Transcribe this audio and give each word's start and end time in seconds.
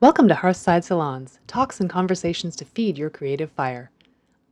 Welcome 0.00 0.28
to 0.28 0.34
Hearthside 0.34 0.82
Salons, 0.82 1.40
talks 1.46 1.78
and 1.78 1.90
conversations 1.90 2.56
to 2.56 2.64
feed 2.64 2.96
your 2.96 3.10
creative 3.10 3.50
fire. 3.50 3.90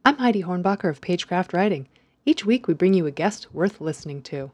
I'm 0.05 0.19
Heidi 0.19 0.43
Hornbacher 0.43 0.91
of 0.91 1.01
Pagecraft 1.01 1.55
Writing. 1.55 1.89
Each 2.27 2.45
week 2.45 2.69
we 2.69 2.75
bring 2.75 2.93
you 2.93 3.07
a 3.07 3.11
guest 3.11 3.47
worth 3.55 3.81
listening 3.81 4.21
to. 4.25 4.51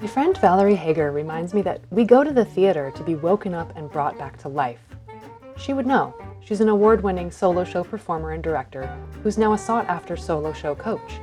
My 0.00 0.08
friend 0.08 0.36
Valerie 0.38 0.74
Hager 0.74 1.12
reminds 1.12 1.54
me 1.54 1.62
that 1.62 1.82
we 1.90 2.02
go 2.02 2.24
to 2.24 2.32
the 2.32 2.44
theater 2.44 2.90
to 2.96 3.04
be 3.04 3.14
woken 3.14 3.54
up 3.54 3.76
and 3.76 3.88
brought 3.88 4.18
back 4.18 4.38
to 4.38 4.48
life. 4.48 4.80
She 5.56 5.72
would 5.72 5.86
know. 5.86 6.12
She's 6.42 6.60
an 6.60 6.68
award 6.68 7.02
winning 7.02 7.30
solo 7.30 7.64
show 7.64 7.84
performer 7.84 8.32
and 8.32 8.42
director 8.42 8.86
who's 9.22 9.38
now 9.38 9.52
a 9.52 9.58
sought 9.58 9.86
after 9.86 10.16
solo 10.16 10.52
show 10.52 10.74
coach. 10.74 11.20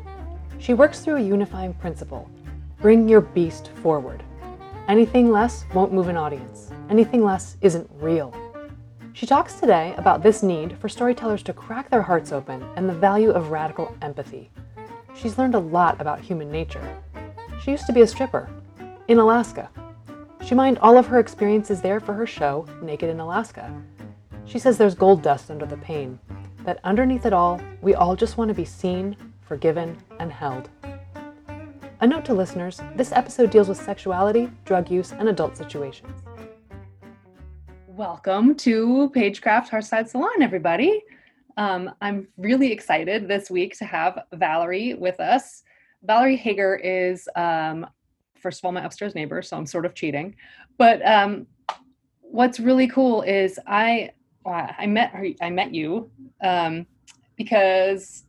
She 0.59 0.73
works 0.73 0.99
through 1.02 1.17
a 1.17 1.21
unifying 1.21 1.73
principle 1.73 2.30
bring 2.80 3.09
your 3.09 3.21
beast 3.21 3.70
forward. 3.81 4.21
Anything 4.88 5.31
less 5.31 5.66
won't 5.73 5.91
move 5.91 6.09
an 6.09 6.17
audience, 6.17 6.71
anything 6.90 7.23
less 7.23 7.57
isn't 7.62 7.90
real. 7.99 8.34
She 9.13 9.26
talks 9.26 9.59
today 9.59 9.95
about 9.98 10.21
this 10.21 10.43
need 10.43 10.77
for 10.77 10.88
storytellers 10.88 11.41
to 11.43 11.54
crack 11.54 11.90
their 11.90 12.04
hearts 12.04 12.31
open 12.31 12.63
and 12.76 12.88
the 12.88 12.93
value 12.93 13.31
of 13.31 13.49
radical 13.49 13.98
empathy. 14.04 14.52
She's 15.15 15.40
learned 15.40 15.55
a 15.55 15.59
lot 15.59 15.99
about 15.99 16.20
human 16.20 16.52
nature. 16.52 16.98
She 17.63 17.71
used 17.71 17.88
to 17.88 17.93
be 17.93 18.02
a 18.02 18.07
stripper 18.07 18.48
in 19.07 19.18
Alaska. 19.18 19.70
She 20.45 20.54
mined 20.54 20.77
all 20.77 20.98
of 20.98 21.07
her 21.07 21.20
experiences 21.20 21.81
there 21.81 21.99
for 21.99 22.13
her 22.13 22.27
show, 22.27 22.68
Naked 22.81 23.09
in 23.09 23.20
Alaska. 23.20 23.73
She 24.47 24.59
says 24.59 24.77
there's 24.77 24.95
gold 24.95 25.21
dust 25.21 25.51
under 25.51 25.65
the 25.65 25.75
pain, 25.75 26.17
that 26.63 26.79
underneath 26.85 27.25
it 27.25 27.33
all, 27.33 27.59
we 27.81 27.95
all 27.95 28.15
just 28.15 28.37
want 28.37 28.47
to 28.47 28.53
be 28.53 28.63
seen, 28.63 29.17
forgiven, 29.41 29.97
and 30.21 30.31
held. 30.31 30.70
A 31.99 32.07
note 32.07 32.23
to 32.26 32.34
listeners 32.34 32.79
this 32.95 33.12
episode 33.12 33.49
deals 33.49 33.67
with 33.67 33.77
sexuality, 33.77 34.49
drug 34.63 34.89
use, 34.89 35.12
and 35.12 35.27
adult 35.27 35.57
situations. 35.57 36.21
Welcome 37.87 38.55
to 38.55 39.12
Pagecraft 39.13 39.67
Hearthside 39.67 40.07
Salon, 40.07 40.41
everybody. 40.41 41.04
Um, 41.57 41.91
I'm 41.99 42.29
really 42.37 42.71
excited 42.71 43.27
this 43.27 43.51
week 43.51 43.77
to 43.79 43.85
have 43.85 44.17
Valerie 44.32 44.93
with 44.93 45.20
us. 45.20 45.63
Valerie 46.04 46.37
Hager 46.37 46.77
is, 46.77 47.27
um, 47.35 47.85
first 48.39 48.61
of 48.61 48.65
all, 48.65 48.71
my 48.71 48.85
upstairs 48.85 49.13
neighbor, 49.13 49.41
so 49.41 49.57
I'm 49.57 49.65
sort 49.65 49.85
of 49.85 49.93
cheating. 49.93 50.37
But 50.77 51.05
um, 51.05 51.48
what's 52.21 52.61
really 52.61 52.87
cool 52.87 53.23
is 53.23 53.59
I 53.67 54.11
I 54.51 54.85
met 54.85 55.12
her, 55.12 55.27
I 55.41 55.49
met 55.49 55.73
you 55.73 56.09
um, 56.41 56.85
because 57.35 58.23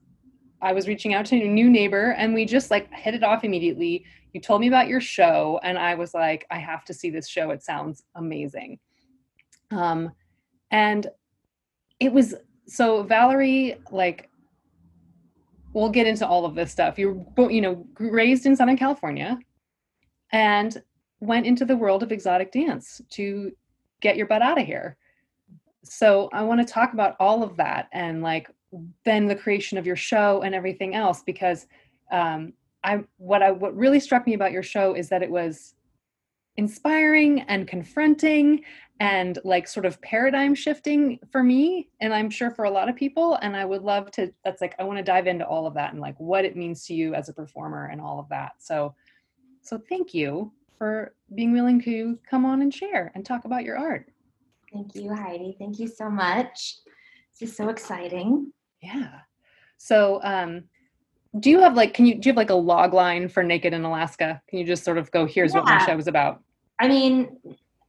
I 0.61 0.73
was 0.73 0.89
reaching 0.89 1.15
out 1.15 1.27
to 1.27 1.37
a 1.37 1.49
new 1.49 1.71
neighbor 1.71 2.13
and 2.13 2.35
we 2.35 2.45
just 2.45 2.71
like 2.71 2.93
hit 2.93 3.15
it 3.15 3.23
off 3.23 3.45
immediately. 3.45 4.05
You 4.33 4.41
told 4.41 4.61
me 4.61 4.69
about 4.69 4.89
your 4.89 5.01
show 5.01 5.61
and 5.63 5.79
I 5.79 5.95
was 5.95 6.15
like, 6.15 6.47
I 6.51 6.59
have 6.59 6.85
to 6.87 6.95
see 6.95 7.11
this 7.11 7.29
show. 7.29 7.51
It 7.51 7.63
sounds 7.63 8.05
amazing. 8.15 8.79
Um, 9.71 10.13
and 10.71 11.07
it 12.01 12.13
was 12.13 12.35
so 12.67 13.03
Valerie, 13.03 13.77
like, 13.91 14.31
we'll 15.73 15.91
get 15.91 16.07
into 16.07 16.27
all 16.27 16.45
of 16.45 16.55
this 16.55 16.73
stuff. 16.73 16.99
You're, 16.99 17.25
you 17.39 17.61
know, 17.61 17.87
raised 17.99 18.47
in 18.47 18.57
Southern 18.57 18.77
California 18.77 19.39
and 20.33 20.83
went 21.21 21.47
into 21.47 21.65
the 21.65 21.77
world 21.77 22.03
of 22.03 22.13
exotic 22.13 22.53
dance 22.53 23.01
to 23.11 23.53
get 24.01 24.17
your 24.17 24.27
butt 24.27 24.43
out 24.43 24.59
of 24.59 24.67
here. 24.67 24.97
So 25.89 26.29
I 26.33 26.43
want 26.43 26.67
to 26.67 26.73
talk 26.73 26.93
about 26.93 27.17
all 27.19 27.43
of 27.43 27.57
that 27.57 27.89
and 27.93 28.23
like 28.23 28.51
then 29.05 29.27
the 29.27 29.35
creation 29.35 29.79
of 29.79 29.87
your 29.87 29.97
show 29.97 30.43
and 30.43 30.55
everything 30.55 30.95
else 30.95 31.23
because 31.23 31.67
um, 32.11 32.53
I 32.85 33.05
what 33.17 33.43
I 33.43 33.51
what 33.51 33.77
really 33.77 34.01
struck 34.01 34.27
me 34.27 34.35
about 34.35 34.53
your 34.53 34.63
show 34.63 34.95
is 34.95 35.09
that 35.09 35.23
it 35.23 35.31
was 35.31 35.75
inspiring 36.57 37.43
and 37.43 37.69
confronting 37.69 38.63
and 39.01 39.39
like 39.45 39.69
sort 39.69 39.87
of 39.87 40.01
paradigm 40.03 40.55
shifting 40.55 41.21
for 41.31 41.43
me 41.43 41.89
and 42.01 42.13
I'm 42.13 42.31
sure 42.31 42.51
for 42.51 42.65
a 42.65 42.71
lot 42.71 42.89
of 42.89 42.97
people 42.97 43.39
and 43.43 43.57
I 43.57 43.65
would 43.65 43.83
love 43.83 44.11
to 44.13 44.33
that's 44.45 44.61
like 44.61 44.75
I 44.79 44.85
want 44.85 44.99
to 44.99 45.05
dive 45.05 45.27
into 45.27 45.47
all 45.47 45.67
of 45.67 45.75
that 45.75 45.93
and 45.93 46.01
like 46.01 46.19
what 46.19 46.45
it 46.45 46.57
means 46.57 46.85
to 46.87 46.95
you 46.95 47.15
as 47.15 47.29
a 47.29 47.33
performer 47.33 47.87
and 47.87 48.01
all 48.01 48.19
of 48.19 48.29
that. 48.31 48.53
So 48.59 48.95
so 49.63 49.81
thank 49.89 50.15
you 50.15 50.53
for 50.77 51.15
being 51.35 51.53
willing 51.53 51.81
to 51.83 52.19
come 52.29 52.45
on 52.45 52.63
and 52.63 52.73
share 52.73 53.13
and 53.15 53.25
talk 53.25 53.45
about 53.45 53.65
your 53.65 53.77
art. 53.77 54.11
Thank 54.73 54.95
you, 54.95 55.15
Heidi. 55.15 55.57
Thank 55.59 55.79
you 55.79 55.89
so 55.89 56.11
much. 56.11 56.77
This 57.39 57.51
is 57.51 57.57
so 57.57 57.69
exciting. 57.69 58.53
Yeah. 58.83 59.21
So, 59.79 60.21
um, 60.23 60.65
do 61.39 61.51
you 61.51 61.61
have 61.61 61.75
like, 61.75 61.95
can 61.95 62.07
you, 62.07 62.15
do 62.15 62.29
you 62.29 62.33
have 62.33 62.37
like 62.37 62.51
a 62.51 62.55
log 62.55 62.95
line 62.95 63.29
for 63.29 63.43
Naked 63.43 63.73
in 63.73 63.85
Alaska? 63.85 64.41
Can 64.49 64.59
you 64.59 64.67
just 64.67 64.85
sort 64.85 64.99
of 64.99 65.11
go, 65.11 65.27
here's 65.27 65.55
yeah. 65.55 65.61
what 65.61 65.69
my 65.69 65.85
show 65.85 65.97
was 65.97 66.09
about? 66.09 66.43
I 66.81 66.89
mean, 66.89 67.37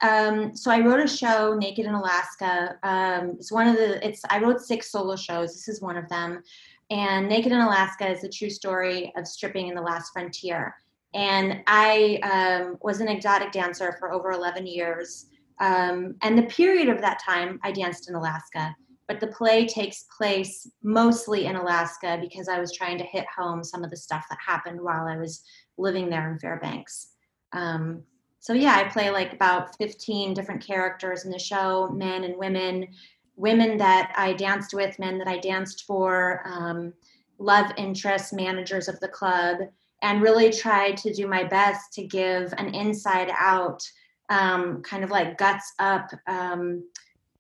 um, 0.02 0.56
so 0.56 0.72
I 0.72 0.80
wrote 0.80 1.00
a 1.00 1.08
show, 1.08 1.56
Naked 1.56 1.86
in 1.86 1.94
Alaska. 1.94 2.78
Um, 2.84 3.32
it's 3.40 3.52
one 3.52 3.68
of 3.68 3.76
the, 3.76 4.06
it's, 4.06 4.22
I 4.30 4.40
wrote 4.40 4.62
six 4.62 4.92
solo 4.92 5.16
shows. 5.16 5.54
This 5.54 5.68
is 5.68 5.82
one 5.82 5.98
of 5.98 6.08
them. 6.10 6.42
And 6.90 7.28
Naked 7.28 7.52
in 7.52 7.60
Alaska 7.60 8.10
is 8.10 8.22
the 8.22 8.30
true 8.30 8.50
story 8.50 9.12
of 9.16 9.28
stripping 9.28 9.68
in 9.68 9.76
the 9.76 9.82
last 9.82 10.12
frontier. 10.12 10.76
And 11.14 11.62
I 11.68 12.20
um, 12.24 12.78
was 12.82 13.00
an 13.00 13.08
exotic 13.08 13.52
dancer 13.52 13.96
for 14.00 14.12
over 14.12 14.32
11 14.32 14.68
years. 14.68 15.28
Um, 15.60 16.16
and 16.22 16.38
the 16.38 16.44
period 16.44 16.90
of 16.90 17.02
that 17.02 17.22
time, 17.24 17.60
I 17.64 17.72
danced 17.72 18.10
in 18.10 18.16
Alaska 18.16 18.76
but 19.10 19.20
the 19.20 19.28
play 19.28 19.66
takes 19.66 20.06
place 20.16 20.70
mostly 20.84 21.48
in 21.48 21.56
Alaska 21.56 22.20
because 22.22 22.48
I 22.48 22.60
was 22.60 22.72
trying 22.72 23.00
to 23.00 23.04
hit 23.04 23.26
home 23.36 23.64
some 23.64 23.84
of 23.84 23.90
the 23.90 23.98
stuff 23.98 24.24
that 24.30 24.38
happened 24.46 24.80
while 24.80 25.08
I 25.08 25.18
was 25.18 25.44
living 25.80 26.12
there 26.12 26.32
in 26.32 26.38
Fairbanks. 26.38 27.08
Um, 27.52 28.04
so 28.40 28.54
yeah, 28.54 28.76
I 28.76 28.84
play 28.84 29.10
like 29.10 29.34
about 29.34 29.76
15 29.78 30.36
different 30.36 30.64
characters 30.64 31.26
in 31.26 31.32
the 31.32 31.40
show, 31.40 31.90
men 31.90 32.24
and 32.24 32.38
women, 32.38 32.88
women 33.36 33.78
that 33.80 34.14
I 34.16 34.34
danced 34.34 34.76
with, 34.76 35.00
men 35.00 35.18
that 35.18 35.28
I 35.28 35.40
danced 35.40 35.86
for, 35.88 36.44
um, 36.46 36.94
love 37.40 37.72
interests, 37.78 38.32
managers 38.32 38.88
of 38.88 39.00
the 39.00 39.08
club, 39.08 39.58
and 40.04 40.22
really 40.22 40.52
tried 40.52 40.98
to 40.98 41.12
do 41.12 41.28
my 41.28 41.44
best 41.44 41.94
to 41.94 42.06
give 42.06 42.54
an 42.60 42.76
inside 42.76 43.32
out, 43.36 43.82
um, 44.30 44.82
kind 44.84 45.04
of 45.04 45.10
like 45.10 45.38
guts 45.38 45.74
up 45.80 46.10
um, 46.28 46.84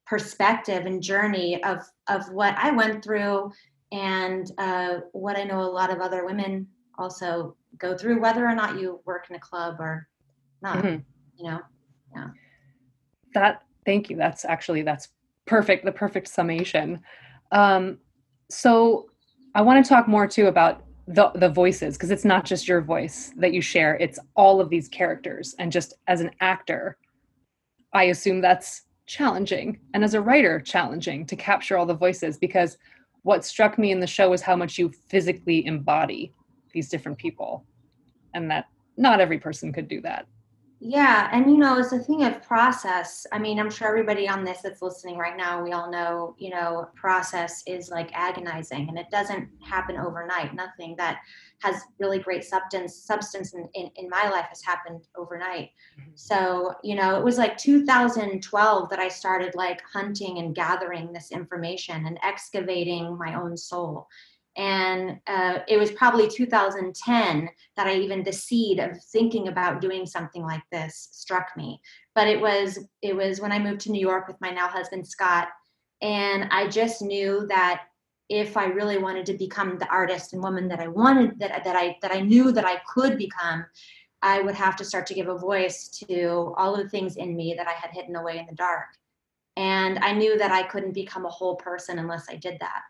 perspective 0.05 0.85
and 0.85 1.01
journey 1.01 1.63
of 1.63 1.83
of 2.07 2.29
what 2.31 2.55
I 2.57 2.71
went 2.71 3.03
through 3.03 3.51
and 3.91 4.51
uh, 4.57 4.99
what 5.11 5.37
I 5.37 5.43
know 5.43 5.61
a 5.61 5.63
lot 5.63 5.91
of 5.91 5.99
other 5.99 6.25
women 6.25 6.67
also 6.97 7.55
go 7.77 7.97
through, 7.97 8.19
whether 8.19 8.45
or 8.45 8.55
not 8.55 8.79
you 8.79 8.99
work 9.05 9.27
in 9.29 9.35
a 9.35 9.39
club 9.39 9.77
or 9.79 10.07
not. 10.61 10.77
Mm-hmm. 10.77 11.01
You 11.37 11.51
know, 11.51 11.59
yeah. 12.15 12.27
That 13.33 13.63
thank 13.85 14.09
you. 14.09 14.17
That's 14.17 14.45
actually 14.45 14.81
that's 14.81 15.09
perfect. 15.45 15.85
The 15.85 15.91
perfect 15.91 16.27
summation. 16.27 17.01
Um, 17.51 17.99
so 18.49 19.09
I 19.55 19.61
want 19.61 19.83
to 19.83 19.89
talk 19.89 20.07
more 20.07 20.27
too 20.27 20.47
about 20.47 20.83
the 21.09 21.31
the 21.35 21.49
voices 21.49 21.97
because 21.97 22.11
it's 22.11 22.23
not 22.23 22.45
just 22.45 22.67
your 22.67 22.81
voice 22.81 23.33
that 23.37 23.51
you 23.51 23.61
share. 23.61 23.95
It's 23.95 24.19
all 24.35 24.61
of 24.61 24.69
these 24.69 24.87
characters, 24.87 25.55
and 25.57 25.71
just 25.71 25.95
as 26.07 26.21
an 26.21 26.31
actor, 26.39 26.97
I 27.93 28.05
assume 28.05 28.41
that's 28.41 28.83
challenging. 29.07 29.79
And 29.93 30.03
as 30.03 30.13
a 30.13 30.21
writer 30.21 30.59
challenging 30.59 31.25
to 31.25 31.35
capture 31.35 31.77
all 31.77 31.87
the 31.87 31.95
voices 31.95 32.37
because 32.37 32.77
what 33.23 33.43
struck 33.43 33.79
me 33.79 33.91
in 33.91 33.99
the 33.99 34.07
show 34.07 34.29
was 34.29 34.41
how 34.41 34.55
much 34.55 34.77
you 34.77 34.91
physically 35.07 35.65
embody 35.65 36.31
these 36.73 36.89
different 36.89 37.17
people. 37.17 37.65
And 38.35 38.49
that 38.51 38.65
not 38.95 39.19
every 39.19 39.39
person 39.39 39.73
could 39.73 39.87
do 39.87 40.01
that 40.01 40.27
yeah 40.79 41.29
and 41.33 41.51
you 41.51 41.57
know 41.57 41.77
it's 41.77 41.91
a 41.91 41.99
thing 41.99 42.23
of 42.23 42.41
process. 42.41 43.27
I 43.31 43.39
mean 43.39 43.59
i'm 43.59 43.69
sure 43.69 43.87
everybody 43.87 44.27
on 44.29 44.43
this 44.43 44.61
that's 44.61 44.81
listening 44.81 45.17
right 45.17 45.35
now 45.35 45.63
we 45.63 45.73
all 45.73 45.91
know 45.91 46.35
you 46.37 46.49
know 46.49 46.89
process 46.95 47.63
is 47.67 47.89
like 47.89 48.09
agonizing 48.13 48.87
and 48.87 48.97
it 48.97 49.07
doesn't 49.11 49.49
happen 49.61 49.97
overnight. 49.97 50.55
Nothing 50.55 50.95
that 50.97 51.19
has 51.59 51.81
really 51.99 52.19
great 52.19 52.45
substance 52.45 52.95
substance 52.95 53.53
in, 53.53 53.67
in, 53.73 53.91
in 53.97 54.09
my 54.09 54.29
life 54.29 54.45
has 54.47 54.61
happened 54.61 55.07
overnight. 55.17 55.71
Mm-hmm. 55.99 56.11
so 56.15 56.73
you 56.83 56.95
know 56.95 57.17
it 57.17 57.23
was 57.23 57.37
like 57.37 57.57
2012 57.57 58.89
that 58.89 58.99
i 58.99 59.07
started 59.07 59.55
like 59.55 59.81
hunting 59.91 60.37
and 60.37 60.55
gathering 60.55 61.11
this 61.11 61.31
information 61.31 62.05
and 62.05 62.17
excavating 62.23 63.17
my 63.17 63.35
own 63.35 63.57
soul 63.57 64.07
and 64.57 65.19
uh, 65.27 65.59
it 65.67 65.77
was 65.77 65.91
probably 65.91 66.27
2010 66.27 67.49
that 67.77 67.87
i 67.87 67.93
even 67.93 68.23
the 68.23 68.33
seed 68.33 68.79
of 68.79 69.01
thinking 69.11 69.47
about 69.47 69.81
doing 69.81 70.05
something 70.05 70.43
like 70.43 70.63
this 70.71 71.09
struck 71.11 71.49
me 71.55 71.79
but 72.15 72.27
it 72.27 72.39
was 72.39 72.79
it 73.01 73.15
was 73.15 73.39
when 73.39 73.51
i 73.51 73.59
moved 73.59 73.81
to 73.81 73.91
new 73.91 74.01
york 74.01 74.27
with 74.27 74.39
my 74.41 74.49
now 74.49 74.67
husband 74.67 75.05
scott 75.07 75.49
and 76.01 76.47
i 76.51 76.67
just 76.67 77.01
knew 77.01 77.45
that 77.47 77.83
if 78.29 78.55
I 78.55 78.65
really 78.65 78.99
wanted 78.99 79.25
to 79.25 79.33
become 79.33 79.79
the 79.79 79.89
artist 79.89 80.33
and 80.33 80.43
woman 80.43 80.67
that 80.67 80.79
I 80.79 80.87
wanted, 80.87 81.39
that, 81.39 81.63
that 81.63 81.75
I 81.75 81.97
that 82.03 82.11
I 82.11 82.19
knew 82.19 82.51
that 82.51 82.65
I 82.65 82.77
could 82.87 83.17
become, 83.17 83.65
I 84.21 84.41
would 84.41 84.55
have 84.55 84.75
to 84.77 84.85
start 84.85 85.07
to 85.07 85.13
give 85.13 85.27
a 85.27 85.37
voice 85.37 85.87
to 86.07 86.53
all 86.57 86.75
of 86.75 86.83
the 86.83 86.89
things 86.89 87.15
in 87.15 87.35
me 87.35 87.55
that 87.57 87.67
I 87.67 87.71
had 87.71 87.91
hidden 87.91 88.15
away 88.15 88.37
in 88.37 88.45
the 88.45 88.55
dark. 88.55 88.87
And 89.57 89.99
I 89.99 90.13
knew 90.13 90.37
that 90.37 90.51
I 90.51 90.63
couldn't 90.63 90.93
become 90.93 91.25
a 91.25 91.29
whole 91.29 91.55
person 91.55 91.99
unless 91.99 92.27
I 92.29 92.35
did 92.35 92.57
that. 92.59 92.81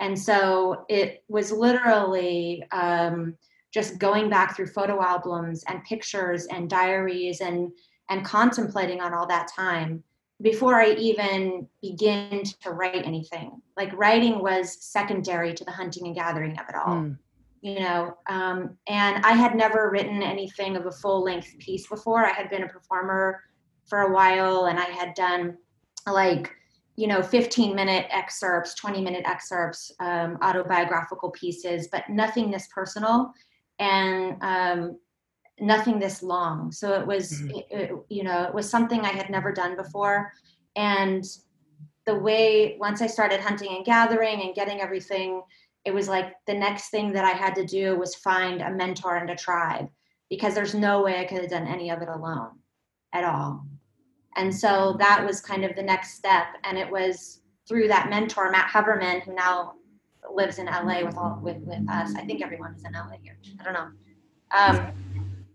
And 0.00 0.18
so 0.18 0.84
it 0.88 1.22
was 1.28 1.52
literally 1.52 2.64
um, 2.72 3.36
just 3.72 3.98
going 3.98 4.28
back 4.28 4.56
through 4.56 4.68
photo 4.68 5.02
albums 5.02 5.62
and 5.68 5.84
pictures 5.84 6.46
and 6.46 6.68
diaries 6.68 7.40
and 7.40 7.70
and 8.08 8.24
contemplating 8.24 9.00
on 9.00 9.14
all 9.14 9.26
that 9.28 9.48
time 9.54 10.02
before 10.42 10.80
I 10.80 10.94
even 10.94 11.68
begin 11.80 12.42
to 12.62 12.70
write 12.70 13.06
anything. 13.06 13.60
Like 13.76 13.92
writing 13.94 14.42
was 14.42 14.82
secondary 14.84 15.54
to 15.54 15.64
the 15.64 15.70
hunting 15.70 16.06
and 16.06 16.14
gathering 16.14 16.58
of 16.58 16.68
it 16.68 16.74
all. 16.74 16.94
Mm. 16.94 17.18
You 17.60 17.78
know, 17.78 18.16
um, 18.28 18.76
and 18.88 19.24
I 19.24 19.32
had 19.32 19.54
never 19.54 19.90
written 19.90 20.22
anything 20.22 20.76
of 20.76 20.86
a 20.86 20.90
full 20.90 21.22
length 21.22 21.56
piece 21.58 21.86
before. 21.86 22.24
I 22.24 22.32
had 22.32 22.50
been 22.50 22.64
a 22.64 22.68
performer 22.68 23.42
for 23.86 24.00
a 24.00 24.12
while 24.12 24.64
and 24.66 24.80
I 24.80 24.86
had 24.86 25.14
done 25.14 25.58
like, 26.10 26.50
you 27.00 27.06
know, 27.06 27.22
15 27.22 27.74
minute 27.74 28.06
excerpts, 28.10 28.74
20 28.74 29.00
minute 29.00 29.22
excerpts, 29.24 29.90
um, 30.00 30.36
autobiographical 30.42 31.30
pieces, 31.30 31.88
but 31.90 32.06
nothing 32.10 32.50
this 32.50 32.68
personal 32.74 33.32
and 33.78 34.36
um, 34.42 34.98
nothing 35.58 35.98
this 35.98 36.22
long. 36.22 36.70
So 36.70 36.92
it 37.00 37.06
was, 37.06 37.32
mm-hmm. 37.32 37.56
it, 37.56 37.66
it, 37.70 37.92
you 38.10 38.22
know, 38.22 38.42
it 38.42 38.52
was 38.52 38.68
something 38.68 39.00
I 39.00 39.12
had 39.12 39.30
never 39.30 39.50
done 39.50 39.76
before. 39.76 40.30
And 40.76 41.24
the 42.04 42.16
way, 42.16 42.76
once 42.78 43.00
I 43.00 43.06
started 43.06 43.40
hunting 43.40 43.74
and 43.74 43.84
gathering 43.86 44.42
and 44.42 44.54
getting 44.54 44.82
everything, 44.82 45.40
it 45.86 45.94
was 45.94 46.06
like 46.06 46.34
the 46.46 46.52
next 46.52 46.90
thing 46.90 47.12
that 47.12 47.24
I 47.24 47.30
had 47.30 47.54
to 47.54 47.64
do 47.64 47.98
was 47.98 48.14
find 48.14 48.60
a 48.60 48.70
mentor 48.70 49.16
and 49.16 49.30
a 49.30 49.36
tribe 49.36 49.88
because 50.28 50.54
there's 50.54 50.74
no 50.74 51.02
way 51.02 51.18
I 51.18 51.24
could 51.24 51.40
have 51.40 51.50
done 51.50 51.66
any 51.66 51.90
of 51.90 52.02
it 52.02 52.08
alone 52.08 52.58
at 53.14 53.24
all. 53.24 53.64
And 54.36 54.54
so 54.54 54.96
that 54.98 55.24
was 55.26 55.40
kind 55.40 55.64
of 55.64 55.74
the 55.74 55.82
next 55.82 56.14
step. 56.14 56.46
And 56.64 56.78
it 56.78 56.90
was 56.90 57.40
through 57.68 57.88
that 57.88 58.10
mentor, 58.10 58.50
Matt 58.50 58.70
Hoverman, 58.70 59.22
who 59.22 59.34
now 59.34 59.74
lives 60.32 60.58
in 60.58 60.66
LA 60.66 61.04
with 61.04 61.16
all 61.16 61.40
with, 61.42 61.58
with 61.58 61.88
us. 61.90 62.14
I 62.14 62.24
think 62.24 62.42
everyone 62.42 62.74
is 62.74 62.84
in 62.84 62.92
LA 62.92 63.16
here. 63.22 63.38
I 63.60 63.64
don't 63.64 63.74
know. 63.74 63.90
Um, 64.56 64.92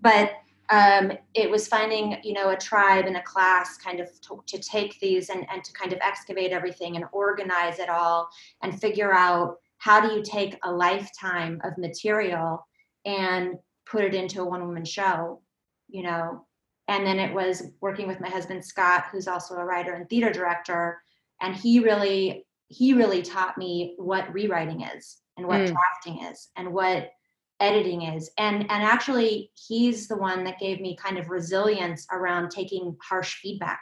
but 0.02 0.34
um, 0.70 1.12
it 1.34 1.50
was 1.50 1.68
finding, 1.68 2.18
you 2.24 2.34
know, 2.34 2.50
a 2.50 2.58
tribe 2.58 3.06
and 3.06 3.18
a 3.18 3.22
class 3.22 3.78
kind 3.78 4.00
of 4.00 4.10
to, 4.22 4.42
to 4.48 4.60
take 4.60 5.00
these 5.00 5.30
and, 5.30 5.46
and 5.52 5.64
to 5.64 5.72
kind 5.74 5.94
of 5.94 6.00
excavate 6.02 6.52
everything 6.52 6.96
and 6.96 7.06
organize 7.12 7.80
it 7.80 7.90
all 7.90 8.30
and 8.64 8.80
figure 8.80 9.14
out 9.14 9.58
how 9.78 10.02
do 10.02 10.14
you 10.14 10.24
take 10.24 10.58
a 10.64 10.72
lifetime 10.72 11.62
of 11.64 11.78
material 11.78 12.66
and 13.06 13.56
put 13.86 14.04
it 14.04 14.16
into 14.16 14.42
a 14.42 14.46
one 14.46 14.66
woman 14.66 14.86
show, 14.86 15.42
you 15.88 16.04
know. 16.04 16.46
And 16.88 17.06
then 17.06 17.20
it 17.20 17.34
was 17.34 17.64
working 17.82 18.08
with 18.08 18.20
my 18.20 18.30
husband 18.30 18.64
Scott, 18.64 19.06
who's 19.12 19.28
also 19.28 19.56
a 19.56 19.66
writer 19.66 19.94
and 19.94 20.08
theater 20.08 20.32
director, 20.32 21.02
and 21.42 21.56
he 21.56 21.80
really 21.80 22.46
he 22.68 22.94
really 22.94 23.22
taught 23.22 23.58
me 23.58 23.94
what 23.98 24.32
rewriting 24.34 24.82
is 24.82 25.18
and 25.38 25.48
what 25.48 25.62
mm. 25.62 25.68
drafting 25.68 26.24
is 26.26 26.50
and 26.56 26.72
what 26.74 27.12
editing 27.60 28.04
is. 28.04 28.30
And 28.38 28.62
and 28.62 28.84
actually 28.84 29.52
he's 29.68 30.08
the 30.08 30.18
one 30.18 30.44
that 30.44 30.60
gave 30.60 30.80
me 30.80 30.96
kind 30.96 31.18
of 31.18 31.30
resilience 31.30 32.08
around 32.12 32.50
taking 32.50 32.96
harsh 33.02 33.36
feedback 33.42 33.82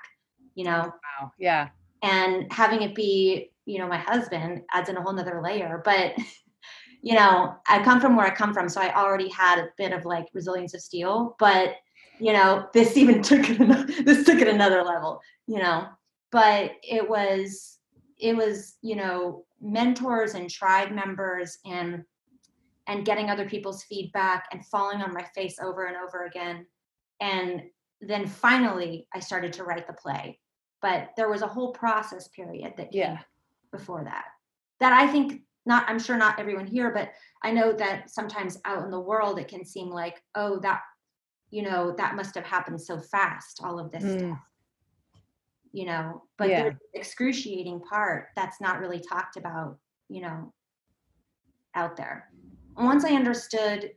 you 0.56 0.64
know? 0.64 0.82
Wow 0.82 1.32
yeah. 1.38 1.70
And 2.02 2.52
having 2.52 2.82
it 2.82 2.96
be 2.96 3.52
you 3.66 3.80
know 3.80 3.88
my 3.88 3.98
husband 3.98 4.64
adds 4.74 4.90
in 4.90 4.98
a 4.98 5.02
whole 5.02 5.14
nother 5.14 5.42
layer. 5.42 5.82
But 5.84 6.14
you 7.06 7.16
know 7.16 7.54
i 7.68 7.84
come 7.84 8.00
from 8.00 8.16
where 8.16 8.26
i 8.26 8.34
come 8.34 8.54
from 8.54 8.70
so 8.70 8.80
i 8.80 8.96
already 8.96 9.28
had 9.28 9.60
a 9.60 9.68
bit 9.78 9.92
of 9.92 10.06
like 10.06 10.28
resilience 10.34 10.74
of 10.74 10.82
steel. 10.82 11.36
But 11.40 11.76
you 12.20 12.34
know 12.34 12.68
this 12.74 12.98
even 12.98 13.22
took 13.30 13.50
it 13.50 14.06
this 14.06 14.26
took 14.26 14.40
it 14.40 14.48
another 14.48 14.84
level 14.84 15.22
you 15.48 15.60
know? 15.60 15.88
But 16.32 16.72
it 16.82 17.08
was 17.08 17.78
it 18.20 18.36
was 18.36 18.78
you 18.82 18.96
know 18.96 19.46
mentors 19.62 20.34
and 20.34 20.50
tribe 20.50 20.92
members 20.92 21.60
and 21.66 22.04
and 22.88 23.06
getting 23.06 23.30
other 23.30 23.48
people's 23.48 23.84
feedback 23.84 24.48
and 24.52 24.66
falling 24.66 25.02
on 25.02 25.14
my 25.14 25.24
face 25.36 25.58
over 25.60 25.86
and 25.86 25.96
over 25.96 26.26
again. 26.26 26.66
And 27.22 27.64
then 28.02 28.28
finally 28.28 29.08
i 29.14 29.20
started 29.20 29.54
to 29.54 29.64
write 29.64 29.88
the 29.88 29.94
play. 29.94 30.40
But 30.82 31.12
there 31.16 31.30
was 31.30 31.42
a 31.42 31.48
whole 31.48 31.72
process 31.72 32.28
period 32.30 32.74
that 32.78 32.94
yeah. 32.94 33.20
before 33.72 34.04
that 34.04 34.26
that 34.80 34.92
i 34.92 35.08
think 35.08 35.42
not 35.66 35.86
i'm 35.88 36.00
sure 36.00 36.18
not 36.18 36.38
everyone 36.40 36.68
here 36.68 36.92
but 36.92 37.12
i 37.44 37.52
know 37.52 37.72
that 37.72 38.10
sometimes 38.10 38.60
out 38.66 38.84
in 38.84 38.92
the 38.92 39.00
world 39.00 39.40
it 39.40 39.48
can 39.48 39.64
seem 39.64 39.90
like 39.90 40.22
oh 40.36 40.60
that 40.60 40.82
you 41.54 41.62
know 41.62 41.94
that 41.98 42.16
must 42.16 42.34
have 42.34 42.44
happened 42.44 42.82
so 42.82 43.00
fast 43.00 43.62
all 43.64 43.80
of 43.80 43.92
this 43.92 44.04
mm. 44.04 44.18
stuff 44.18 44.40
you 45.72 45.86
know 45.86 46.24
but 46.40 46.50
yeah. 46.50 46.64
the 46.64 47.00
excruciating 47.00 47.80
part 47.80 48.30
that's 48.36 48.60
not 48.60 48.80
really 48.80 49.00
talked 49.00 49.38
about 49.38 49.78
you 50.10 50.20
know 50.20 50.52
out 51.76 51.96
there 51.96 52.32
once 52.76 53.06
i 53.06 53.12
understood 53.12 53.92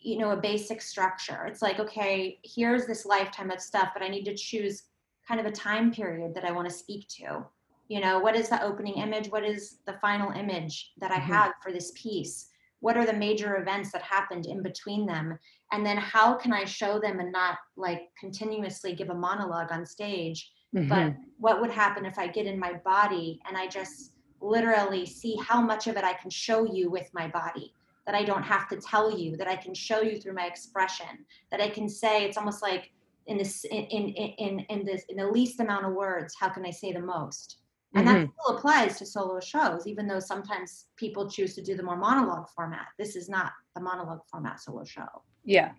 you 0.00 0.16
know 0.16 0.30
a 0.30 0.36
basic 0.36 0.80
structure 0.80 1.44
it's 1.46 1.60
like 1.60 1.78
okay 1.78 2.38
here's 2.44 2.86
this 2.86 3.04
lifetime 3.04 3.50
of 3.50 3.60
stuff 3.60 3.90
but 3.92 4.02
i 4.02 4.08
need 4.08 4.24
to 4.24 4.34
choose 4.34 4.84
kind 5.28 5.38
of 5.38 5.44
a 5.44 5.52
time 5.52 5.92
period 5.92 6.34
that 6.34 6.44
i 6.44 6.50
want 6.50 6.66
to 6.66 6.74
speak 6.74 7.06
to 7.08 7.44
you 7.88 8.00
know 8.00 8.20
what 8.20 8.34
is 8.34 8.48
the 8.48 8.62
opening 8.62 8.94
image 8.94 9.28
what 9.28 9.44
is 9.44 9.80
the 9.86 9.98
final 10.00 10.30
image 10.32 10.92
that 10.96 11.10
i 11.10 11.16
mm-hmm. 11.16 11.32
have 11.32 11.52
for 11.62 11.72
this 11.72 11.92
piece 11.94 12.48
what 12.82 12.96
are 12.96 13.06
the 13.06 13.12
major 13.12 13.56
events 13.56 13.90
that 13.92 14.02
happened 14.02 14.46
in 14.46 14.62
between 14.62 15.06
them 15.06 15.38
and 15.72 15.84
then 15.86 15.96
how 15.96 16.34
can 16.34 16.52
i 16.52 16.64
show 16.64 17.00
them 17.00 17.18
and 17.20 17.32
not 17.32 17.56
like 17.76 18.02
continuously 18.18 18.94
give 18.94 19.10
a 19.10 19.14
monologue 19.14 19.72
on 19.72 19.86
stage 19.86 20.52
Mm-hmm. 20.74 20.88
But 20.88 21.14
what 21.38 21.60
would 21.60 21.70
happen 21.70 22.04
if 22.06 22.18
I 22.18 22.26
get 22.26 22.46
in 22.46 22.58
my 22.58 22.74
body 22.84 23.40
and 23.46 23.56
I 23.56 23.66
just 23.66 24.12
literally 24.40 25.06
see 25.06 25.36
how 25.36 25.60
much 25.60 25.86
of 25.86 25.96
it 25.96 26.04
I 26.04 26.14
can 26.14 26.30
show 26.30 26.64
you 26.64 26.90
with 26.90 27.08
my 27.12 27.28
body? 27.28 27.74
That 28.06 28.14
I 28.14 28.24
don't 28.24 28.42
have 28.42 28.68
to 28.70 28.76
tell 28.76 29.16
you, 29.16 29.36
that 29.36 29.46
I 29.46 29.54
can 29.54 29.74
show 29.74 30.00
you 30.00 30.20
through 30.20 30.34
my 30.34 30.46
expression, 30.46 31.24
that 31.52 31.60
I 31.60 31.68
can 31.68 31.88
say 31.88 32.24
it's 32.24 32.36
almost 32.36 32.60
like 32.60 32.90
in 33.26 33.38
this 33.38 33.64
in 33.64 33.84
in 33.84 34.08
in, 34.08 34.58
in 34.70 34.84
this 34.84 35.04
in 35.08 35.18
the 35.18 35.26
least 35.26 35.60
amount 35.60 35.86
of 35.86 35.92
words, 35.92 36.34
how 36.38 36.48
can 36.48 36.66
I 36.66 36.70
say 36.70 36.92
the 36.92 37.00
most? 37.00 37.58
And 37.94 38.06
mm-hmm. 38.06 38.20
that 38.22 38.30
still 38.40 38.56
applies 38.56 38.98
to 38.98 39.06
solo 39.06 39.38
shows, 39.40 39.86
even 39.86 40.06
though 40.06 40.20
sometimes 40.20 40.86
people 40.96 41.30
choose 41.30 41.54
to 41.56 41.62
do 41.62 41.76
the 41.76 41.82
more 41.82 41.96
monologue 41.96 42.48
format. 42.54 42.86
This 42.98 43.16
is 43.16 43.28
not 43.28 43.52
the 43.74 43.82
monologue 43.82 44.20
format 44.30 44.60
solo 44.60 44.84
show. 44.84 45.06
Yeah. 45.44 45.72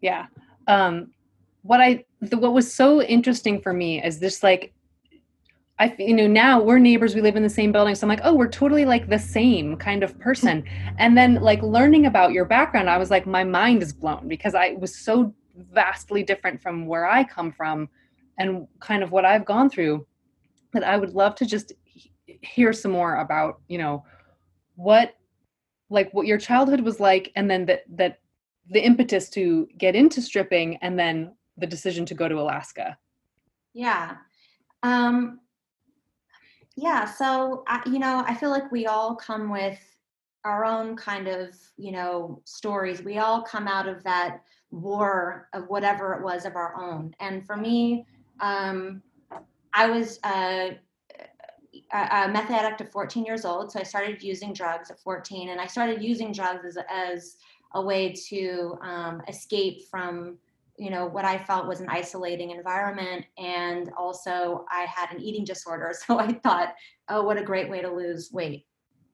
Yeah. 0.00 0.26
Um, 0.66 1.12
what 1.62 1.80
I 1.80 2.04
the, 2.20 2.38
what 2.38 2.52
was 2.52 2.72
so 2.72 3.02
interesting 3.02 3.60
for 3.60 3.72
me 3.72 4.02
is 4.02 4.18
this 4.18 4.42
like 4.42 4.72
I 5.78 5.94
you 5.98 6.14
know 6.14 6.26
now 6.26 6.60
we're 6.62 6.78
neighbors 6.78 7.14
we 7.14 7.20
live 7.20 7.36
in 7.36 7.42
the 7.42 7.50
same 7.50 7.72
building 7.72 7.94
so 7.94 8.04
I'm 8.04 8.08
like 8.08 8.20
oh 8.22 8.34
we're 8.34 8.48
totally 8.48 8.84
like 8.84 9.08
the 9.08 9.18
same 9.18 9.76
kind 9.76 10.02
of 10.02 10.18
person 10.18 10.64
and 10.98 11.18
then 11.18 11.34
like 11.36 11.62
learning 11.62 12.06
about 12.06 12.32
your 12.32 12.44
background 12.44 12.88
I 12.88 12.98
was 12.98 13.10
like 13.10 13.26
my 13.26 13.44
mind 13.44 13.82
is 13.82 13.92
blown 13.92 14.28
because 14.28 14.54
I 14.54 14.76
was 14.78 14.96
so 14.96 15.34
vastly 15.72 16.22
different 16.22 16.62
from 16.62 16.86
where 16.86 17.06
I 17.06 17.24
come 17.24 17.52
from 17.52 17.88
and 18.38 18.66
kind 18.80 19.02
of 19.02 19.10
what 19.10 19.24
I've 19.24 19.44
gone 19.44 19.68
through 19.68 20.06
I 20.84 20.96
would 20.96 21.14
love 21.14 21.34
to 21.36 21.46
just 21.46 21.72
hear 22.24 22.72
some 22.72 22.92
more 22.92 23.16
about 23.16 23.60
you 23.68 23.78
know 23.78 24.04
what 24.74 25.14
like 25.88 26.12
what 26.12 26.26
your 26.26 26.38
childhood 26.38 26.80
was 26.80 27.00
like 27.00 27.32
and 27.36 27.50
then 27.50 27.66
that 27.66 27.84
that 27.96 28.18
the 28.68 28.84
impetus 28.84 29.28
to 29.30 29.68
get 29.78 29.94
into 29.94 30.20
stripping 30.20 30.76
and 30.78 30.98
then 30.98 31.32
the 31.56 31.66
decision 31.66 32.04
to 32.06 32.14
go 32.14 32.28
to 32.28 32.40
Alaska? 32.40 32.98
Yeah. 33.72 34.16
Um, 34.82 35.40
yeah. 36.76 37.04
So, 37.04 37.64
I, 37.66 37.82
you 37.86 37.98
know, 37.98 38.24
I 38.26 38.34
feel 38.34 38.50
like 38.50 38.70
we 38.70 38.86
all 38.86 39.14
come 39.14 39.50
with 39.50 39.78
our 40.44 40.64
own 40.64 40.96
kind 40.96 41.28
of, 41.28 41.56
you 41.76 41.92
know, 41.92 42.40
stories. 42.44 43.02
We 43.02 43.18
all 43.18 43.42
come 43.42 43.66
out 43.66 43.88
of 43.88 44.02
that 44.04 44.42
war 44.70 45.48
of 45.52 45.68
whatever 45.68 46.14
it 46.14 46.22
was 46.22 46.44
of 46.44 46.56
our 46.56 46.76
own. 46.80 47.14
And 47.20 47.46
for 47.46 47.56
me, 47.56 48.06
um, 48.40 49.02
I 49.76 49.88
was 49.88 50.18
uh, 50.24 50.70
a 51.92 52.28
meth 52.28 52.50
addict 52.50 52.80
at 52.80 52.90
14 52.90 53.24
years 53.24 53.44
old. 53.44 53.70
So 53.70 53.78
I 53.78 53.82
started 53.82 54.22
using 54.22 54.52
drugs 54.52 54.90
at 54.90 54.98
14, 54.98 55.50
and 55.50 55.60
I 55.60 55.66
started 55.66 56.02
using 56.02 56.32
drugs 56.32 56.64
as, 56.64 56.78
as 56.90 57.36
a 57.74 57.82
way 57.82 58.12
to 58.28 58.78
um, 58.82 59.22
escape 59.28 59.82
from 59.90 60.38
you 60.78 60.90
know 60.90 61.06
what 61.06 61.24
i 61.24 61.38
felt 61.38 61.66
was 61.66 61.80
an 61.80 61.88
isolating 61.88 62.50
environment 62.50 63.24
and 63.38 63.90
also 63.96 64.66
i 64.70 64.82
had 64.82 65.10
an 65.10 65.18
eating 65.22 65.42
disorder 65.42 65.94
so 66.06 66.18
i 66.18 66.30
thought 66.30 66.74
oh 67.08 67.22
what 67.22 67.38
a 67.38 67.42
great 67.42 67.70
way 67.70 67.80
to 67.80 67.90
lose 67.90 68.30
weight 68.30 68.66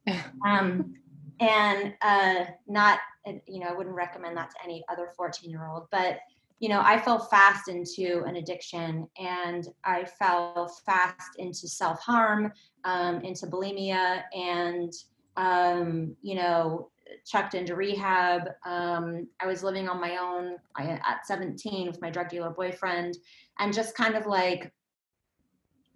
um, 0.44 0.92
and 1.38 1.94
uh, 2.02 2.46
not 2.66 2.98
you 3.46 3.60
know 3.60 3.68
i 3.68 3.72
wouldn't 3.72 3.94
recommend 3.94 4.36
that 4.36 4.50
to 4.50 4.56
any 4.64 4.82
other 4.90 5.12
14 5.16 5.48
year 5.48 5.68
old 5.68 5.86
but 5.92 6.18
you 6.62 6.68
know 6.68 6.80
i 6.84 6.96
fell 6.98 7.18
fast 7.18 7.68
into 7.68 8.22
an 8.24 8.36
addiction 8.36 9.06
and 9.18 9.66
i 9.84 10.04
fell 10.04 10.72
fast 10.86 11.30
into 11.38 11.66
self-harm 11.68 12.52
um, 12.84 13.20
into 13.20 13.46
bulimia 13.46 14.22
and 14.32 14.92
um, 15.36 16.14
you 16.22 16.34
know 16.34 16.90
checked 17.26 17.54
into 17.54 17.76
rehab. 17.76 18.48
Um, 18.64 19.28
I 19.40 19.46
was 19.46 19.62
living 19.62 19.88
on 19.88 20.00
my 20.00 20.16
own 20.16 20.56
at 20.78 21.26
17 21.26 21.86
with 21.86 22.00
my 22.00 22.10
drug 22.10 22.28
dealer 22.28 22.50
boyfriend, 22.50 23.16
and 23.58 23.72
just 23.72 23.96
kind 23.96 24.14
of 24.14 24.26
like 24.26 24.72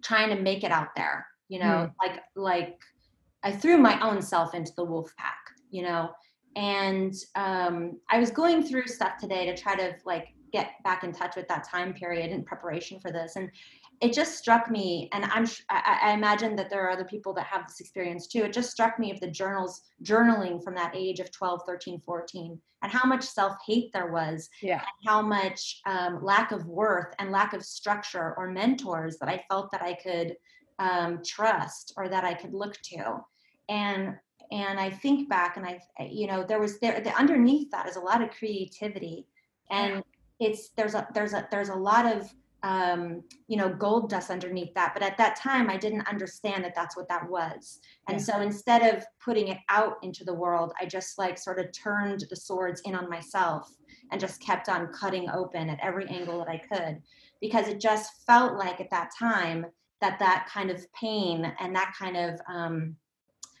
trying 0.03 0.29
to 0.29 0.41
make 0.41 0.63
it 0.63 0.71
out 0.71 0.95
there, 0.95 1.25
you 1.49 1.59
know, 1.59 1.89
mm. 1.89 1.93
like 2.01 2.21
like 2.35 2.79
I 3.43 3.51
threw 3.51 3.77
my 3.77 3.99
own 4.01 4.21
self 4.21 4.53
into 4.53 4.71
the 4.77 4.83
wolf 4.83 5.11
pack, 5.17 5.39
you 5.71 5.83
know, 5.83 6.09
and 6.55 7.13
um, 7.35 7.99
I 8.09 8.19
was 8.19 8.31
going 8.31 8.63
through 8.63 8.87
stuff 8.87 9.17
today 9.19 9.45
to 9.45 9.55
try 9.55 9.75
to 9.75 9.95
like 10.05 10.29
get 10.51 10.71
back 10.83 11.03
in 11.03 11.11
touch 11.11 11.35
with 11.35 11.47
that 11.47 11.67
time 11.67 11.93
period 11.93 12.31
in 12.31 12.43
preparation 12.43 12.99
for 12.99 13.11
this, 13.11 13.35
and 13.35 13.49
it 13.99 14.13
just 14.13 14.37
struck 14.37 14.69
me, 14.69 15.09
and 15.11 15.25
I'm 15.25 15.47
I, 15.69 15.99
I 16.03 16.11
imagine 16.13 16.55
that 16.55 16.69
there 16.69 16.85
are 16.85 16.91
other 16.91 17.05
people 17.05 17.33
that 17.33 17.45
have 17.45 17.67
this 17.67 17.79
experience 17.79 18.27
too. 18.27 18.43
It 18.43 18.53
just 18.53 18.69
struck 18.69 18.99
me 18.99 19.11
of 19.11 19.19
the 19.19 19.29
journals 19.29 19.81
journaling 20.03 20.63
from 20.63 20.75
that 20.75 20.95
age 20.95 21.19
of 21.19 21.31
12, 21.31 21.61
13, 21.65 22.01
14, 22.05 22.59
and 22.83 22.91
how 22.91 23.07
much 23.07 23.23
self 23.23 23.53
hate 23.65 23.91
there 23.93 24.11
was, 24.11 24.49
yeah, 24.61 24.81
how 25.05 25.21
much 25.21 25.81
um, 25.85 26.23
lack 26.23 26.51
of 26.51 26.65
worth 26.67 27.13
and 27.19 27.31
lack 27.31 27.53
of 27.53 27.63
structure 27.63 28.35
or 28.37 28.51
mentors 28.51 29.17
that 29.17 29.29
I 29.29 29.43
felt 29.49 29.71
that 29.71 29.81
I 29.81 29.93
could 29.93 30.35
um, 30.79 31.21
trust 31.25 31.93
or 31.97 32.07
that 32.07 32.23
I 32.23 32.35
could 32.35 32.53
look 32.53 32.75
to, 32.93 33.19
and 33.67 34.15
and 34.51 34.79
I 34.79 34.89
think 34.89 35.27
back 35.27 35.57
and 35.57 35.65
I, 35.65 35.79
you 36.05 36.27
know, 36.27 36.45
there 36.47 36.59
was 36.59 36.79
there 36.79 37.01
the, 37.01 37.13
underneath 37.15 37.71
that 37.71 37.87
is 37.87 37.95
a 37.95 38.01
lot 38.01 38.21
of 38.21 38.29
creativity, 38.29 39.25
and 39.71 40.03
it's 40.39 40.69
there's 40.77 40.93
a 40.93 41.07
there's 41.13 41.33
a 41.33 41.47
there's 41.51 41.69
a 41.69 41.75
lot 41.75 42.05
of 42.05 42.31
um, 42.63 43.23
you 43.47 43.55
know, 43.55 43.69
gold 43.69 44.09
dust 44.09 44.29
underneath 44.29 44.73
that. 44.73 44.93
But 44.93 45.03
at 45.03 45.17
that 45.17 45.35
time, 45.35 45.69
I 45.69 45.77
didn't 45.77 46.07
understand 46.07 46.63
that 46.63 46.75
that's 46.75 46.97
what 46.97 47.07
that 47.07 47.29
was. 47.29 47.79
And 48.07 48.17
yeah. 48.17 48.23
so 48.23 48.41
instead 48.41 48.95
of 48.95 49.05
putting 49.23 49.49
it 49.49 49.59
out 49.69 49.97
into 50.01 50.23
the 50.23 50.33
world, 50.33 50.73
I 50.81 50.85
just 50.85 51.17
like 51.17 51.37
sort 51.37 51.59
of 51.59 51.71
turned 51.71 52.25
the 52.29 52.35
swords 52.35 52.81
in 52.85 52.95
on 52.95 53.09
myself 53.09 53.71
and 54.11 54.19
just 54.19 54.41
kept 54.41 54.69
on 54.69 54.87
cutting 54.87 55.29
open 55.29 55.69
at 55.69 55.79
every 55.81 56.07
angle 56.07 56.39
that 56.39 56.49
I 56.49 56.57
could 56.57 57.01
because 57.41 57.67
it 57.67 57.79
just 57.79 58.25
felt 58.25 58.57
like 58.57 58.81
at 58.81 58.89
that 58.89 59.11
time 59.17 59.65
that 60.01 60.19
that 60.19 60.47
kind 60.51 60.71
of 60.71 60.85
pain 60.93 61.53
and 61.59 61.75
that 61.75 61.93
kind 61.97 62.17
of, 62.17 62.39
um, 62.49 62.95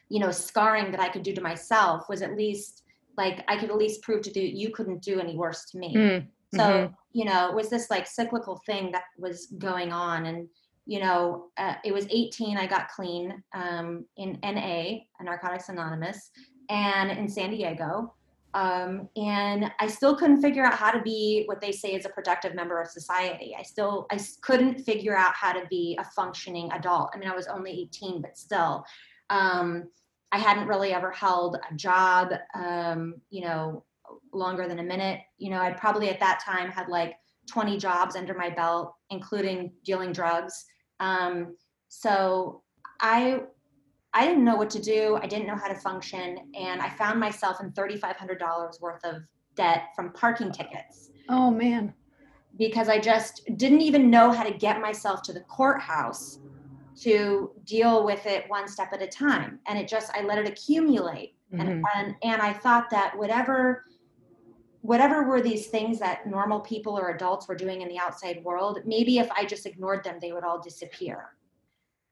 you 0.09 0.19
know, 0.19 0.31
scarring 0.31 0.91
that 0.91 0.99
I 0.99 1.09
could 1.09 1.23
do 1.23 1.33
to 1.33 1.41
myself 1.41 2.07
was 2.09 2.21
at 2.21 2.35
least 2.35 2.83
like 3.17 3.43
I 3.47 3.57
could 3.57 3.69
at 3.69 3.77
least 3.77 4.03
prove 4.03 4.21
to 4.23 4.31
do 4.31 4.41
you 4.41 4.69
couldn't 4.71 5.01
do 5.01 5.19
any 5.19 5.35
worse 5.35 5.65
to 5.71 5.77
me. 5.77 5.95
Mm. 5.95 6.27
So, 6.53 6.61
mm-hmm. 6.61 6.93
you 7.13 7.25
know, 7.25 7.49
it 7.49 7.55
was 7.55 7.69
this 7.69 7.89
like 7.89 8.07
cyclical 8.07 8.61
thing 8.65 8.91
that 8.91 9.03
was 9.17 9.47
going 9.57 9.91
on. 9.91 10.25
And, 10.25 10.47
you 10.85 10.99
know, 10.99 11.47
uh, 11.57 11.75
it 11.83 11.93
was 11.93 12.07
18, 12.09 12.57
I 12.57 12.67
got 12.67 12.89
clean 12.89 13.43
um, 13.53 14.05
in 14.15 14.39
NA, 14.41 14.99
Narcotics 15.21 15.69
Anonymous, 15.69 16.31
and 16.69 17.11
in 17.11 17.27
San 17.27 17.51
Diego. 17.51 18.13
Um, 18.53 19.09
and 19.15 19.71
I 19.79 19.87
still 19.87 20.15
couldn't 20.15 20.41
figure 20.41 20.65
out 20.65 20.73
how 20.73 20.89
to 20.89 21.01
be 21.01 21.43
what 21.45 21.61
they 21.61 21.71
say 21.71 21.93
is 21.93 22.05
a 22.05 22.09
productive 22.09 22.55
member 22.55 22.81
of 22.81 22.87
society. 22.87 23.55
I 23.57 23.61
still 23.61 24.07
I 24.09 24.19
couldn't 24.41 24.83
figure 24.83 25.15
out 25.15 25.35
how 25.35 25.51
to 25.51 25.65
be 25.69 25.97
a 25.99 26.03
functioning 26.03 26.71
adult. 26.71 27.11
I 27.13 27.17
mean, 27.17 27.29
I 27.29 27.35
was 27.35 27.47
only 27.47 27.71
18, 27.71 28.21
but 28.21 28.37
still, 28.37 28.83
um, 29.29 29.89
I 30.31 30.39
hadn't 30.39 30.67
really 30.67 30.93
ever 30.93 31.11
held 31.11 31.57
a 31.69 31.75
job. 31.75 32.33
Um, 32.55 33.15
you 33.29 33.41
know, 33.41 33.83
longer 34.33 34.67
than 34.67 34.79
a 34.79 34.83
minute. 34.83 35.21
You 35.37 35.51
know, 35.51 35.59
I'd 35.59 35.77
probably 35.77 36.09
at 36.09 36.19
that 36.19 36.41
time 36.43 36.69
had 36.69 36.87
like 36.89 37.15
20 37.47 37.77
jobs 37.77 38.15
under 38.15 38.33
my 38.33 38.49
belt, 38.49 38.93
including 39.09 39.71
dealing 39.83 40.11
drugs. 40.11 40.65
Um, 40.99 41.55
so 41.87 42.63
I 42.99 43.41
I 44.13 44.25
didn't 44.25 44.45
know 44.45 44.55
what 44.55 44.69
to 44.71 44.81
do. 44.81 45.19
I 45.21 45.27
didn't 45.27 45.47
know 45.47 45.55
how 45.55 45.67
to 45.67 45.75
function, 45.75 46.51
and 46.59 46.81
I 46.81 46.89
found 46.89 47.19
myself 47.19 47.61
in 47.61 47.71
$3,500 47.71 48.81
worth 48.81 49.03
of 49.03 49.21
debt 49.55 49.89
from 49.95 50.11
parking 50.13 50.51
tickets. 50.51 51.11
Oh 51.29 51.51
man! 51.51 51.93
Because 52.57 52.89
I 52.89 52.99
just 52.99 53.43
didn't 53.57 53.81
even 53.81 54.09
know 54.09 54.31
how 54.31 54.43
to 54.43 54.51
get 54.51 54.81
myself 54.81 55.21
to 55.23 55.33
the 55.33 55.41
courthouse 55.41 56.39
to 57.01 57.51
deal 57.65 58.05
with 58.05 58.25
it 58.25 58.45
one 58.47 58.67
step 58.67 58.91
at 58.91 59.03
a 59.03 59.07
time, 59.07 59.59
and 59.67 59.77
it 59.77 59.87
just 59.87 60.11
I 60.15 60.23
let 60.23 60.39
it 60.39 60.47
accumulate, 60.47 61.35
mm-hmm. 61.53 61.61
and, 61.61 61.85
and 61.95 62.15
and 62.23 62.41
I 62.41 62.53
thought 62.53 62.89
that 62.89 63.15
whatever 63.15 63.85
whatever 64.87 65.23
were 65.23 65.41
these 65.41 65.67
things 65.67 65.99
that 65.99 66.25
normal 66.25 66.61
people 66.61 66.97
or 66.97 67.09
adults 67.09 67.45
were 67.45 67.55
doing 67.55 67.81
in 67.81 67.89
the 67.89 67.99
outside 67.99 68.41
world, 68.41 68.79
maybe 68.85 69.17
if 69.17 69.29
I 69.31 69.43
just 69.43 69.65
ignored 69.65 70.01
them, 70.01 70.17
they 70.21 70.31
would 70.31 70.45
all 70.45 70.61
disappear. 70.61 71.31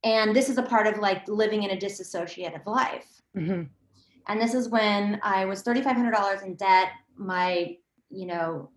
And 0.03 0.35
this 0.35 0.49
is 0.49 0.57
a 0.57 0.61
part 0.61 0.85
of 0.85 0.97
like 0.97 1.25
living 1.29 1.63
in 1.63 1.71
a 1.71 1.77
disassociative 1.77 2.65
life. 2.65 3.21
Mm-hmm. 3.33 3.63
And 4.27 4.41
this 4.41 4.53
is 4.53 4.67
when 4.67 5.21
I 5.23 5.45
was 5.45 5.63
$3,500 5.63 6.43
in 6.43 6.55
debt. 6.55 6.89
My, 7.15 7.77
you 8.09 8.25
know, 8.25 8.69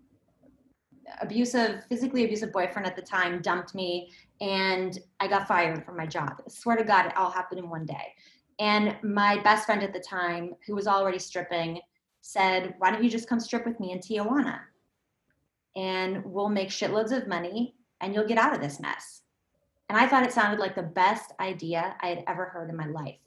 abusive, 1.21 1.83
physically 1.89 2.25
abusive 2.25 2.53
boyfriend 2.53 2.87
at 2.87 2.95
the 2.95 3.03
time 3.03 3.43
dumped 3.43 3.75
me 3.75 4.13
and 4.41 4.97
I 5.19 5.27
got 5.27 5.49
fired 5.49 5.85
from 5.85 5.97
my 5.97 6.07
job. 6.07 6.35
I 6.47 6.49
swear 6.49 6.77
to 6.77 6.85
God, 6.85 7.07
it 7.07 7.17
all 7.17 7.33
happened 7.33 7.59
in 7.59 7.69
one 7.69 7.85
day. 7.85 8.15
And 8.61 8.97
my 9.03 9.43
best 9.43 9.67
friend 9.67 9.83
at 9.83 9.93
the 9.93 9.99
time, 9.99 10.55
who 10.69 10.77
was 10.77 10.87
already 10.87 11.19
stripping, 11.19 11.81
said, 12.21 12.75
Why 12.79 12.91
don't 12.91 13.05
you 13.05 13.11
just 13.11 13.29
come 13.29 13.41
strip 13.41 13.67
with 13.67 13.81
me 13.81 13.93
in 13.93 13.99
Tijuana? 13.99 14.61
And 15.77 16.25
we'll 16.25 16.49
make 16.49 16.71
shitloads 16.71 17.17
of 17.17 17.29
money 17.29 17.75
and 18.01 18.15
you'll 18.15 18.27
get 18.27 18.39
out 18.39 18.55
of 18.55 18.61
this 18.61 18.81
mess. 18.81 19.23
And 19.89 19.99
I 19.99 20.07
thought 20.07 20.25
it 20.25 20.33
sounded 20.33 20.59
like 20.59 20.75
the 20.75 20.83
best 20.83 21.33
idea 21.41 21.97
I 22.01 22.09
had 22.09 22.25
ever 22.27 22.47
heard 22.47 22.69
in 22.69 22.77
my 22.77 22.87
life. 22.87 23.19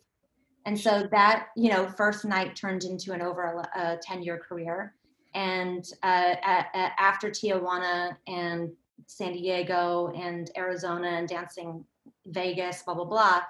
And 0.66 0.80
so 0.80 1.08
that, 1.12 1.48
you 1.56 1.70
know, 1.72 1.88
first 1.88 2.24
night 2.24 2.56
turned 2.56 2.84
into 2.84 3.14
an 3.14 3.22
over 3.22 3.64
a 3.76 3.98
10 4.02 4.22
year 4.22 4.38
career. 4.38 4.94
And 5.34 5.84
uh, 6.04 6.36
after 6.44 7.30
Tijuana 7.32 8.16
and 8.28 8.72
San 9.08 9.34
Diego 9.34 10.12
and 10.16 10.52
Arizona 10.56 11.08
and 11.08 11.28
dancing 11.28 11.84
Vegas, 12.28 12.84
blah, 12.84 12.94
blah, 12.94 13.06
blah, 13.06 13.42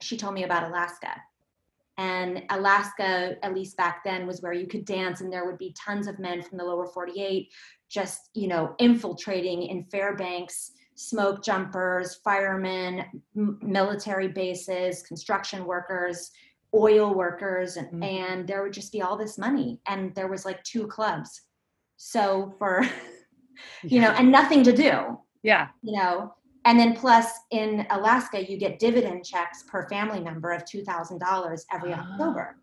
she 0.00 0.16
told 0.16 0.34
me 0.34 0.44
about 0.44 0.64
Alaska 0.64 1.10
and 1.98 2.44
Alaska, 2.50 3.36
at 3.42 3.54
least 3.54 3.76
back 3.76 4.04
then, 4.04 4.26
was 4.26 4.40
where 4.40 4.52
you 4.52 4.68
could 4.68 4.84
dance, 4.84 5.20
and 5.20 5.32
there 5.32 5.44
would 5.44 5.58
be 5.58 5.74
tons 5.76 6.06
of 6.06 6.20
men 6.20 6.42
from 6.42 6.56
the 6.56 6.64
lower 6.64 6.86
48 6.86 7.50
just, 7.90 8.30
you 8.34 8.48
know, 8.48 8.74
infiltrating 8.78 9.62
in 9.64 9.82
Fairbanks, 9.84 10.72
smoke 10.94 11.42
jumpers, 11.42 12.20
firemen, 12.22 13.04
m- 13.36 13.58
military 13.62 14.28
bases, 14.28 15.02
construction 15.02 15.64
workers, 15.64 16.30
oil 16.74 17.14
workers, 17.14 17.76
and, 17.76 17.88
mm-hmm. 17.88 18.02
and 18.02 18.46
there 18.46 18.62
would 18.62 18.72
just 18.72 18.92
be 18.92 19.02
all 19.02 19.16
this 19.16 19.38
money. 19.38 19.80
And 19.86 20.14
there 20.14 20.28
was 20.28 20.44
like 20.44 20.62
two 20.64 20.86
clubs. 20.86 21.42
So 21.96 22.54
for, 22.58 22.86
you 23.82 24.00
know, 24.00 24.10
and 24.10 24.30
nothing 24.30 24.62
to 24.64 24.72
do. 24.72 25.18
Yeah. 25.42 25.68
You 25.82 25.98
know, 25.98 26.34
and 26.64 26.78
then 26.78 26.94
plus 26.94 27.26
in 27.50 27.86
Alaska, 27.90 28.50
you 28.50 28.58
get 28.58 28.78
dividend 28.78 29.24
checks 29.24 29.62
per 29.62 29.88
family 29.88 30.20
member 30.20 30.50
of 30.50 30.64
$2,000 30.64 31.64
every 31.72 31.92
ah. 31.92 32.06
October. 32.12 32.56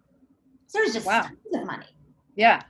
So 0.67 0.79
there's 0.79 0.93
just 0.93 1.05
wow. 1.05 1.21
tons 1.21 1.37
of 1.53 1.65
money. 1.65 1.87
Yeah. 2.35 2.61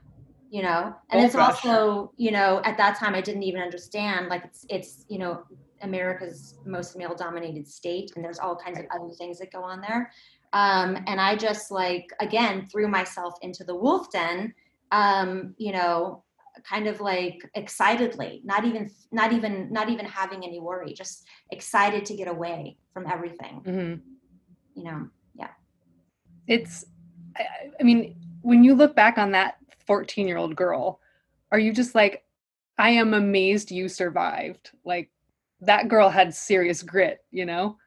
You 0.51 0.61
know, 0.61 0.95
and 1.09 1.25
it's 1.25 1.35
also, 1.35 2.13
you 2.17 2.31
know, 2.31 2.61
at 2.63 2.77
that 2.77 2.97
time 2.97 3.15
I 3.15 3.21
didn't 3.21 3.43
even 3.43 3.61
understand 3.61 4.29
like 4.29 4.45
it's, 4.45 4.65
it's, 4.69 5.05
you 5.09 5.17
know, 5.17 5.43
America's 5.81 6.55
most 6.65 6.95
male 6.95 7.15
dominated 7.15 7.67
state 7.67 8.11
and 8.15 8.23
there's 8.23 8.39
all 8.39 8.55
kinds 8.55 8.79
of 8.79 8.85
other 8.93 9.13
things 9.13 9.39
that 9.39 9.51
go 9.51 9.63
on 9.63 9.81
there. 9.81 10.11
Um, 10.53 10.97
and 11.07 11.19
I 11.19 11.35
just 11.35 11.71
like, 11.71 12.09
again, 12.21 12.67
threw 12.71 12.87
myself 12.87 13.33
into 13.41 13.63
the 13.63 13.75
wolf 13.75 14.09
den, 14.11 14.53
um, 14.91 15.53
you 15.57 15.73
know, 15.73 16.23
kind 16.63 16.87
of 16.87 17.01
like 17.01 17.47
excitedly 17.55 18.41
not 18.43 18.65
even 18.65 18.89
not 19.11 19.33
even 19.33 19.71
not 19.71 19.89
even 19.89 20.05
having 20.05 20.43
any 20.43 20.59
worry 20.59 20.93
just 20.93 21.25
excited 21.51 22.05
to 22.05 22.15
get 22.15 22.27
away 22.27 22.77
from 22.93 23.05
everything. 23.07 23.61
Mm-hmm. 23.65 24.79
you 24.79 24.83
know 24.83 25.09
yeah. 25.35 25.49
It's 26.47 26.85
I, 27.35 27.43
I 27.79 27.83
mean 27.83 28.15
when 28.41 28.63
you 28.63 28.75
look 28.75 28.95
back 28.95 29.17
on 29.17 29.31
that 29.31 29.57
14 29.87 30.27
year 30.27 30.37
old 30.37 30.55
girl 30.55 30.99
are 31.51 31.59
you 31.59 31.71
just 31.73 31.95
like 31.95 32.23
i 32.77 32.89
am 32.89 33.13
amazed 33.13 33.71
you 33.71 33.87
survived 33.87 34.71
like 34.83 35.11
that 35.61 35.87
girl 35.87 36.09
had 36.09 36.33
serious 36.33 36.81
grit 36.81 37.23
you 37.31 37.45
know? 37.45 37.77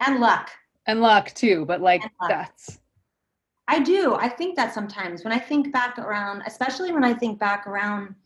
And 0.00 0.20
luck. 0.20 0.50
And 0.86 1.00
luck 1.00 1.32
too 1.34 1.64
but 1.66 1.80
like 1.80 2.02
that's 2.28 2.78
I 3.70 3.78
do. 3.78 4.16
I 4.16 4.28
think 4.28 4.56
that 4.56 4.74
sometimes 4.74 5.22
when 5.22 5.32
I 5.32 5.38
think 5.38 5.72
back 5.72 5.96
around, 5.96 6.42
especially 6.44 6.90
when 6.90 7.04
I 7.04 7.14
think 7.14 7.38
back 7.38 7.68
around 7.68 8.16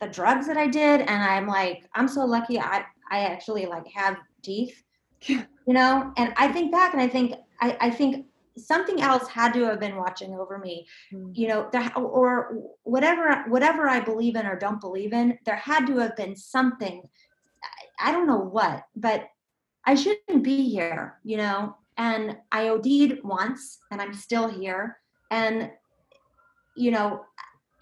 the 0.00 0.06
drugs 0.06 0.46
that 0.46 0.56
I 0.56 0.68
did, 0.68 1.00
and 1.00 1.24
I'm 1.24 1.48
like, 1.48 1.88
I'm 1.96 2.06
so 2.06 2.24
lucky 2.24 2.60
I 2.60 2.84
I 3.10 3.24
actually 3.24 3.66
like 3.66 3.86
have 3.88 4.16
teeth, 4.42 4.84
you 5.26 5.44
know. 5.66 6.12
And 6.16 6.32
I 6.36 6.52
think 6.52 6.70
back 6.70 6.92
and 6.92 7.02
I 7.02 7.08
think 7.08 7.34
I, 7.60 7.76
I 7.80 7.90
think 7.90 8.26
something 8.56 9.02
else 9.02 9.26
had 9.26 9.52
to 9.54 9.64
have 9.64 9.80
been 9.80 9.96
watching 9.96 10.34
over 10.34 10.58
me, 10.58 10.86
mm. 11.12 11.36
you 11.36 11.48
know, 11.48 11.68
there, 11.72 11.92
or 11.98 12.62
whatever 12.84 13.42
whatever 13.48 13.88
I 13.88 13.98
believe 13.98 14.36
in 14.36 14.46
or 14.46 14.56
don't 14.56 14.80
believe 14.80 15.12
in. 15.12 15.36
There 15.44 15.56
had 15.56 15.84
to 15.88 15.98
have 15.98 16.14
been 16.14 16.36
something. 16.36 17.02
I 17.98 18.12
don't 18.12 18.28
know 18.28 18.38
what, 18.38 18.84
but 18.94 19.24
I 19.84 19.96
shouldn't 19.96 20.44
be 20.44 20.68
here, 20.70 21.18
you 21.24 21.38
know 21.38 21.74
and 21.98 22.36
I 22.50 22.68
OD'd 22.68 23.22
once 23.22 23.78
and 23.90 24.00
I'm 24.00 24.14
still 24.14 24.48
here. 24.48 24.98
And, 25.30 25.70
you 26.76 26.90
know, 26.90 27.24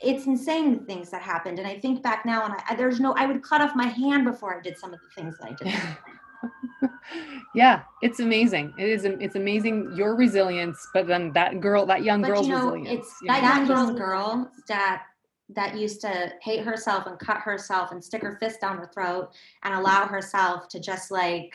it's 0.03 0.27
insane 0.27 0.79
the 0.79 0.85
things 0.85 1.11
that 1.11 1.23
happened. 1.23 1.59
And 1.59 1.69
I 1.69 1.79
think 1.79 2.03
back 2.03 2.25
now 2.25 2.45
and 2.45 2.55
I, 2.69 2.75
there's 2.75 3.01
no, 3.01 3.13
I 3.15 3.27
would 3.27 3.43
cut 3.43 3.61
off 3.61 3.77
my 3.77 3.87
hand 3.87 4.25
before 4.25 4.57
I 4.57 4.61
did 4.61 4.79
some 4.79 4.93
of 4.93 5.01
the 5.01 5.23
things 5.23 5.37
that 5.39 5.51
I 5.51 5.65
did. 5.65 6.91
yeah, 7.55 7.83
it's 8.03 8.21
amazing. 8.21 8.73
It 8.79 8.89
is. 8.89 9.05
It's 9.05 9.37
amazing 9.37 9.93
your 9.95 10.17
resilience, 10.17 10.89
but 10.95 11.07
then 11.07 11.33
that 11.35 11.61
girl, 11.61 11.85
that 11.87 12.03
young 12.03 12.23
But 12.23 12.29
girl's 12.29 12.47
you 12.47 12.55
know, 12.55 12.71
resilience. 12.73 13.07
it's 13.07 13.21
that 13.27 13.43
young 13.43 13.67
girl, 13.67 13.95
girl 13.95 14.51
that 14.69 15.03
that 15.55 15.77
used 15.77 16.01
to 16.01 16.33
hate 16.43 16.65
herself 16.65 17.07
and 17.07 17.19
cut 17.19 17.39
herself 17.39 17.93
and 17.93 18.03
stick 18.03 18.23
her 18.23 18.37
fist 18.41 18.61
down 18.61 18.79
her 18.79 18.91
throat 18.95 19.31
and 19.65 19.75
allow 19.75 20.07
herself 20.07 20.69
to 20.69 20.79
just 20.81 21.11
like 21.11 21.53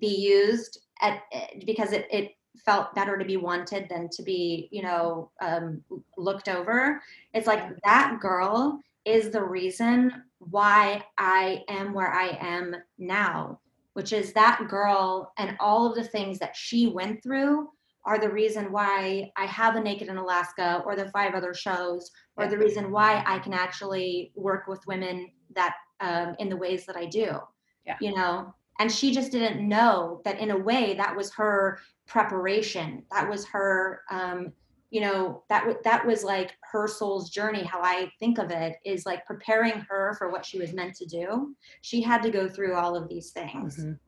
be 0.00 0.08
used 0.08 0.80
at 1.00 1.22
because 1.64 1.92
it, 1.92 2.06
it 2.10 2.32
felt 2.64 2.94
better 2.94 3.18
to 3.18 3.24
be 3.24 3.36
wanted 3.36 3.86
than 3.88 4.08
to 4.08 4.22
be 4.22 4.68
you 4.72 4.82
know 4.82 5.30
um, 5.42 5.82
looked 6.16 6.48
over 6.48 7.00
it's 7.34 7.46
like 7.46 7.62
that 7.84 8.18
girl 8.20 8.80
is 9.04 9.30
the 9.30 9.42
reason 9.42 10.12
why 10.38 11.02
i 11.18 11.62
am 11.68 11.92
where 11.92 12.12
i 12.12 12.36
am 12.40 12.74
now 12.98 13.58
which 13.92 14.12
is 14.12 14.32
that 14.32 14.60
girl 14.68 15.32
and 15.38 15.56
all 15.60 15.86
of 15.86 15.94
the 15.94 16.04
things 16.04 16.38
that 16.38 16.56
she 16.56 16.86
went 16.86 17.22
through 17.22 17.68
are 18.06 18.18
the 18.18 18.30
reason 18.30 18.70
why 18.70 19.30
I 19.36 19.46
have 19.46 19.74
a 19.74 19.80
Naked 19.80 20.08
in 20.08 20.16
Alaska 20.16 20.82
or 20.86 20.94
the 20.94 21.10
five 21.10 21.34
other 21.34 21.52
shows, 21.52 22.10
or 22.36 22.46
the 22.46 22.56
reason 22.56 22.92
why 22.92 23.22
I 23.26 23.40
can 23.40 23.52
actually 23.52 24.30
work 24.36 24.68
with 24.68 24.86
women 24.86 25.30
that 25.54 25.74
um, 26.00 26.36
in 26.38 26.48
the 26.48 26.56
ways 26.56 26.86
that 26.86 26.96
I 26.96 27.06
do. 27.06 27.38
Yeah. 27.84 27.96
You 28.00 28.14
know, 28.14 28.54
and 28.78 28.90
she 28.90 29.12
just 29.12 29.32
didn't 29.32 29.66
know 29.66 30.20
that 30.24 30.38
in 30.40 30.50
a 30.50 30.56
way 30.58 30.94
that 30.94 31.16
was 31.16 31.32
her 31.34 31.78
preparation. 32.06 33.02
That 33.10 33.28
was 33.28 33.46
her. 33.46 34.02
Um, 34.10 34.52
you 34.90 35.00
know 35.00 35.42
that 35.48 35.62
w- 35.62 35.80
that 35.82 36.06
was 36.06 36.22
like 36.22 36.52
her 36.62 36.86
soul's 36.86 37.28
journey 37.28 37.64
how 37.64 37.80
i 37.82 38.08
think 38.20 38.38
of 38.38 38.52
it 38.52 38.76
is 38.84 39.04
like 39.04 39.26
preparing 39.26 39.80
her 39.90 40.14
for 40.16 40.30
what 40.30 40.46
she 40.46 40.60
was 40.60 40.72
meant 40.72 40.94
to 40.94 41.04
do 41.06 41.56
she 41.82 42.00
had 42.00 42.22
to 42.22 42.30
go 42.30 42.48
through 42.48 42.76
all 42.76 42.94
of 42.94 43.08
these 43.08 43.32
things 43.32 43.76
Mhm. 43.78 43.98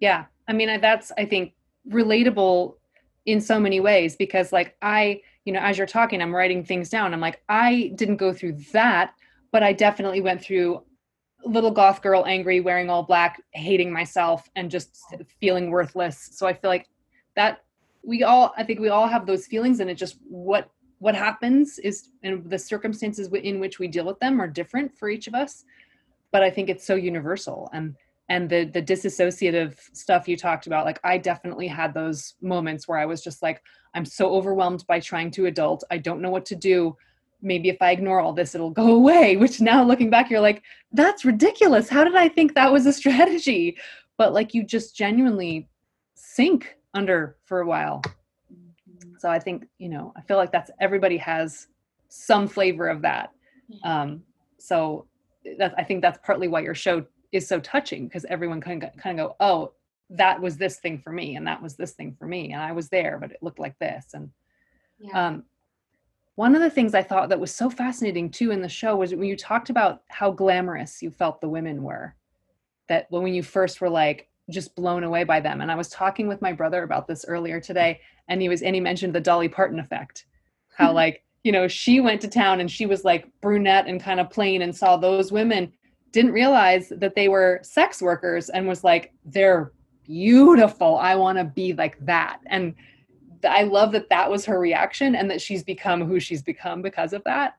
Yeah. 0.00 0.24
I 0.48 0.52
mean, 0.52 0.80
that's, 0.80 1.12
I 1.16 1.26
think, 1.26 1.52
relatable 1.88 2.74
in 3.26 3.40
so 3.40 3.60
many 3.60 3.80
ways 3.80 4.16
because, 4.16 4.52
like, 4.52 4.76
I, 4.82 5.20
you 5.44 5.52
know, 5.52 5.60
as 5.60 5.78
you're 5.78 5.86
talking, 5.86 6.20
I'm 6.22 6.34
writing 6.34 6.64
things 6.64 6.88
down. 6.88 7.12
I'm 7.12 7.20
like, 7.20 7.40
I 7.48 7.92
didn't 7.94 8.16
go 8.16 8.32
through 8.32 8.56
that, 8.72 9.14
but 9.52 9.62
I 9.62 9.72
definitely 9.72 10.20
went 10.22 10.42
through 10.42 10.82
little 11.44 11.70
goth 11.70 12.02
girl, 12.02 12.24
angry, 12.26 12.60
wearing 12.60 12.90
all 12.90 13.02
black, 13.02 13.42
hating 13.52 13.92
myself, 13.92 14.48
and 14.56 14.70
just 14.70 14.98
feeling 15.40 15.70
worthless. 15.70 16.30
So 16.32 16.46
I 16.46 16.52
feel 16.52 16.70
like 16.70 16.88
that 17.36 17.62
we 18.02 18.22
all, 18.22 18.52
I 18.56 18.64
think 18.64 18.80
we 18.80 18.88
all 18.88 19.06
have 19.06 19.26
those 19.26 19.46
feelings, 19.46 19.80
and 19.80 19.90
it 19.90 19.94
just 19.94 20.18
what 20.28 20.70
what 20.98 21.14
happens 21.14 21.78
is, 21.78 22.10
and 22.22 22.48
the 22.48 22.58
circumstances 22.58 23.28
in 23.32 23.58
which 23.58 23.78
we 23.78 23.88
deal 23.88 24.04
with 24.04 24.20
them 24.20 24.40
are 24.40 24.48
different 24.48 24.96
for 24.98 25.08
each 25.08 25.26
of 25.28 25.34
us. 25.34 25.64
But 26.30 26.42
I 26.42 26.50
think 26.50 26.68
it's 26.68 26.86
so 26.86 26.94
universal, 26.94 27.70
and 27.72 27.96
and 28.30 28.48
the 28.48 28.64
the 28.64 28.80
disassociative 28.80 29.76
stuff 29.92 30.26
you 30.28 30.36
talked 30.36 30.66
about 30.66 30.86
like 30.86 31.00
i 31.04 31.18
definitely 31.18 31.66
had 31.66 31.92
those 31.92 32.34
moments 32.40 32.88
where 32.88 32.98
i 32.98 33.04
was 33.04 33.22
just 33.22 33.42
like 33.42 33.62
i'm 33.94 34.04
so 34.04 34.32
overwhelmed 34.32 34.86
by 34.86 34.98
trying 34.98 35.30
to 35.30 35.46
adult 35.46 35.84
i 35.90 35.98
don't 35.98 36.22
know 36.22 36.30
what 36.30 36.46
to 36.46 36.56
do 36.56 36.96
maybe 37.42 37.68
if 37.68 37.76
i 37.80 37.90
ignore 37.90 38.20
all 38.20 38.32
this 38.32 38.54
it'll 38.54 38.70
go 38.70 38.90
away 38.94 39.36
which 39.36 39.60
now 39.60 39.82
looking 39.82 40.10
back 40.10 40.30
you're 40.30 40.40
like 40.40 40.62
that's 40.92 41.24
ridiculous. 41.24 41.88
How 41.88 42.04
did 42.04 42.16
i 42.16 42.28
think 42.28 42.54
that 42.54 42.72
was 42.72 42.86
a 42.86 42.92
strategy? 43.02 43.76
But 44.16 44.34
like 44.34 44.54
you 44.54 44.64
just 44.64 44.96
genuinely 44.96 45.68
sink 46.14 46.76
under 46.92 47.36
for 47.44 47.60
a 47.60 47.66
while. 47.66 48.02
So 49.18 49.30
i 49.30 49.38
think 49.38 49.66
you 49.78 49.88
know 49.88 50.12
i 50.16 50.20
feel 50.22 50.36
like 50.36 50.52
that's 50.52 50.70
everybody 50.80 51.16
has 51.18 51.68
some 52.08 52.48
flavor 52.48 52.88
of 52.88 53.02
that. 53.02 53.30
Um 53.84 54.22
so 54.58 55.06
that 55.58 55.74
i 55.78 55.84
think 55.84 56.02
that's 56.02 56.18
partly 56.24 56.48
why 56.48 56.60
your 56.60 56.74
show 56.74 57.04
is 57.32 57.46
so 57.46 57.60
touching 57.60 58.06
because 58.06 58.24
everyone 58.26 58.60
kind 58.60 58.82
of 58.82 58.90
kind 58.96 59.18
of 59.18 59.28
go 59.28 59.36
oh 59.40 59.72
that 60.10 60.40
was 60.40 60.56
this 60.56 60.78
thing 60.78 60.98
for 60.98 61.12
me 61.12 61.36
and 61.36 61.46
that 61.46 61.62
was 61.62 61.76
this 61.76 61.92
thing 61.92 62.14
for 62.18 62.26
me 62.26 62.52
and 62.52 62.60
i 62.60 62.72
was 62.72 62.88
there 62.88 63.18
but 63.18 63.30
it 63.30 63.42
looked 63.42 63.58
like 63.58 63.78
this 63.78 64.06
and 64.12 64.30
yeah. 64.98 65.28
um 65.28 65.44
one 66.34 66.54
of 66.54 66.60
the 66.60 66.70
things 66.70 66.94
i 66.94 67.02
thought 67.02 67.28
that 67.28 67.40
was 67.40 67.54
so 67.54 67.68
fascinating 67.68 68.30
too 68.30 68.50
in 68.50 68.62
the 68.62 68.68
show 68.68 68.96
was 68.96 69.14
when 69.14 69.24
you 69.24 69.36
talked 69.36 69.70
about 69.70 70.02
how 70.08 70.30
glamorous 70.30 71.02
you 71.02 71.10
felt 71.10 71.40
the 71.40 71.48
women 71.48 71.82
were 71.82 72.14
that 72.88 73.06
when 73.10 73.26
you 73.32 73.42
first 73.42 73.80
were 73.80 73.90
like 73.90 74.28
just 74.48 74.74
blown 74.74 75.04
away 75.04 75.22
by 75.22 75.38
them. 75.38 75.60
And 75.60 75.70
i 75.70 75.76
was 75.76 75.88
talking 75.88 76.26
with 76.26 76.42
my 76.42 76.52
brother 76.52 76.82
about 76.82 77.06
this 77.06 77.24
earlier 77.28 77.60
today 77.60 78.00
and 78.28 78.42
he 78.42 78.48
was 78.48 78.62
and 78.62 78.74
he 78.74 78.80
mentioned 78.80 79.14
the 79.14 79.20
dolly 79.20 79.48
parton 79.48 79.78
effect 79.78 80.26
how 80.74 80.92
like 81.02 81.24
you 81.44 81.52
know 81.52 81.68
she 81.68 82.00
went 82.00 82.20
to 82.22 82.28
town 82.28 82.60
and 82.60 82.70
she 82.70 82.86
was 82.86 83.04
like 83.04 83.28
brunette 83.40 83.86
and 83.86 84.02
kind 84.02 84.18
of 84.18 84.30
plain 84.30 84.62
and 84.62 84.74
saw 84.74 84.96
those 84.96 85.30
women 85.30 85.72
didn't 86.12 86.32
realize 86.32 86.88
that 86.96 87.14
they 87.14 87.28
were 87.28 87.60
sex 87.62 88.02
workers 88.02 88.48
and 88.48 88.66
was 88.66 88.82
like 88.82 89.12
they're 89.24 89.72
beautiful. 90.10 90.96
I 90.98 91.14
want 91.14 91.38
to 91.38 91.44
be 91.44 91.72
like 91.72 91.96
that. 92.04 92.40
And 92.46 92.74
i 93.48 93.62
love 93.62 93.92
that 93.92 94.08
that 94.10 94.30
was 94.30 94.44
her 94.44 94.58
reaction 94.58 95.14
and 95.14 95.30
that 95.30 95.40
she's 95.40 95.62
become 95.62 96.04
who 96.06 96.20
she's 96.20 96.42
become 96.42 96.82
because 96.82 97.12
of 97.12 97.22
that 97.24 97.54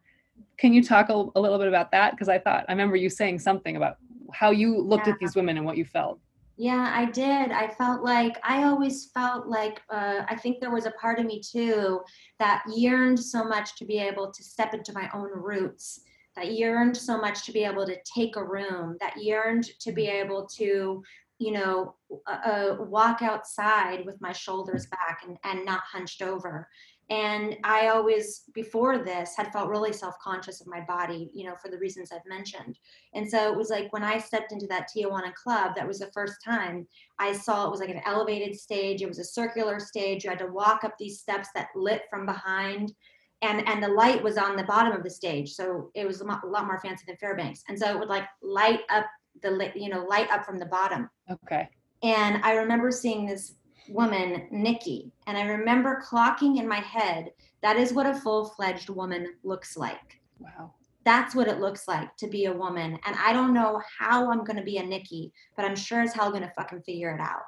can 0.58 0.74
you 0.74 0.84
talk 0.84 1.10
a, 1.10 1.14
a 1.36 1.40
little 1.42 1.58
bit 1.58 1.68
about 1.68 1.92
that 1.92 2.12
because 2.12 2.30
i 2.30 2.38
thought 2.38 2.66
i 2.68 2.72
remember 2.72 2.96
you 2.96 3.10
saying 3.10 3.40
something 3.40 3.76
about 3.78 3.98
how 4.34 4.52
you 4.52 4.80
looked 4.80 5.08
Yeah. 5.08 5.14
at 5.14 5.20
these 5.20 5.36
women 5.36 5.58
and 5.58 5.66
what 5.66 5.78
you 5.78 5.86
felt 5.86 6.20
Yeah, 6.58 6.92
I 6.94 7.06
did. 7.06 7.52
I 7.52 7.70
felt 7.70 8.04
like 8.04 8.38
I 8.44 8.64
always 8.64 9.10
felt 9.16 9.48
like 9.48 9.82
uh, 9.90 10.22
I 10.28 10.36
think 10.36 10.60
there 10.60 10.70
was 10.70 10.86
a 10.86 10.92
part 10.92 11.18
of 11.20 11.26
me 11.26 11.42
too 11.42 12.02
that 12.38 12.62
yearned 12.72 13.20
so 13.20 13.44
much 13.44 13.76
to 13.78 13.86
be 13.86 13.98
able 13.98 14.32
to 14.32 14.44
step 14.44 14.74
into 14.74 14.94
my 14.94 15.10
own 15.14 15.32
roots, 15.34 16.02
that 16.36 16.54
yearned 16.54 16.96
so 16.96 17.18
much 17.18 17.46
to 17.46 17.52
be 17.52 17.64
able 17.64 17.86
to 17.88 17.98
take 18.16 18.36
a 18.36 18.44
room, 18.44 18.96
that 19.00 19.16
yearned 19.18 19.66
to 19.80 19.92
be 19.92 20.06
able 20.08 20.46
to, 20.58 21.02
you 21.42 21.52
know, 21.52 21.96
uh, 22.28 22.38
uh, 22.46 22.76
walk 22.82 23.24
outside 23.24 24.06
with 24.06 24.22
my 24.22 24.32
shoulders 24.32 24.86
back 24.86 25.24
and, 25.26 25.38
and 25.44 25.66
not 25.66 25.82
hunched 25.92 26.22
over. 26.22 26.68
And 27.10 27.58
I 27.64 27.88
always, 27.88 28.44
before 28.54 29.00
this, 29.00 29.34
had 29.36 29.52
felt 29.52 29.68
really 29.68 29.92
self 29.92 30.14
conscious 30.24 30.62
of 30.62 30.68
my 30.68 30.82
body, 30.82 31.32
you 31.34 31.46
know, 31.46 31.56
for 31.56 31.70
the 31.70 31.80
reasons 31.80 32.12
I've 32.12 32.26
mentioned. 32.28 32.78
And 33.16 33.30
so 33.30 33.52
it 33.52 33.58
was 33.58 33.72
like 33.72 33.92
when 33.92 34.04
I 34.04 34.20
stepped 34.20 34.52
into 34.52 34.68
that 34.68 34.88
Tijuana 34.96 35.34
club, 35.34 35.72
that 35.76 35.88
was 35.88 35.98
the 35.98 36.12
first 36.14 36.36
time 36.46 36.88
I 37.18 37.34
saw 37.34 37.66
it 37.66 37.72
was 37.72 37.80
like 37.80 37.90
an 37.90 38.04
elevated 38.06 38.56
stage. 38.56 39.02
It 39.02 39.10
was 39.10 39.20
a 39.20 39.26
circular 39.26 39.80
stage. 39.80 40.24
You 40.24 40.30
had 40.30 40.40
to 40.40 40.48
walk 40.48 40.84
up 40.84 40.94
these 41.00 41.20
steps 41.20 41.50
that 41.56 41.70
lit 41.76 42.04
from 42.10 42.28
behind. 42.28 42.94
And, 43.42 43.68
and 43.68 43.82
the 43.82 43.88
light 43.88 44.24
was 44.24 44.38
on 44.38 44.56
the 44.56 44.64
bottom 44.64 44.94
of 44.94 45.04
the 45.04 45.10
stage. 45.10 45.54
So 45.54 45.90
it 45.96 46.06
was 46.06 46.22
a 46.22 46.26
lot 46.26 46.68
more 46.68 46.80
fancy 46.80 47.06
than 47.08 47.18
Fairbanks. 47.18 47.64
And 47.68 47.78
so 47.78 47.90
it 47.90 47.98
would 47.98 48.10
like 48.10 48.28
light 48.44 48.82
up 48.90 49.08
the, 49.42 49.72
you 49.76 49.90
know, 49.90 50.06
light 50.06 50.30
up 50.32 50.46
from 50.46 50.60
the 50.60 50.66
bottom. 50.66 51.10
okay 51.32 51.70
And 52.04 52.44
I 52.44 52.54
remember 52.54 52.92
seeing 52.92 53.26
this 53.26 53.56
woman, 53.90 54.48
Nikki, 54.52 55.12
and 55.28 55.38
I 55.38 55.44
remember 55.44 56.04
clocking 56.08 56.60
in 56.60 56.68
my 56.68 56.80
head 56.80 57.32
that 57.62 57.78
is 57.78 57.94
what 57.94 58.08
a 58.08 58.14
full 58.14 58.46
fledged 58.46 58.90
woman 58.90 59.34
looks 59.44 59.78
like 59.78 60.22
wow 60.40 60.74
that's 61.04 61.36
what 61.36 61.48
it 61.48 61.60
looks 61.60 61.88
like 61.88 62.16
to 62.18 62.28
be 62.28 62.46
a 62.46 62.54
woman. 62.54 63.00
And 63.06 63.16
I 63.18 63.34
don't 63.34 63.54
know 63.54 63.82
how 64.00 64.32
I'm 64.32 64.44
going 64.44 64.58
to 64.58 64.64
be 64.64 64.78
a 64.78 64.84
Nikki, 64.84 65.34
but 65.56 65.66
I'm 65.66 65.76
sure 65.76 66.02
as 66.02 66.14
hell 66.14 66.30
going 66.30 66.44
to 66.44 66.54
fucking 66.56 66.84
figure 66.84 67.14
it 67.14 67.20
out. 67.20 67.44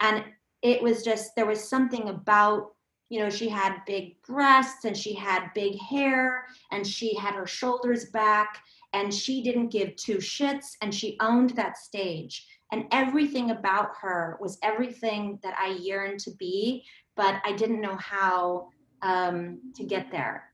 And 0.00 0.24
it 0.62 0.82
was 0.82 1.02
just, 1.02 1.34
there 1.36 1.46
was 1.46 1.68
something 1.68 2.08
about, 2.08 2.74
you 3.08 3.20
know, 3.20 3.28
she 3.28 3.48
had 3.48 3.82
big 3.86 4.22
breasts 4.22 4.84
and 4.84 4.96
she 4.96 5.14
had 5.14 5.50
big 5.54 5.78
hair 5.78 6.46
and 6.70 6.86
she 6.86 7.14
had 7.14 7.34
her 7.34 7.46
shoulders 7.46 8.06
back 8.06 8.62
and 8.92 9.12
she 9.12 9.42
didn't 9.42 9.68
give 9.68 9.96
two 9.96 10.16
shits 10.16 10.76
and 10.82 10.94
she 10.94 11.16
owned 11.20 11.50
that 11.50 11.76
stage. 11.78 12.46
And 12.72 12.84
everything 12.92 13.50
about 13.50 13.90
her 14.00 14.38
was 14.40 14.58
everything 14.62 15.38
that 15.42 15.56
I 15.58 15.76
yearned 15.80 16.20
to 16.20 16.30
be, 16.32 16.84
but 17.16 17.40
I 17.44 17.52
didn't 17.52 17.80
know 17.80 17.96
how 17.96 18.68
um, 19.02 19.60
to 19.74 19.84
get 19.84 20.10
there. 20.10 20.44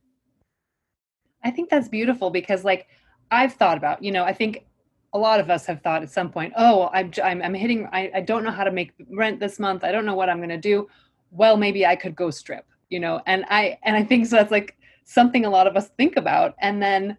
I 1.45 1.51
think 1.51 1.69
that's 1.69 1.89
beautiful 1.89 2.31
because, 2.31 2.65
like, 2.65 2.89
I've 3.31 3.55
thought 3.55 3.77
about, 3.77 4.03
you 4.03 4.13
know, 4.13 4.25
I 4.25 4.33
think 4.33 4.65
a 5.13 5.19
lot 5.19 5.41
of 5.41 5.51
us 5.51 5.67
have 5.67 5.83
thought 5.83 6.03
at 6.03 6.11
some 6.11 6.31
point, 6.31 6.53
oh, 6.57 6.91
I'm, 6.93 7.13
I'm, 7.23 7.43
I'm 7.43 7.55
hitting, 7.55 7.89
I, 7.93 8.11
I 8.15 8.21
don't 8.21 8.45
know 8.45 8.51
how 8.51 8.65
to 8.65 8.73
make 8.73 8.93
rent 9.11 9.41
this 9.41 9.59
month. 9.59 9.85
I 9.85 9.93
don't 9.93 10.07
know 10.07 10.15
what 10.15 10.29
I'm 10.29 10.39
going 10.39 10.49
to 10.49 10.57
do. 10.57 10.89
Well, 11.31 11.57
maybe 11.57 11.87
I 11.87 11.97
could 11.97 12.17
go 12.17 12.31
strip, 12.31 12.67
you 12.89 13.01
know, 13.01 13.21
and 13.27 13.45
I, 13.49 13.79
and 13.83 13.97
I 13.97 14.03
think 14.03 14.27
so 14.27 14.37
that's 14.37 14.51
like 14.51 14.77
something 15.05 15.45
a 15.45 15.51
lot 15.51 15.67
of 15.67 15.77
us 15.77 15.89
think 15.97 16.17
about. 16.17 16.55
And 16.59 16.83
then 16.83 17.17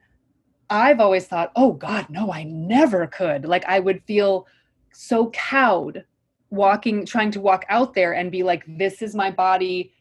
I've 0.70 1.00
always 1.00 1.26
thought, 1.28 1.52
oh 1.56 1.74
God, 1.74 2.10
no, 2.10 2.32
I 2.32 2.44
never 2.44 3.08
could. 3.08 3.46
Like, 3.46 3.66
I 3.66 3.80
would 3.80 4.04
feel 4.04 4.48
so 4.92 5.30
cowed 5.30 6.04
walking, 6.50 7.06
trying 7.06 7.32
to 7.32 7.42
walk 7.42 7.66
out 7.70 7.94
there 7.94 8.14
and 8.14 8.32
be 8.32 8.44
like, 8.44 8.64
this 8.68 9.02
is 9.02 9.16
my 9.16 9.32
body. 9.32 9.94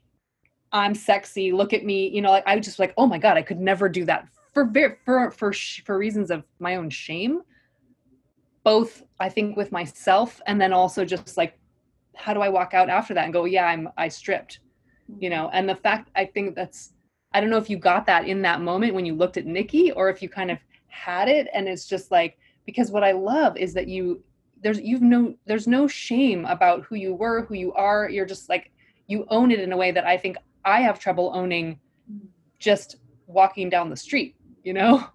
I'm 0.73 0.95
sexy. 0.95 1.53
Look 1.53 1.73
at 1.73 1.85
me. 1.85 2.09
You 2.09 2.23
know, 2.23 2.31
like 2.31 2.47
I 2.47 2.57
was 2.57 2.65
just 2.65 2.79
like, 2.79 2.95
oh 2.97 3.07
my 3.07 3.19
god, 3.19 3.37
I 3.37 3.43
could 3.43 3.61
never 3.61 3.89
do 3.89 4.05
that 4.07 4.29
for 4.53 4.71
for 5.05 5.31
for 5.31 5.53
for 5.53 5.99
reasons 5.99 6.31
of 6.31 6.45
my 6.59 6.77
own 6.77 6.91
shame. 6.91 7.43
Both, 8.65 9.05
I 9.21 9.29
think, 9.29 9.57
with 9.57 9.71
myself, 9.71 10.41
and 10.47 10.61
then 10.61 10.73
also 10.73 11.05
just 11.05 11.37
like, 11.37 11.57
how 12.17 12.35
do 12.35 12.41
I 12.41 12.49
walk 12.49 12.75
out 12.75 12.89
after 12.89 13.15
that 13.15 13.25
and 13.25 13.33
go, 13.33 13.45
yeah, 13.45 13.67
I'm 13.67 13.89
I 13.97 14.09
stripped, 14.09 14.59
you 15.21 15.31
know? 15.31 15.51
And 15.53 15.69
the 15.69 15.77
fact, 15.77 16.11
I 16.17 16.25
think 16.25 16.57
that's, 16.57 16.93
I 17.37 17.41
don't 17.41 17.51
know 17.51 17.59
if 17.59 17.69
you 17.69 17.77
got 17.77 18.07
that 18.07 18.27
in 18.27 18.41
that 18.43 18.63
moment 18.63 18.95
when 18.95 19.05
you 19.05 19.15
looked 19.15 19.37
at 19.37 19.45
Nikki, 19.45 19.93
or 19.93 20.09
if 20.09 20.23
you 20.23 20.29
kind 20.31 20.51
of 20.51 20.57
had 20.89 21.29
it, 21.29 21.49
and 21.53 21.69
it's 21.69 21.87
just 21.87 22.11
like 22.11 22.39
because 22.65 22.91
what 22.91 23.05
I 23.05 23.13
love 23.13 23.59
is 23.59 23.75
that 23.75 23.89
you 23.89 24.25
there's 24.63 24.81
you've 24.81 25.03
no 25.03 25.35
there's 25.45 25.67
no 25.67 25.87
shame 25.87 26.47
about 26.47 26.85
who 26.85 26.95
you 26.95 27.15
were 27.15 27.45
who 27.45 27.55
you 27.55 27.75
are 27.75 28.09
you're 28.09 28.25
just 28.25 28.49
like 28.49 28.71
you 29.07 29.27
own 29.29 29.51
it 29.51 29.61
in 29.61 29.71
a 29.71 29.77
way 29.77 29.91
that 29.91 30.07
i 30.07 30.17
think 30.17 30.37
i 30.65 30.81
have 30.81 30.99
trouble 30.99 31.31
owning 31.35 31.79
just 32.59 32.97
walking 33.27 33.69
down 33.69 33.91
the 33.91 33.97
street 33.97 34.35
you 34.65 34.73
know 34.73 35.07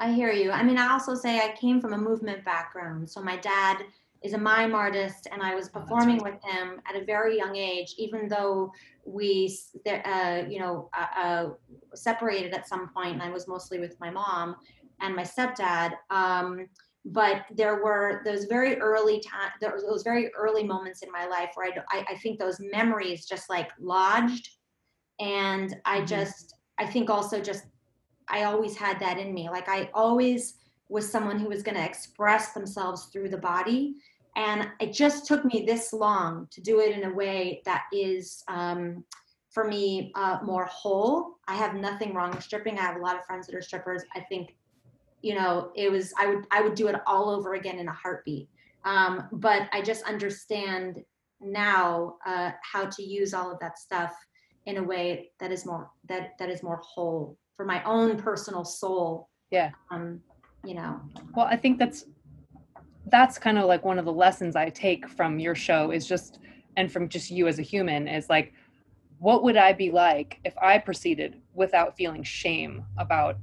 I 0.00 0.12
hear 0.12 0.30
you. 0.30 0.52
I 0.52 0.62
mean, 0.62 0.78
I 0.78 0.92
also 0.92 1.16
say 1.16 1.40
I 1.40 1.56
came 1.60 1.80
from 1.80 1.92
a 1.92 1.98
movement 1.98 2.44
background. 2.44 3.10
So 3.10 3.20
my 3.20 3.36
dad 3.36 3.78
is 4.22 4.32
a 4.32 4.38
mime 4.38 4.74
artist, 4.74 5.28
and 5.30 5.42
I 5.42 5.54
was 5.54 5.68
Oh, 5.74 5.80
performing 5.80 6.22
with 6.22 6.42
him 6.42 6.80
at 6.88 6.96
a 7.00 7.04
very 7.04 7.36
young 7.36 7.56
age, 7.56 7.94
even 7.98 8.28
though 8.28 8.72
we, 9.04 9.56
uh, 9.86 10.42
you 10.48 10.58
know, 10.58 10.90
uh, 10.96 11.06
uh, 11.16 11.48
separated 11.94 12.52
at 12.52 12.68
some 12.68 12.88
point, 12.92 13.14
and 13.14 13.22
I 13.22 13.30
was 13.30 13.46
mostly 13.48 13.78
with 13.78 13.96
my 14.00 14.10
mom 14.10 14.56
and 15.00 15.14
my 15.14 15.22
stepdad. 15.22 15.92
Um, 16.10 16.66
but 17.04 17.44
there 17.54 17.82
were 17.82 18.22
those 18.24 18.44
very 18.44 18.76
early 18.80 19.20
time, 19.20 19.52
there 19.60 19.72
was 19.72 19.84
those 19.84 20.02
very 20.02 20.32
early 20.34 20.64
moments 20.64 21.02
in 21.02 21.10
my 21.12 21.26
life 21.26 21.50
where 21.54 21.72
I, 21.72 21.98
I, 21.98 22.04
I 22.10 22.14
think 22.18 22.38
those 22.38 22.58
memories 22.60 23.26
just 23.26 23.48
like 23.48 23.70
lodged, 23.78 24.48
and 25.20 25.76
I 25.84 26.00
Mhm. 26.00 26.04
just, 26.04 26.54
I 26.78 26.86
think 26.86 27.10
also 27.10 27.40
just 27.40 27.64
I 28.28 28.44
always 28.44 28.76
had 28.76 29.00
that 29.00 29.18
in 29.18 29.32
me. 29.34 29.48
Like 29.48 29.68
I 29.68 29.90
always 29.94 30.57
was 30.88 31.10
someone 31.10 31.38
who 31.38 31.48
was 31.48 31.62
going 31.62 31.76
to 31.76 31.84
express 31.84 32.52
themselves 32.52 33.06
through 33.06 33.28
the 33.28 33.38
body. 33.38 33.96
And 34.36 34.68
it 34.80 34.92
just 34.92 35.26
took 35.26 35.44
me 35.44 35.64
this 35.66 35.92
long 35.92 36.48
to 36.50 36.60
do 36.60 36.80
it 36.80 36.96
in 36.96 37.04
a 37.04 37.14
way 37.14 37.62
that 37.64 37.84
is, 37.92 38.44
um, 38.48 39.04
for 39.50 39.64
me, 39.64 40.12
uh, 40.14 40.38
more 40.44 40.66
whole. 40.66 41.38
I 41.48 41.54
have 41.56 41.74
nothing 41.74 42.14
wrong 42.14 42.30
with 42.30 42.44
stripping. 42.44 42.78
I 42.78 42.82
have 42.82 42.96
a 42.96 43.00
lot 43.00 43.16
of 43.16 43.24
friends 43.24 43.46
that 43.46 43.56
are 43.56 43.62
strippers. 43.62 44.04
I 44.14 44.20
think, 44.20 44.56
you 45.22 45.34
know, 45.34 45.72
it 45.74 45.90
was 45.90 46.12
I 46.18 46.26
would 46.26 46.46
I 46.52 46.60
would 46.60 46.74
do 46.74 46.86
it 46.86 46.96
all 47.06 47.30
over 47.30 47.54
again 47.54 47.78
in 47.78 47.88
a 47.88 47.92
heartbeat. 47.92 48.48
Um, 48.84 49.28
but 49.32 49.68
I 49.72 49.82
just 49.82 50.04
understand 50.04 51.02
now 51.40 52.16
uh, 52.24 52.52
how 52.62 52.86
to 52.86 53.02
use 53.02 53.34
all 53.34 53.50
of 53.50 53.58
that 53.60 53.78
stuff 53.78 54.14
in 54.66 54.76
a 54.76 54.82
way 54.82 55.32
that 55.40 55.50
is 55.50 55.66
more 55.66 55.90
that 56.08 56.38
that 56.38 56.50
is 56.50 56.62
more 56.62 56.80
whole 56.84 57.36
for 57.56 57.64
my 57.64 57.82
own 57.84 58.16
personal 58.16 58.64
soul. 58.64 59.28
Yeah. 59.50 59.70
Um, 59.90 60.20
you 60.64 60.74
know. 60.74 61.00
well 61.34 61.46
i 61.46 61.56
think 61.56 61.78
that's 61.78 62.06
that's 63.06 63.38
kind 63.38 63.58
of 63.58 63.64
like 63.64 63.84
one 63.84 63.98
of 63.98 64.04
the 64.04 64.12
lessons 64.12 64.56
i 64.56 64.68
take 64.68 65.08
from 65.08 65.38
your 65.38 65.54
show 65.54 65.90
is 65.90 66.06
just 66.06 66.40
and 66.76 66.90
from 66.90 67.08
just 67.08 67.30
you 67.30 67.46
as 67.46 67.58
a 67.58 67.62
human 67.62 68.06
is 68.06 68.28
like 68.28 68.52
what 69.18 69.42
would 69.42 69.56
i 69.56 69.72
be 69.72 69.90
like 69.90 70.40
if 70.44 70.56
i 70.58 70.78
proceeded 70.78 71.40
without 71.54 71.96
feeling 71.96 72.22
shame 72.22 72.84
about 72.98 73.38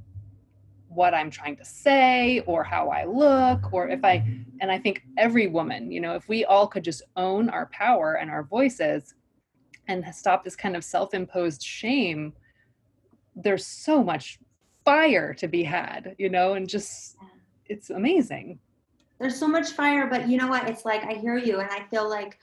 what 0.88 1.14
i'm 1.14 1.30
trying 1.30 1.56
to 1.56 1.64
say 1.64 2.40
or 2.46 2.62
how 2.62 2.88
i 2.88 3.04
look 3.04 3.72
or 3.72 3.88
if 3.88 4.04
i 4.04 4.24
and 4.60 4.70
i 4.70 4.78
think 4.78 5.02
every 5.18 5.46
woman 5.46 5.90
you 5.90 6.00
know 6.00 6.14
if 6.14 6.28
we 6.28 6.44
all 6.44 6.66
could 6.66 6.84
just 6.84 7.02
own 7.16 7.48
our 7.50 7.66
power 7.66 8.14
and 8.14 8.30
our 8.30 8.44
voices 8.44 9.14
and 9.88 10.04
stop 10.14 10.42
this 10.42 10.56
kind 10.56 10.76
of 10.76 10.84
self-imposed 10.84 11.62
shame 11.62 12.32
there's 13.34 13.66
so 13.66 14.02
much 14.02 14.38
fire 14.86 15.34
to 15.34 15.46
be 15.48 15.62
had 15.62 16.14
you 16.18 16.30
know 16.30 16.54
and 16.54 16.68
just 16.68 17.16
it's 17.66 17.90
amazing 17.90 18.58
There's 19.18 19.38
so 19.38 19.48
much 19.48 19.70
fire, 19.70 20.06
but 20.06 20.28
you 20.28 20.36
know 20.36 20.48
what? 20.48 20.68
It's 20.68 20.84
like 20.84 21.02
I 21.04 21.14
hear 21.14 21.38
you, 21.38 21.60
and 21.60 21.70
I 21.70 21.84
feel 21.90 22.08
like 22.08 22.38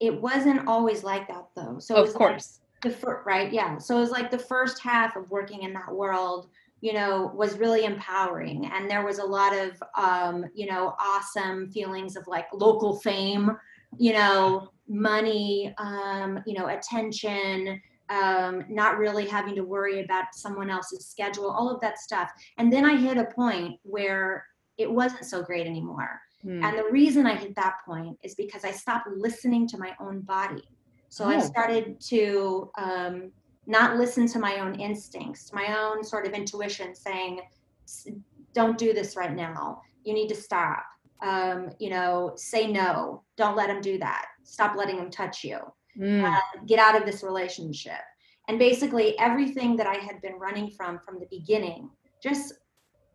it 0.00 0.14
wasn't 0.20 0.66
always 0.66 1.04
like 1.04 1.28
that 1.28 1.46
though. 1.54 1.78
So 1.78 1.96
of 1.96 2.06
was 2.06 2.14
like 2.14 2.18
course 2.18 2.60
the 2.82 2.90
fir- 2.90 3.22
right, 3.24 3.52
yeah. 3.52 3.78
So 3.78 3.96
it 3.96 4.00
was 4.00 4.10
like 4.10 4.30
the 4.30 4.38
first 4.38 4.82
half 4.82 5.16
of 5.16 5.30
working 5.30 5.62
in 5.62 5.72
that 5.74 5.92
world, 5.92 6.48
you 6.80 6.92
know, 6.92 7.32
was 7.34 7.58
really 7.58 7.84
empowering, 7.84 8.66
and 8.72 8.90
there 8.90 9.04
was 9.04 9.18
a 9.18 9.24
lot 9.24 9.54
of, 9.54 9.82
um, 9.96 10.44
you 10.54 10.66
know, 10.66 10.94
awesome 11.00 11.70
feelings 11.70 12.16
of 12.16 12.26
like 12.26 12.46
local 12.52 12.98
fame, 13.00 13.50
you 13.98 14.12
know, 14.12 14.70
money, 14.88 15.74
um, 15.78 16.42
you 16.46 16.54
know, 16.54 16.68
attention. 16.68 17.80
Um, 18.08 18.64
not 18.68 18.98
really 18.98 19.26
having 19.26 19.54
to 19.56 19.64
worry 19.64 20.04
about 20.04 20.26
someone 20.32 20.70
else's 20.70 21.06
schedule, 21.06 21.50
all 21.50 21.68
of 21.68 21.80
that 21.80 21.98
stuff. 21.98 22.30
And 22.58 22.72
then 22.72 22.84
I 22.84 22.96
hit 22.96 23.16
a 23.16 23.24
point 23.24 23.80
where 23.82 24.46
it 24.78 24.90
wasn't 24.90 25.24
so 25.24 25.42
great 25.42 25.66
anymore. 25.66 26.20
Hmm. 26.42 26.62
And 26.62 26.78
the 26.78 26.84
reason 26.90 27.26
I 27.26 27.34
hit 27.34 27.56
that 27.56 27.76
point 27.84 28.16
is 28.22 28.34
because 28.36 28.64
I 28.64 28.70
stopped 28.70 29.08
listening 29.08 29.66
to 29.68 29.78
my 29.78 29.92
own 29.98 30.20
body. 30.20 30.62
So 31.08 31.24
I 31.24 31.36
Oh. 31.36 31.40
started 31.40 32.00
to 32.08 32.70
um, 32.78 33.32
not 33.66 33.96
listen 33.96 34.26
to 34.28 34.38
my 34.38 34.60
own 34.60 34.78
instincts, 34.78 35.52
my 35.52 35.76
own 35.76 36.04
sort 36.04 36.26
of 36.26 36.32
intuition 36.32 36.94
saying, 36.94 37.40
"S- 37.84 38.06
don't 38.52 38.78
do 38.78 38.92
this 38.92 39.16
right 39.16 39.34
now. 39.34 39.82
You 40.04 40.14
need 40.14 40.28
to 40.28 40.34
stop. 40.36 40.84
Um, 41.22 41.70
you 41.80 41.90
know, 41.90 42.32
say 42.36 42.70
no. 42.70 43.22
Don't 43.36 43.56
let 43.56 43.70
him 43.70 43.80
do 43.80 43.98
that. 43.98 44.26
Stop 44.44 44.76
letting 44.76 44.98
him 44.98 45.10
touch 45.10 45.42
you 45.42 45.58
Mm. 45.98 46.38
get 46.66 46.78
out 46.78 47.00
of 47.00 47.06
this 47.06 47.22
relationship. 47.22 48.00
And 48.48 48.58
basically 48.58 49.18
everything 49.18 49.76
that 49.76 49.86
i 49.86 49.96
had 49.96 50.20
been 50.20 50.38
running 50.38 50.70
from 50.70 50.98
from 50.98 51.18
the 51.18 51.26
beginning 51.30 51.90
just 52.22 52.54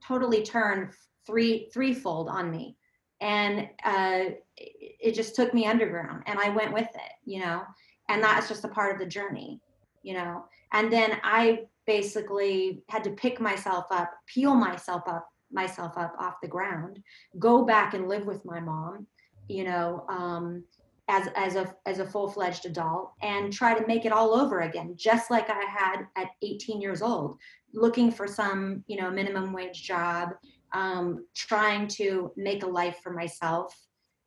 totally 0.05 0.43
turned 0.43 0.91
three 1.25 1.69
threefold 1.73 2.27
on 2.27 2.49
me. 2.49 2.75
And 3.21 3.69
uh, 3.85 4.31
it, 4.57 4.95
it 4.99 5.11
just 5.13 5.35
took 5.35 5.53
me 5.53 5.65
underground 5.65 6.23
and 6.25 6.39
i 6.39 6.49
went 6.49 6.73
with 6.73 6.89
it 6.89 7.13
you 7.23 7.39
know? 7.39 7.63
And 8.09 8.21
that's 8.21 8.49
just 8.49 8.65
a 8.65 8.69
part 8.69 8.93
of 8.93 8.99
the 8.99 9.05
journey 9.05 9.59
you 10.03 10.13
know? 10.13 10.45
And 10.73 10.91
then 10.91 11.19
i 11.23 11.65
basically 11.85 12.83
had 12.89 13.03
to 13.03 13.11
pick 13.11 13.39
myself 13.39 13.85
up 13.91 14.11
peel 14.25 14.55
myself 14.55 15.03
up 15.07 15.29
myself 15.51 15.97
up 15.97 16.15
off 16.19 16.41
the 16.41 16.47
ground 16.47 17.01
go 17.39 17.65
back 17.65 17.93
and 17.93 18.07
live 18.07 18.25
with 18.25 18.43
my 18.45 18.59
mom 18.59 19.05
you 19.47 19.63
know? 19.63 20.05
Um, 20.07 20.63
as 21.11 21.27
as 21.35 21.55
a 21.55 21.75
as 21.85 21.99
a 21.99 22.05
full-fledged 22.05 22.65
adult 22.65 23.11
and 23.21 23.51
try 23.51 23.77
to 23.77 23.85
make 23.85 24.05
it 24.05 24.13
all 24.13 24.33
over 24.33 24.61
again 24.61 24.93
just 24.95 25.29
like 25.29 25.49
i 25.49 25.63
had 25.65 26.05
at 26.15 26.29
18 26.41 26.81
years 26.81 27.01
old 27.01 27.37
looking 27.73 28.09
for 28.11 28.27
some 28.27 28.83
you 28.87 28.97
know 28.99 29.11
minimum 29.11 29.51
wage 29.53 29.83
job 29.83 30.29
um, 30.73 31.25
trying 31.35 31.85
to 31.85 32.31
make 32.37 32.63
a 32.63 32.67
life 32.81 32.97
for 33.03 33.11
myself 33.11 33.75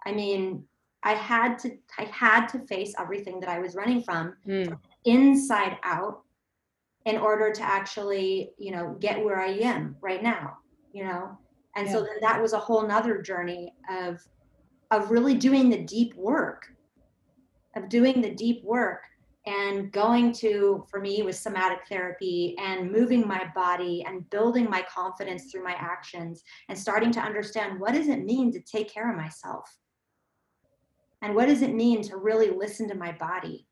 i 0.04 0.12
mean 0.12 0.62
i 1.02 1.14
had 1.14 1.58
to 1.58 1.70
i 1.98 2.04
had 2.04 2.46
to 2.48 2.58
face 2.66 2.92
everything 2.98 3.40
that 3.40 3.48
i 3.48 3.58
was 3.58 3.74
running 3.74 4.02
from 4.02 4.34
Mm. 4.46 4.76
inside 5.06 5.78
out 5.82 6.20
in 7.06 7.16
order 7.16 7.50
to 7.52 7.62
actually 7.62 8.50
you 8.58 8.72
know 8.72 8.96
get 9.00 9.24
where 9.24 9.40
i 9.40 9.52
am 9.72 9.96
right 10.02 10.22
now 10.22 10.56
you 10.92 11.04
know 11.04 11.38
and 11.76 11.88
so 11.90 11.98
Yeah. 12.00 12.06
then 12.08 12.18
that 12.26 12.42
was 12.42 12.52
a 12.52 12.58
whole 12.66 12.86
nother 12.86 13.16
journey 13.22 13.72
of 13.90 14.20
of 14.94 15.10
really 15.10 15.34
doing 15.34 15.68
the 15.68 15.82
deep 15.82 16.14
work 16.14 16.68
of 17.76 17.88
doing 17.88 18.20
the 18.20 18.30
deep 18.30 18.62
work 18.62 19.02
and 19.46 19.92
going 19.92 20.32
to 20.32 20.86
for 20.88 21.00
me 21.00 21.22
was 21.22 21.38
somatic 21.38 21.80
therapy 21.88 22.56
and 22.58 22.90
moving 22.90 23.26
my 23.26 23.44
body 23.54 24.04
and 24.06 24.28
building 24.30 24.70
my 24.70 24.82
confidence 24.82 25.50
through 25.50 25.64
my 25.64 25.74
actions 25.78 26.42
and 26.68 26.78
starting 26.78 27.10
to 27.12 27.20
understand 27.20 27.78
what 27.78 27.92
does 27.92 28.08
it 28.08 28.24
mean 28.24 28.52
to 28.52 28.60
take 28.60 28.88
care 28.92 29.10
of 29.10 29.16
myself? 29.16 29.76
And 31.20 31.34
what 31.34 31.46
does 31.46 31.62
it 31.62 31.74
mean 31.74 32.02
to 32.04 32.16
really 32.16 32.50
listen 32.50 32.88
to 32.88 32.94
my 32.94 33.12
body? 33.12 33.66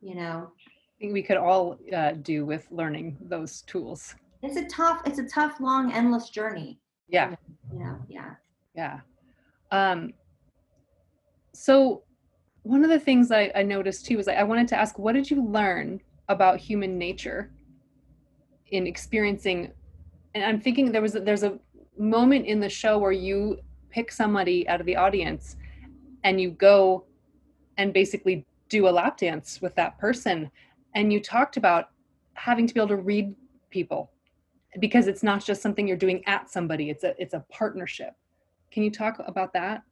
You 0.00 0.14
know? 0.14 0.50
I 0.56 0.96
think 1.00 1.12
we 1.12 1.22
could 1.22 1.36
all 1.36 1.78
uh, 1.94 2.12
do 2.12 2.46
with 2.46 2.66
learning 2.70 3.18
those 3.20 3.62
tools. 3.62 4.14
it's 4.42 4.56
a 4.56 4.64
tough 4.64 5.02
it's 5.04 5.18
a 5.18 5.28
tough 5.28 5.60
long 5.60 5.92
endless 5.92 6.30
journey. 6.30 6.78
Yeah, 7.08 7.34
you 7.72 7.80
know 7.80 7.98
yeah. 8.08 8.34
Yeah. 8.74 9.00
Um, 9.70 10.12
so 11.52 12.02
one 12.62 12.84
of 12.84 12.90
the 12.90 13.00
things 13.00 13.30
I, 13.30 13.50
I 13.54 13.62
noticed 13.62 14.06
too 14.06 14.16
was 14.16 14.28
I, 14.28 14.34
I 14.34 14.42
wanted 14.42 14.68
to 14.68 14.76
ask, 14.76 14.98
what 14.98 15.12
did 15.12 15.30
you 15.30 15.44
learn 15.44 16.00
about 16.28 16.58
human 16.58 16.98
nature 16.98 17.52
in 18.68 18.86
experiencing? 18.86 19.72
And 20.34 20.44
I'm 20.44 20.60
thinking 20.60 20.90
there 20.92 21.02
was 21.02 21.14
a, 21.14 21.20
there's 21.20 21.44
a 21.44 21.58
moment 21.98 22.46
in 22.46 22.60
the 22.60 22.68
show 22.68 22.98
where 22.98 23.12
you 23.12 23.58
pick 23.90 24.12
somebody 24.12 24.68
out 24.68 24.80
of 24.80 24.86
the 24.86 24.96
audience 24.96 25.56
and 26.24 26.40
you 26.40 26.50
go 26.50 27.04
and 27.78 27.92
basically 27.92 28.44
do 28.68 28.88
a 28.88 28.90
lap 28.90 29.16
dance 29.16 29.62
with 29.62 29.74
that 29.76 29.98
person 29.98 30.50
and 30.94 31.12
you 31.12 31.20
talked 31.20 31.56
about 31.56 31.90
having 32.34 32.66
to 32.66 32.74
be 32.74 32.80
able 32.80 32.88
to 32.88 32.96
read 32.96 33.34
people 33.70 34.10
because 34.80 35.06
it's 35.06 35.22
not 35.22 35.44
just 35.44 35.62
something 35.62 35.86
you're 35.86 35.96
doing 35.96 36.22
at 36.26 36.50
somebody 36.50 36.90
it's 36.90 37.04
a 37.04 37.14
it's 37.20 37.32
a 37.34 37.44
partnership 37.48 38.14
can 38.76 38.82
you 38.82 38.90
talk 38.90 39.18
about 39.26 39.54
that? 39.54 39.84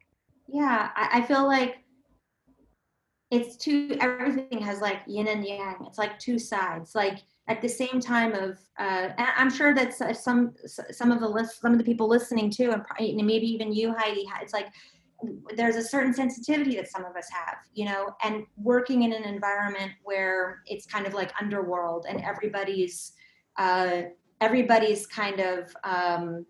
Yeah 0.46 0.90
I, 0.94 1.20
I 1.20 1.22
feel 1.22 1.46
like 1.46 1.78
it's 3.30 3.56
two 3.56 3.96
everything 3.98 4.60
has 4.60 4.82
like 4.82 4.98
yin 5.06 5.28
and 5.28 5.42
yang. 5.42 5.76
It's 5.86 5.96
like 5.96 6.18
two 6.18 6.38
sides. 6.38 6.94
Like 6.94 7.22
at 7.48 7.62
the 7.62 7.68
same 7.68 7.98
time 7.98 8.34
of 8.34 8.58
uh 8.78 9.08
i'm 9.18 9.50
sure 9.50 9.74
that 9.74 9.92
some 9.94 10.54
some 10.66 11.10
of 11.12 11.20
the 11.20 11.28
list 11.28 11.60
some 11.60 11.72
of 11.72 11.78
the 11.78 11.84
people 11.84 12.08
listening 12.08 12.50
too 12.50 12.72
and 12.72 13.26
maybe 13.26 13.46
even 13.46 13.70
you 13.70 13.94
heidi 13.94 14.26
it's 14.40 14.54
like 14.54 14.68
there's 15.54 15.76
a 15.76 15.82
certain 15.82 16.14
sensitivity 16.14 16.74
that 16.74 16.90
some 16.90 17.04
of 17.04 17.14
us 17.16 17.28
have 17.30 17.56
you 17.74 17.84
know 17.84 18.14
and 18.22 18.44
working 18.56 19.02
in 19.02 19.12
an 19.12 19.24
environment 19.24 19.92
where 20.04 20.62
it's 20.66 20.86
kind 20.86 21.06
of 21.06 21.12
like 21.12 21.30
underworld 21.38 22.06
and 22.08 22.22
everybody's 22.22 23.12
uh 23.58 24.02
everybody's 24.40 25.06
kind 25.06 25.40
of 25.40 25.76
um 25.84 26.46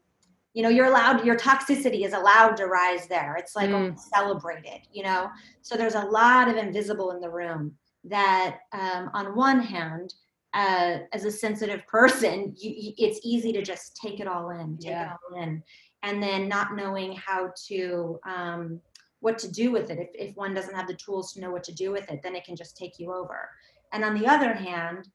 you 0.55 0.63
know 0.63 0.69
you're 0.71 0.87
allowed 0.87 1.25
your 1.27 1.37
toxicity 1.37 2.07
is 2.07 2.13
allowed 2.15 2.57
to 2.57 2.67
rise 2.67 3.07
there. 3.09 3.37
It's 3.37 3.55
like 3.57 3.69
Mm. 3.71 3.99
celebrated 3.99 4.81
you 4.93 5.03
know? 5.03 5.29
So 5.63 5.77
there's 5.77 5.97
a 5.97 6.05
lot 6.07 6.49
of 6.49 6.57
invisible 6.57 7.11
in 7.11 7.21
the 7.21 7.31
room 7.31 7.77
that 8.05 8.61
um, 8.73 9.11
on 9.15 9.35
one 9.37 9.61
hand 9.61 10.15
uh, 10.55 10.99
as 11.13 11.25
a 11.25 11.31
sensitive 11.33 11.85
person 11.89 12.55
you, 12.57 12.71
you, 12.77 12.93
it's 12.99 13.19
easy 13.25 13.53
to 13.53 13.63
just 13.63 13.97
take 13.97 14.21
it 14.21 14.29
all 14.29 14.51
in 14.51 14.79
take 14.79 14.91
Yeah. 14.93 15.07
it 15.07 15.19
all 15.33 15.43
in. 15.43 15.63
And 16.05 16.23
then 16.23 16.49
not 16.49 16.77
knowing 16.77 17.13
how 17.17 17.51
to 17.69 18.21
um, 18.29 18.81
what 19.21 19.39
to 19.39 19.51
do 19.51 19.73
with 19.73 19.91
it. 19.91 19.99
If, 19.99 20.29
if 20.29 20.37
one 20.37 20.53
doesn't 20.55 20.75
have 20.75 20.87
the 20.87 20.95
tools 20.95 21.33
to 21.33 21.41
know 21.41 21.51
what 21.51 21.65
to 21.65 21.75
do 21.75 21.91
with 21.91 22.11
it 22.13 22.21
then 22.23 22.37
it 22.37 22.45
can 22.45 22.57
just 22.57 22.77
take 22.77 22.99
you 23.01 23.13
over. 23.13 23.49
And 23.93 24.05
on 24.05 24.15
the 24.19 24.27
other 24.29 24.55
hand 24.55 25.09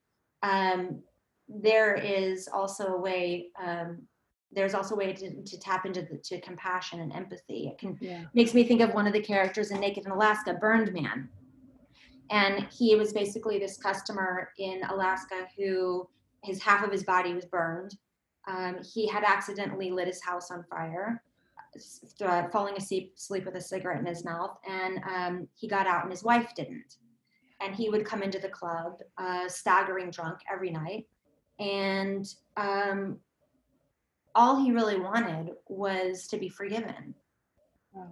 um, 0.44 1.02
there 1.48 1.96
is 1.96 2.48
also 2.52 2.84
a 2.88 2.98
way 3.00 3.48
um, 3.66 4.02
there's 4.52 4.74
also 4.74 4.96
a 4.96 4.98
way 4.98 5.14
to, 5.14 5.42
to 5.44 5.60
tap 5.60 5.86
into 5.86 6.02
the, 6.02 6.18
to 6.18 6.42
compassion 6.42 7.02
and 7.02 7.14
empathy. 7.14 7.68
It 7.68 7.78
can 7.78 7.98
Yeah. 8.02 8.26
makes 8.34 8.54
me 8.54 8.64
think 8.64 8.82
of 8.82 8.94
one 8.94 9.08
of 9.08 9.14
the 9.14 9.22
characters 9.22 9.72
in 9.72 9.80
naked 9.80 10.06
in 10.06 10.12
alaska 10.12 10.54
burned 10.54 10.92
man. 10.94 11.30
And 12.32 12.68
he 12.72 12.96
was 12.96 13.14
basically 13.14 13.60
this 13.60 13.78
customer 13.78 14.50
in 14.58 14.82
alaska 14.90 15.48
who 15.58 16.10
his 16.44 16.62
half 16.62 16.84
of 16.84 16.92
his 16.92 17.04
body 17.04 17.34
was 17.34 17.46
burned. 17.46 17.98
Um, 18.48 18.78
he 18.94 19.08
had 19.08 19.24
accidentally 19.24 19.92
lit 19.92 20.08
his 20.08 20.24
house 20.24 20.50
on 20.50 20.64
fire 20.70 21.22
uh, 22.26 22.48
falling 22.50 22.76
asleep 22.76 23.14
sleep 23.16 23.46
with 23.46 23.56
a 23.56 23.62
cigarette 23.62 24.00
in 24.00 24.06
his 24.06 24.26
mouth. 24.26 24.58
And 24.68 25.00
um, 25.04 25.48
he 25.56 25.68
got 25.68 25.88
out 25.88 26.04
and 26.04 26.12
his 26.12 26.24
wife 26.24 26.54
didn't. 26.56 26.98
And 27.62 27.76
he 27.76 27.90
would 27.90 28.06
come 28.06 28.24
into 28.24 28.40
the 28.40 28.50
club 28.50 29.00
uh, 29.18 29.48
staggering 29.50 30.12
drunk 30.12 30.40
every 30.52 30.72
night. 30.72 31.08
And 31.60 32.26
um, 32.56 33.20
all 34.40 34.64
he 34.64 34.72
really 34.72 34.98
wanted 34.98 35.52
was 35.68 36.26
to 36.28 36.38
be 36.38 36.48
forgiven. 36.48 37.14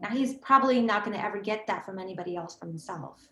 Now 0.02 0.10
he's 0.10 0.34
probably 0.40 0.82
not 0.82 1.06
going 1.06 1.16
to 1.16 1.24
ever 1.24 1.40
get 1.40 1.66
that 1.68 1.86
from 1.86 2.00
anybody 2.00 2.36
else 2.36 2.58
from 2.58 2.68
himself. 2.68 3.26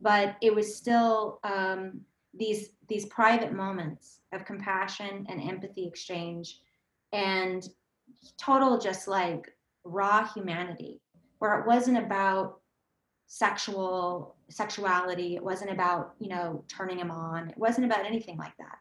But 0.00 0.34
it 0.42 0.52
was 0.52 0.74
still 0.74 1.38
um, 1.44 2.00
these 2.36 2.70
these 2.88 3.06
private 3.06 3.52
moments 3.52 4.18
of 4.32 4.44
compassion 4.44 5.24
and 5.28 5.40
empathy 5.40 5.86
exchange 5.86 6.58
and 7.12 7.68
total 8.42 8.76
just 8.76 9.06
like 9.06 9.46
raw 9.84 10.26
humanity 10.26 11.00
where 11.38 11.60
it 11.60 11.66
wasn't 11.66 11.96
about 11.96 12.58
sexual 13.26 14.34
sexuality 14.48 15.36
it 15.36 15.42
wasn't 15.42 15.70
about 15.70 16.14
you 16.18 16.28
know 16.28 16.64
turning 16.68 16.98
him 16.98 17.10
on 17.10 17.48
it 17.48 17.56
wasn't 17.56 17.86
about 17.86 18.04
anything 18.04 18.36
like 18.36 18.56
that. 18.58 18.78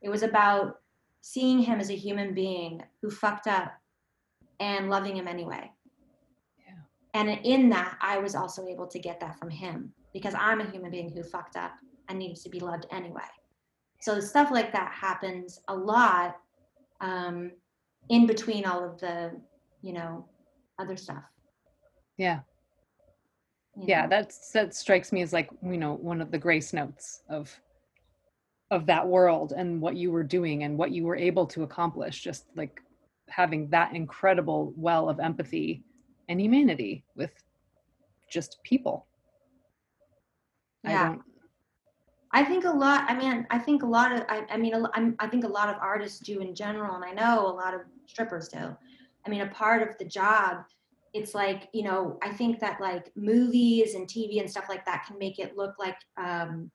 It 0.00 0.10
was 0.10 0.22
about 0.22 0.81
seeing 1.22 1.58
him 1.60 1.80
as 1.80 1.88
a 1.90 1.96
human 1.96 2.34
being 2.34 2.82
who 3.00 3.10
fucked 3.10 3.46
up 3.46 3.72
and 4.60 4.90
loving 4.90 5.16
him 5.16 5.26
anyway 5.26 5.70
Yeah. 6.66 6.74
and 7.14 7.30
in 7.44 7.70
that 7.70 7.96
i 8.02 8.18
was 8.18 8.34
also 8.34 8.66
able 8.66 8.86
to 8.88 8.98
get 8.98 9.18
that 9.20 9.38
from 9.38 9.48
him 9.50 9.92
because 10.12 10.34
i'm 10.38 10.60
a 10.60 10.70
human 10.70 10.90
being 10.90 11.10
who 11.10 11.22
fucked 11.22 11.56
up 11.56 11.72
and 12.08 12.18
needs 12.18 12.42
to 12.42 12.50
be 12.50 12.60
loved 12.60 12.86
anyway 12.92 13.22
so 14.00 14.20
stuff 14.20 14.50
like 14.50 14.72
that 14.72 14.92
happens 14.92 15.60
a 15.68 15.74
lot 15.74 16.36
um, 17.00 17.50
in 18.10 18.26
between 18.26 18.64
all 18.66 18.84
of 18.84 18.98
the 19.00 19.32
you 19.80 19.92
know 19.92 20.24
other 20.78 20.96
stuff 20.96 21.22
Yeah. 22.16 22.40
you 23.76 23.84
Yeah, 23.86 24.02
know? 24.02 24.08
that's 24.10 24.50
that 24.50 24.74
strikes 24.74 25.12
me 25.12 25.22
as 25.22 25.32
like, 25.32 25.50
you 25.62 25.78
know, 25.78 25.94
one 25.94 26.20
of 26.20 26.30
the 26.30 26.38
grace 26.38 26.72
notes 26.72 27.22
of 27.28 27.58
of 28.72 28.86
that 28.86 29.06
world 29.06 29.52
and 29.56 29.80
what 29.80 29.96
you 29.96 30.10
were 30.10 30.24
doing 30.24 30.64
and 30.64 30.76
what 30.76 30.90
you 30.90 31.04
were 31.04 31.16
able 31.16 31.46
to 31.46 31.62
accomplish 31.62 32.22
just 32.22 32.46
like 32.56 32.80
having 33.28 33.68
that 33.68 33.94
incredible 33.94 34.72
well 34.76 35.08
of 35.08 35.20
empathy 35.20 35.84
and 36.28 36.40
humanity 36.40 37.04
with 37.14 37.30
just 38.30 38.58
people. 38.64 39.06
Yeah 40.82 41.10
don't 41.10 41.22
I 42.34 42.44
think 42.44 42.64
a 42.64 42.70
lot. 42.70 43.04
I 43.08 43.14
mean, 43.14 43.46
I 43.50 43.58
think 43.58 43.82
a 43.82 43.86
lot 43.86 44.10
of. 44.12 44.22
I, 44.28 44.46
I 44.50 44.56
mean, 44.56 44.72
I'm, 44.94 45.14
I 45.18 45.26
think 45.26 45.44
a 45.44 45.48
lot 45.48 45.68
of 45.68 45.76
artists 45.80 46.18
do 46.18 46.40
in 46.40 46.54
general, 46.54 46.96
and 46.96 47.04
I 47.04 47.12
know 47.12 47.46
a 47.46 47.52
lot 47.52 47.74
of 47.74 47.82
strippers 48.06 48.48
do. 48.48 48.74
I 49.26 49.30
mean, 49.30 49.42
a 49.42 49.48
part 49.48 49.86
of 49.86 49.98
the 49.98 50.06
job, 50.06 50.64
it's 51.12 51.34
like 51.34 51.68
you 51.74 51.82
know. 51.82 52.18
I 52.22 52.30
think 52.30 52.58
that 52.60 52.80
like 52.80 53.12
movies 53.16 53.94
and 53.94 54.08
TV 54.08 54.40
and 54.40 54.50
stuff 54.50 54.64
like 54.70 54.86
that 54.86 55.04
can 55.06 55.18
make 55.18 55.38
it 55.38 55.58
look 55.58 55.74
like, 55.78 55.98
um, 56.16 56.70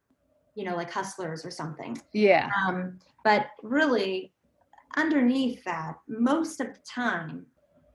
you 0.57 0.65
know, 0.65 0.75
like 0.75 0.91
hustlers 0.91 1.45
or 1.45 1.51
something. 1.51 1.95
yeah. 2.13 2.49
Um, 2.67 2.97
but 3.23 3.47
really, 3.61 4.33
underneath 4.95 5.63
that, 5.65 5.97
most 6.07 6.59
of 6.59 6.73
the 6.73 6.79
time, 6.89 7.45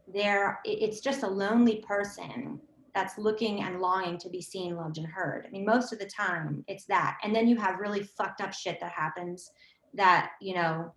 there 0.07 0.61
it's 0.65 1.01
just 1.01 1.25
a 1.25 1.27
lonely 1.27 1.85
person 1.87 2.61
that's 2.95 3.19
looking 3.19 3.63
and 3.65 3.81
longing 3.81 4.17
to 4.19 4.29
be 4.29 4.41
seen, 4.41 4.77
loved, 4.77 4.99
and 4.99 5.07
heard. 5.09 5.45
I 5.47 5.51
mean, 5.51 5.65
most 5.65 5.93
of 5.93 5.99
the 5.99 6.07
time, 6.07 6.65
it's 6.69 6.85
that. 6.85 7.19
And 7.25 7.35
then 7.35 7.49
you 7.49 7.57
have 7.57 7.81
really 7.81 8.05
fucked 8.05 8.41
up 8.41 8.53
shit 8.53 8.79
that 8.81 8.93
happens 8.93 9.51
that 9.95 10.31
you 10.41 10.55
know 10.55 10.95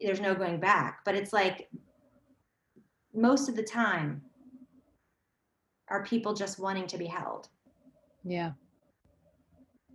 there's 0.00 0.20
no 0.20 0.36
going 0.36 0.60
back. 0.60 1.00
But 1.04 1.16
it's 1.16 1.32
like 1.32 1.68
most 3.12 3.48
of 3.48 3.56
the 3.56 3.62
time, 3.64 4.22
are 5.88 6.04
people 6.04 6.32
just 6.32 6.60
wanting 6.60 6.86
to 6.86 6.96
be 6.96 7.06
held? 7.06 7.48
Yeah. 8.22 8.52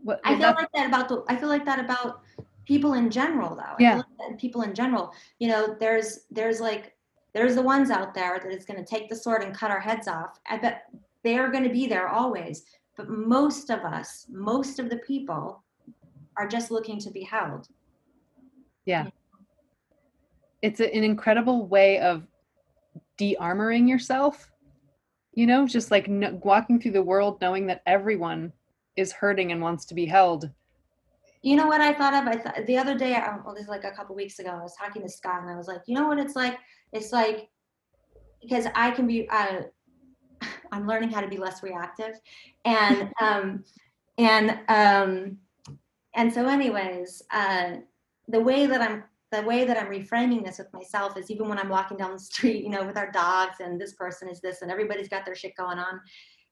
What, 0.03 0.21
I 0.23 0.31
feel 0.31 0.39
that- 0.39 0.55
like 0.55 0.71
that 0.73 0.87
about 0.87 1.09
the. 1.09 1.23
I 1.27 1.35
feel 1.35 1.49
like 1.49 1.65
that 1.65 1.79
about 1.79 2.21
people 2.65 2.93
in 2.93 3.09
general, 3.09 3.55
though. 3.55 3.61
I 3.61 3.75
Yeah. 3.79 3.91
feel 3.95 4.05
like 4.19 4.29
that 4.31 4.39
people 4.39 4.61
in 4.61 4.73
general. 4.73 5.11
You 5.39 5.49
know, 5.49 5.75
there's 5.79 6.25
there's 6.31 6.61
like 6.61 6.95
there's 7.33 7.55
the 7.55 7.61
ones 7.61 7.91
out 7.91 8.13
there 8.13 8.39
that 8.39 8.51
is 8.51 8.65
going 8.65 8.83
to 8.83 8.85
take 8.85 9.09
the 9.09 9.15
sword 9.15 9.43
and 9.43 9.53
cut 9.55 9.71
our 9.71 9.79
heads 9.79 10.07
off. 10.07 10.39
I 10.49 10.57
bet 10.57 10.83
they 11.23 11.37
are 11.37 11.49
going 11.51 11.63
to 11.63 11.69
be 11.69 11.85
there 11.87 12.07
always. 12.07 12.63
But 12.97 13.09
most 13.09 13.69
of 13.69 13.79
us, 13.81 14.25
most 14.29 14.79
of 14.79 14.89
the 14.89 14.97
people, 14.97 15.63
are 16.37 16.47
just 16.47 16.71
looking 16.71 16.99
to 16.99 17.11
be 17.11 17.21
held. 17.23 17.67
Yeah. 18.85 19.07
It's 20.61 20.79
a, 20.79 20.93
an 20.93 21.03
incredible 21.03 21.67
way 21.67 21.99
of 21.99 22.25
de-armoring 23.17 23.87
yourself 23.87 24.49
you 25.33 25.45
know 25.45 25.67
just 25.67 25.91
like 25.91 26.07
no, 26.07 26.39
walking 26.43 26.79
through 26.79 26.91
the 26.91 27.01
world 27.03 27.39
knowing 27.41 27.67
that 27.67 27.81
everyone 27.85 28.51
is 28.99 29.11
hurting 29.11 29.51
and 29.51 29.61
wants 29.61 29.85
to 29.85 29.93
be 29.95 30.05
held 30.05 30.49
You 31.41 31.55
know 31.55 31.67
what 31.67 31.79
I 31.81 31.93
thought 31.93 32.13
of? 32.13 32.27
I 32.27 32.37
thought 32.37 32.65
the 32.65 32.77
other 32.77 32.97
day, 32.97 33.15
I- 33.15 33.37
well, 33.43 33.53
this 33.55 33.63
is 33.63 33.69
like 33.69 33.85
a 33.85 33.91
couple 33.91 34.15
weeks 34.15 34.39
ago. 34.39 34.49
I 34.49 34.61
was 34.61 34.75
talking 34.75 35.01
to 35.03 35.09
Scott, 35.09 35.41
and 35.41 35.49
I 35.49 35.55
was 35.55 35.67
like, 35.67 35.81
you 35.87 35.95
know 35.95 36.07
what 36.07 36.19
it's 36.19 36.35
like? 36.35 36.57
It's 36.91 37.13
like 37.13 37.49
because 38.41 38.65
I 38.75 38.91
can 38.91 39.07
be. 39.07 39.27
Uh, 39.29 39.61
I'm 40.71 40.87
learning 40.87 41.09
how 41.11 41.21
to 41.21 41.27
be 41.27 41.37
less 41.37 41.63
reactive, 41.63 42.19
and 42.65 43.11
um, 43.21 43.63
and 44.17 44.59
um, 44.67 45.37
and 46.15 46.33
so, 46.33 46.47
anyways, 46.47 47.23
uh, 47.31 47.77
the 48.27 48.39
way 48.39 48.65
that 48.65 48.81
I'm 48.81 49.03
the 49.31 49.43
way 49.43 49.63
that 49.63 49.77
I'm 49.77 49.87
reframing 49.87 50.43
this 50.43 50.57
with 50.57 50.73
myself 50.73 51.15
is 51.15 51.29
even 51.29 51.47
when 51.47 51.59
I'm 51.59 51.69
walking 51.69 51.97
down 51.97 52.13
the 52.13 52.19
street, 52.19 52.63
you 52.63 52.69
know, 52.69 52.83
with 52.85 52.97
our 52.97 53.11
dogs, 53.11 53.57
and 53.59 53.79
this 53.79 53.93
person 53.93 54.27
is 54.27 54.41
this, 54.41 54.61
and 54.61 54.71
everybody's 54.71 55.07
got 55.07 55.25
their 55.25 55.35
shit 55.35 55.55
going 55.55 55.79
on, 55.79 56.01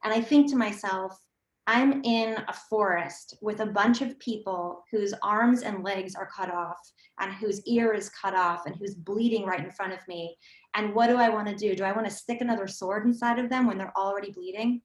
and 0.04 0.14
I 0.14 0.22
think 0.22 0.50
to 0.52 0.56
myself, 0.56 1.20
I'm 1.67 2.01
in 2.03 2.38
a 2.47 2.53
forest 2.53 3.38
with 3.41 3.60
a 3.60 3.65
bunch 3.65 4.01
of 4.01 4.17
people 4.19 4.84
whose 4.89 5.13
arms 5.21 5.63
and 5.63 5.84
legs 5.84 6.15
are 6.15 6.30
cut 6.34 6.49
off 6.49 6.80
and 7.19 7.34
whose 7.34 7.62
ear 7.67 7.93
is 7.93 8.10
cut 8.10 8.34
off 8.34 8.65
and 8.65 8.75
who's 8.75 8.95
bleeding 8.95 9.45
right 9.45 9.63
in 9.63 9.71
front 9.71 9.91
of 9.91 9.99
me. 10.08 10.38
And 10.75 10.95
what 10.95 11.08
do 11.08 11.17
I 11.17 11.27
want 11.27 11.49
to 11.49 11.56
do? 11.56 11.75
Do 11.75 11.84
I 11.84 11.91
want 11.91 12.08
to 12.08 12.13
stick 12.13 12.39
another 12.39 12.67
sword 12.67 13.06
inside 13.06 13.38
of 13.38 13.49
them 13.49 13.67
when 13.67 13.77
they're 13.77 13.97
already 13.97 14.32
bleeding? 14.32 14.82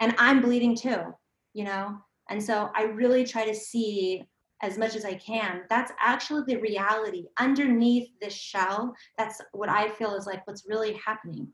And 0.00 0.14
I'm 0.16 0.40
bleeding 0.40 0.74
too, 0.74 1.14
you 1.52 1.64
know? 1.64 1.98
And 2.30 2.42
so 2.42 2.70
I 2.74 2.84
really 2.84 3.24
try 3.24 3.44
to 3.44 3.54
see 3.54 4.24
as 4.62 4.78
much 4.78 4.96
as 4.96 5.04
I 5.04 5.14
can. 5.14 5.62
That's 5.68 5.92
actually 6.00 6.44
the 6.46 6.60
reality 6.60 7.26
underneath 7.38 8.08
this 8.20 8.32
shell. 8.32 8.94
That's 9.18 9.42
what 9.52 9.68
I 9.68 9.90
feel 9.90 10.14
is 10.14 10.26
like 10.26 10.46
what's 10.46 10.64
really 10.66 10.94
happening. 11.04 11.48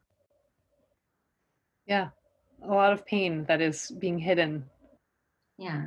yeah 1.87 2.11
a 2.63 2.75
lot 2.75 2.93
of 2.93 3.07
pain 3.07 3.45
that 3.49 3.61
is 3.61 3.91
being 3.99 4.19
hidden. 4.19 4.65
Yeah. 5.59 5.87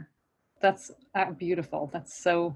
that's 0.62 0.92
uh, 1.16 1.32
beautiful. 1.32 1.90
That's 1.92 2.22
so 2.22 2.56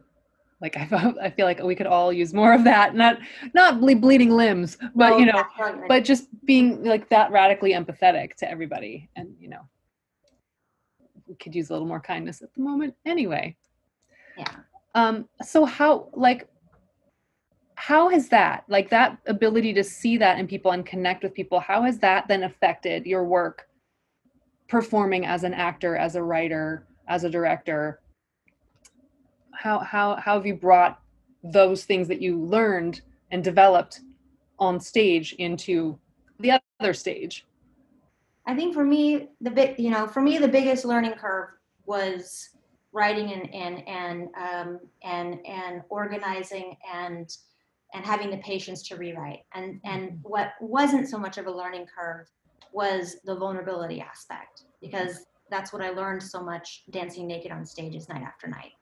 like 0.62 0.78
I, 0.92 1.14
I 1.22 1.30
feel 1.30 1.46
like 1.46 1.62
we 1.62 1.76
could 1.76 1.88
all 1.88 2.12
use 2.12 2.34
more 2.34 2.54
of 2.54 2.64
that. 2.64 2.96
Not 2.96 3.20
not 3.54 3.80
ble- 3.80 3.96
bleeding 3.96 4.32
limbs 4.32 4.78
but 4.96 5.12
Well, 5.12 5.20
you 5.20 5.26
know 5.28 5.44
but 5.88 6.04
just 6.04 6.28
being 6.46 6.84
like 6.84 7.10
that 7.10 7.32
radically 7.32 7.74
empathetic 7.74 8.36
to 8.38 8.50
everybody 8.50 9.10
and 9.16 9.36
you 9.40 9.50
know 9.50 9.62
we 11.28 11.36
could 11.36 11.56
use 11.56 11.70
a 11.70 11.74
little 11.74 11.88
more 11.88 12.00
kindness 12.00 12.42
at 12.42 12.54
the 12.54 12.62
moment 12.62 12.96
anyway. 13.06 13.56
Yeah. 14.38 14.52
um 14.96 15.28
so 15.42 15.66
how 15.66 16.10
like 16.14 16.48
how 17.76 18.10
has 18.10 18.30
that 18.30 18.64
like 18.68 18.90
that 18.90 19.18
ability 19.28 19.74
to 19.74 19.84
see 19.84 20.18
that 20.18 20.40
in 20.40 20.48
people 20.48 20.72
and 20.72 20.86
connect 20.86 21.24
with 21.24 21.34
people 21.34 21.60
how 21.60 21.82
has 21.84 22.00
that 22.00 22.28
then 22.28 22.44
affected 22.44 23.06
your 23.06 23.26
work 23.26 23.68
performing 24.68 25.26
as 25.26 25.44
an 25.44 25.54
actor 25.54 25.96
as 25.96 26.16
a 26.16 26.24
writer 26.24 26.86
as 27.08 27.24
a 27.24 27.30
director. 27.30 28.00
How 29.54 29.80
how 29.80 30.16
how 30.16 30.36
have 30.36 30.46
you 30.46 30.56
brought 30.56 31.00
those 31.44 31.86
things 31.86 32.08
that 32.08 32.22
you 32.22 32.40
learned 32.40 33.02
and 33.32 33.44
developed 33.44 34.02
on 34.60 34.80
stage 34.80 35.34
into 35.34 36.00
the 36.40 36.60
other 36.80 36.94
stage? 36.94 37.46
I 38.48 38.56
think 38.56 38.74
for 38.74 38.84
me, 38.84 39.30
the 39.42 39.52
big, 39.52 39.80
you 39.80 39.90
know, 39.90 40.08
for 40.08 40.22
me, 40.22 40.38
the 40.38 40.48
biggest 40.48 40.86
learning 40.86 41.14
curve 41.14 41.50
was 41.86 42.50
writing 42.92 43.34
and 43.34 43.54
and 43.54 43.88
and 43.88 44.30
um, 44.36 44.80
and 45.04 45.40
and 45.46 45.82
organizing 45.90 46.78
and 46.94 47.30
and 47.94 48.06
having 48.06 48.30
the 48.30 48.38
patience 48.38 48.88
to 48.90 48.96
rewrite. 48.96 49.42
And 49.54 49.80
and 49.84 50.20
what 50.24 50.54
wasn't 50.60 51.10
so 51.10 51.18
much 51.18 51.38
of 51.38 51.48
a 51.48 51.52
learning 51.52 51.88
curve 51.96 52.28
was 52.76 53.16
the 53.24 53.34
vulnerability 53.34 54.02
aspect 54.02 54.62
mm-hmm. 54.62 54.88
because 54.88 55.26
that's 55.50 55.72
what 55.72 55.82
I 55.82 55.92
learned 55.92 56.22
so 56.22 56.44
much 56.44 56.84
dancing 56.92 57.26
naked 57.26 57.52
on 57.52 57.66
stages 57.66 58.10
night 58.10 58.24
after 58.24 58.48
night. 58.48 58.74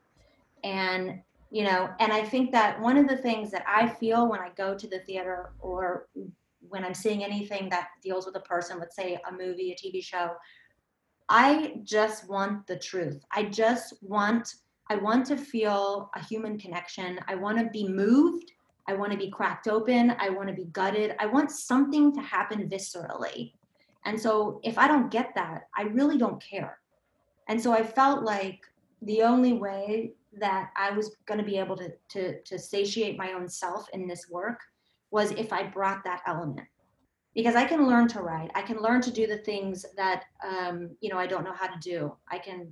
And 0.63 1.21
you 1.51 1.63
know, 1.63 1.87
and 1.99 2.11
I 2.11 2.23
think 2.23 2.51
that 2.53 2.81
one 2.81 2.97
of 2.97 3.07
the 3.07 3.17
things 3.17 3.51
that 3.51 3.63
I 3.67 3.87
feel 3.87 4.27
when 4.27 4.39
I 4.39 4.49
go 4.57 4.75
to 4.75 4.87
the 4.87 4.99
theater 4.99 5.51
or 5.59 6.07
when 6.67 6.83
I'm 6.83 6.95
seeing 6.95 7.23
anything 7.23 7.69
that 7.69 7.89
deals 8.01 8.25
with 8.25 8.35
a 8.35 8.39
person, 8.39 8.79
let's 8.79 8.95
say 8.95 9.19
a 9.29 9.31
movie, 9.31 9.71
a 9.71 9.75
TV 9.75 10.03
show, 10.03 10.31
I 11.29 11.75
just 11.83 12.27
want 12.27 12.65
the 12.65 12.79
truth. 12.79 13.23
I 13.31 13.43
just 13.43 13.93
want 14.01 14.55
I 14.89 14.95
want 14.95 15.27
to 15.27 15.37
feel 15.37 16.09
a 16.15 16.23
human 16.23 16.57
connection. 16.57 17.19
I 17.27 17.35
want 17.35 17.59
to 17.59 17.65
be 17.65 17.87
moved. 17.87 18.51
I 18.87 18.93
want 18.95 19.11
to 19.11 19.17
be 19.17 19.29
cracked 19.29 19.67
open. 19.67 20.15
I 20.19 20.29
want 20.29 20.49
to 20.49 20.55
be 20.55 20.65
gutted. 20.65 21.15
I 21.19 21.27
want 21.27 21.51
something 21.51 22.13
to 22.15 22.21
happen 22.21 22.67
viscerally. 22.67 23.53
And 24.05 24.19
so 24.19 24.59
if 24.63 24.77
I 24.77 24.87
don't 24.87 25.11
get 25.11 25.33
that, 25.35 25.67
I 25.77 25.83
really 25.83 26.17
don't 26.17 26.43
care. 26.43 26.79
And 27.47 27.61
so 27.61 27.71
I 27.71 27.83
felt 27.83 28.23
like 28.23 28.59
the 29.01 29.21
only 29.21 29.53
way 29.53 30.13
that 30.39 30.71
I 30.75 30.91
was 30.91 31.15
going 31.25 31.37
to 31.37 31.45
be 31.45 31.57
able 31.57 31.77
to, 31.77 31.91
to, 32.09 32.41
to 32.41 32.59
satiate 32.59 33.17
my 33.17 33.33
own 33.33 33.47
self 33.47 33.87
in 33.93 34.07
this 34.07 34.29
work 34.29 34.59
was 35.11 35.31
if 35.31 35.53
I 35.53 35.63
brought 35.63 36.03
that 36.03 36.21
element. 36.25 36.67
Because 37.35 37.55
I 37.55 37.65
can 37.65 37.87
learn 37.87 38.07
to 38.09 38.21
write, 38.21 38.51
I 38.53 38.61
can 38.61 38.81
learn 38.81 39.01
to 39.01 39.11
do 39.11 39.25
the 39.25 39.37
things 39.37 39.85
that 39.97 40.25
um, 40.47 40.91
you 41.01 41.09
know 41.09 41.17
I 41.17 41.25
don't 41.25 41.43
know 41.43 41.53
how 41.53 41.65
to 41.65 41.79
do. 41.79 42.15
I 42.31 42.37
can, 42.37 42.71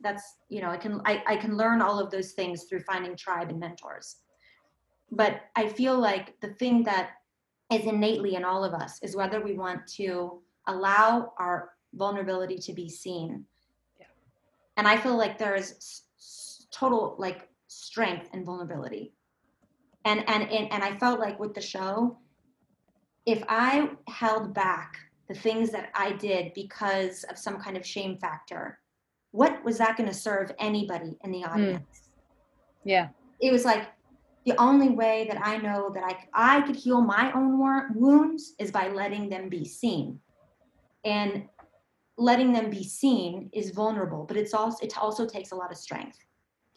that's 0.00 0.36
you 0.48 0.62
know 0.62 0.70
I 0.70 0.78
can 0.78 1.02
I, 1.04 1.22
I 1.26 1.36
can 1.36 1.58
learn 1.58 1.82
all 1.82 1.98
of 1.98 2.10
those 2.10 2.32
things 2.32 2.64
through 2.64 2.80
finding 2.80 3.16
tribe 3.16 3.50
and 3.50 3.60
mentors. 3.60 4.16
But 5.10 5.42
I 5.56 5.68
feel 5.68 5.98
like 5.98 6.40
the 6.40 6.54
thing 6.54 6.84
that 6.84 7.10
is 7.70 7.84
innately 7.84 8.34
in 8.34 8.44
all 8.44 8.64
of 8.64 8.72
us 8.72 8.98
is 9.02 9.14
whether 9.14 9.42
we 9.42 9.54
want 9.54 9.86
to 9.96 10.40
allow 10.68 11.32
our 11.38 11.70
vulnerability 11.94 12.58
to 12.58 12.72
be 12.72 12.88
seen. 12.88 13.44
Yeah. 13.98 14.06
And 14.76 14.86
I 14.86 14.96
feel 14.96 15.16
like 15.16 15.38
there 15.38 15.54
is 15.54 16.02
total 16.70 17.16
like 17.18 17.48
strength 17.66 18.28
and 18.32 18.44
vulnerability 18.44 19.12
and 20.04 20.28
and 20.28 20.42
and, 20.50 20.72
and 20.72 20.82
i 20.82 20.96
felt 20.98 21.20
like 21.20 21.38
with 21.38 21.54
the 21.54 21.60
show 21.60 22.16
if 23.26 23.42
i 23.48 23.90
held 24.08 24.54
back 24.54 24.96
the 25.28 25.34
things 25.34 25.70
that 25.70 25.90
i 25.94 26.12
did 26.12 26.52
because 26.54 27.24
of 27.24 27.38
some 27.38 27.58
kind 27.58 27.76
of 27.76 27.84
shame 27.84 28.16
factor 28.16 28.78
what 29.32 29.62
was 29.64 29.78
that 29.78 29.96
going 29.96 30.08
to 30.08 30.14
serve 30.14 30.50
anybody 30.58 31.16
in 31.24 31.30
the 31.30 31.42
hmm. 31.42 31.50
audience 31.50 32.00
mm. 32.02 32.08
yeah 32.84 33.08
it 33.40 33.52
was 33.52 33.64
like 33.64 33.88
the 34.46 34.56
only 34.58 34.88
way 34.88 35.26
that 35.28 35.40
i 35.46 35.56
know 35.58 35.90
that 35.92 36.04
i 36.04 36.58
i 36.58 36.60
could 36.62 36.76
heal 36.76 37.00
my 37.00 37.30
own 37.32 37.58
wounds 37.94 38.54
is 38.58 38.70
by 38.70 38.88
letting 38.88 39.28
them 39.28 39.48
be 39.48 39.64
seen 39.64 40.18
and 41.08 41.44
letting 42.16 42.52
them 42.52 42.68
be 42.70 42.82
seen 42.82 43.48
is 43.52 43.70
vulnerable 43.70 44.24
but 44.24 44.36
it's 44.36 44.54
also 44.54 44.84
it 44.84 44.96
also 44.98 45.26
takes 45.26 45.52
a 45.52 45.54
lot 45.54 45.70
of 45.70 45.76
strength 45.76 46.18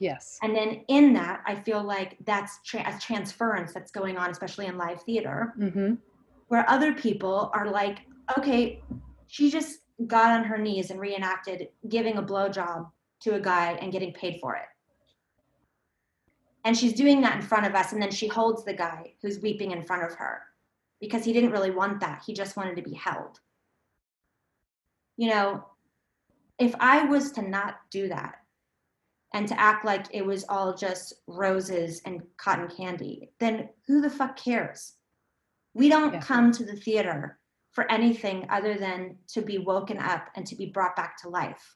Yes. 0.02 0.40
And 0.42 0.56
then 0.56 0.82
in 0.88 1.14
that, 1.14 1.44
I 1.46 1.54
feel 1.54 1.84
like 1.84 2.18
that's 2.26 2.60
tra- 2.66 2.84
a 2.88 3.00
transference 3.00 3.72
that's 3.72 3.92
going 3.92 4.18
on, 4.18 4.32
especially 4.32 4.66
in 4.66 4.76
live 4.76 5.04
theater, 5.04 5.54
mm-hmm. 5.60 5.94
where 6.48 6.68
other 6.68 6.92
people 6.92 7.52
are 7.54 7.70
like, 7.70 8.00
okay, 8.36 8.82
she 9.28 9.52
just 9.52 9.82
got 10.08 10.32
on 10.32 10.44
her 10.44 10.58
knees 10.58 10.90
and 10.90 11.00
reenacted 11.00 11.68
giving 11.88 12.18
a 12.18 12.24
blowjob 12.24 12.90
to 13.22 13.36
a 13.36 13.40
guy 13.40 13.74
and 13.74 13.92
getting 13.92 14.12
paid 14.12 14.40
for 14.42 14.56
it. 14.56 14.66
And 16.66 16.76
she's 16.76 16.94
doing 16.94 17.22
that 17.22 17.36
in 17.36 17.42
front 17.44 17.68
of 17.68 17.76
us, 17.76 17.94
and 17.94 18.02
then 18.02 18.10
she 18.10 18.28
holds 18.28 18.66
the 18.66 18.74
guy 18.74 19.14
who's 19.22 19.40
weeping 19.40 19.70
in 19.70 19.84
front 19.84 20.04
of 20.04 20.16
her 20.16 20.42
because 21.00 21.24
he 21.24 21.32
didn't 21.32 21.52
really 21.52 21.70
want 21.70 22.00
that. 22.00 22.24
He 22.26 22.34
just 22.34 22.58
wanted 22.58 22.76
to 22.76 22.82
be 22.82 22.96
held. 22.96 23.40
You 25.22 25.30
know, 25.30 25.64
if 26.58 26.74
I 26.80 27.04
was 27.04 27.32
to 27.34 27.44
not 27.44 27.76
do 27.92 28.08
that, 28.08 28.38
and 29.36 29.48
to 29.48 29.60
act 29.60 29.86
like 29.86 30.08
it 30.10 30.26
was 30.26 30.44
all 30.50 30.76
just 30.76 31.14
roses 31.28 32.02
and 32.08 32.24
cotton 32.38 32.68
candy, 32.76 33.30
then 33.40 33.70
who 33.86 34.02
the 34.02 34.10
fuck 34.10 34.36
cares? 34.36 34.94
We 35.76 35.90
don't 35.90 36.16
yeah. 36.16 36.22
come 36.22 36.52
to 36.54 36.66
the 36.66 36.76
theater 36.76 37.38
for 37.72 37.90
anything 37.92 38.48
other 38.50 38.80
than 38.80 39.16
to 39.28 39.44
be 39.44 39.60
woken 39.60 40.00
up 40.00 40.30
and 40.36 40.44
to 40.48 40.56
be 40.56 40.66
brought 40.66 40.96
back 40.96 41.22
to 41.22 41.30
life. 41.30 41.76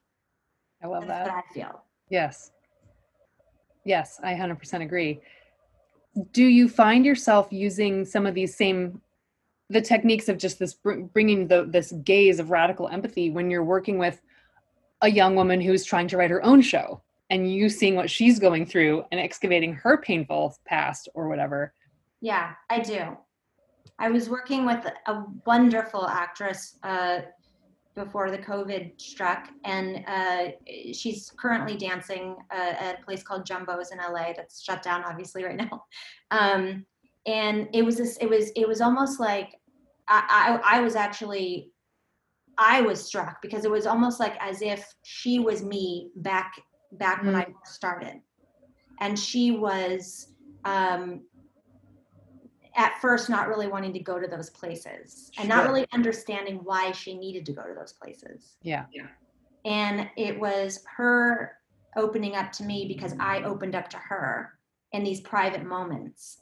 I 0.84 0.88
love 0.88 1.05
That's 1.05 1.29
that. 1.29 1.43
I 1.47 1.53
feel. 1.53 1.84
Yes. 2.10 2.49
Yes, 3.84 4.19
I 4.23 4.34
100% 4.34 4.81
agree. 4.81 5.21
Do 6.31 6.43
you 6.43 6.67
find 6.67 7.05
yourself 7.05 7.49
using 7.51 8.05
some 8.05 8.25
of 8.25 8.34
these 8.34 8.58
same 8.58 9.01
the 9.69 9.82
techniques 9.82 10.30
of 10.30 10.38
just 10.38 10.60
this 10.60 10.75
bringing 11.13 11.47
the 11.47 11.65
this 11.65 11.91
gaze 12.04 12.39
of 12.39 12.51
radical 12.51 12.88
empathy 12.88 13.30
when 13.30 13.49
you're 13.49 13.63
working 13.63 13.97
with 13.97 14.21
a 15.01 15.10
young 15.10 15.36
woman 15.36 15.60
who's 15.60 15.84
trying 15.84 16.08
to 16.08 16.17
write 16.17 16.30
her 16.30 16.43
own 16.43 16.62
show 16.62 17.01
and 17.30 17.51
you 17.51 17.69
seeing 17.69 17.95
what 17.95 18.10
she's 18.10 18.39
going 18.39 18.65
through 18.65 19.04
and 19.12 19.19
excavating 19.19 19.73
her 19.73 19.97
painful 19.97 20.58
past 20.65 21.10
or 21.15 21.28
whatever. 21.28 21.73
Yeah, 22.21 22.54
I 22.69 22.80
do. 22.80 23.17
I 23.97 24.10
was 24.10 24.30
working 24.30 24.65
with 24.65 24.86
a 25.08 25.23
wonderful 25.45 26.08
actress 26.08 26.78
uh, 26.84 27.19
before 27.95 28.30
the 28.30 28.38
COVID 28.38 28.99
struck, 28.99 29.47
and 29.63 30.04
uh, 30.06 30.51
she's 30.91 31.32
currently 31.38 31.78
dancing 31.78 32.36
uh, 32.51 32.73
at 32.78 32.99
a 32.99 33.06
place 33.06 33.23
called 33.23 33.45
Jumbo's 33.45 33.91
in 33.91 33.99
LA 33.99 34.34
that's 34.36 34.62
shut 34.62 34.84
down, 34.84 35.04
obviously, 35.04 35.43
right 35.43 35.56
now. 35.56 35.86
Um, 36.32 36.86
and 37.25 37.67
it 37.73 37.83
was 37.83 37.97
this, 37.97 38.17
it 38.17 38.29
was, 38.29 38.51
it 38.55 38.67
was 38.67 38.81
almost 38.81 39.19
like 39.19 39.55
I, 40.07 40.59
I, 40.63 40.77
I 40.77 40.81
was 40.81 40.95
actually 40.95 41.71
I 42.57 42.81
was 42.81 43.03
struck 43.03 43.41
because 43.41 43.65
it 43.65 43.71
was 43.71 43.85
almost 43.85 44.19
like 44.19 44.35
as 44.39 44.61
if 44.61 44.93
she 45.03 45.39
was 45.39 45.63
me 45.63 46.09
back 46.15 46.53
back 46.93 47.21
mm. 47.21 47.25
when 47.25 47.35
I 47.35 47.47
started. 47.65 48.21
And 49.01 49.19
she 49.19 49.51
was 49.51 50.29
um, 50.63 51.21
at 52.75 52.99
first 53.01 53.29
not 53.29 53.47
really 53.47 53.67
wanting 53.67 53.93
to 53.93 53.99
go 53.99 54.19
to 54.19 54.27
those 54.27 54.49
places 54.49 55.31
and 55.38 55.49
not 55.49 55.65
really 55.65 55.85
understanding 55.91 56.59
why 56.63 56.91
she 56.91 57.17
needed 57.17 57.45
to 57.47 57.53
go 57.53 57.63
to 57.63 57.73
those 57.73 57.93
places. 57.93 58.55
Yeah. 58.61 58.85
Yeah. 58.93 59.07
And 59.65 60.09
it 60.15 60.39
was 60.39 60.83
her 60.95 61.57
opening 61.97 62.35
up 62.35 62.51
to 62.53 62.63
me 62.63 62.88
because 62.88 63.15
I 63.19 63.43
opened 63.43 63.75
up 63.75 63.89
to 63.89 63.97
her 63.97 64.53
in 64.93 65.03
these 65.03 65.21
private 65.21 65.65
moments. 65.65 66.41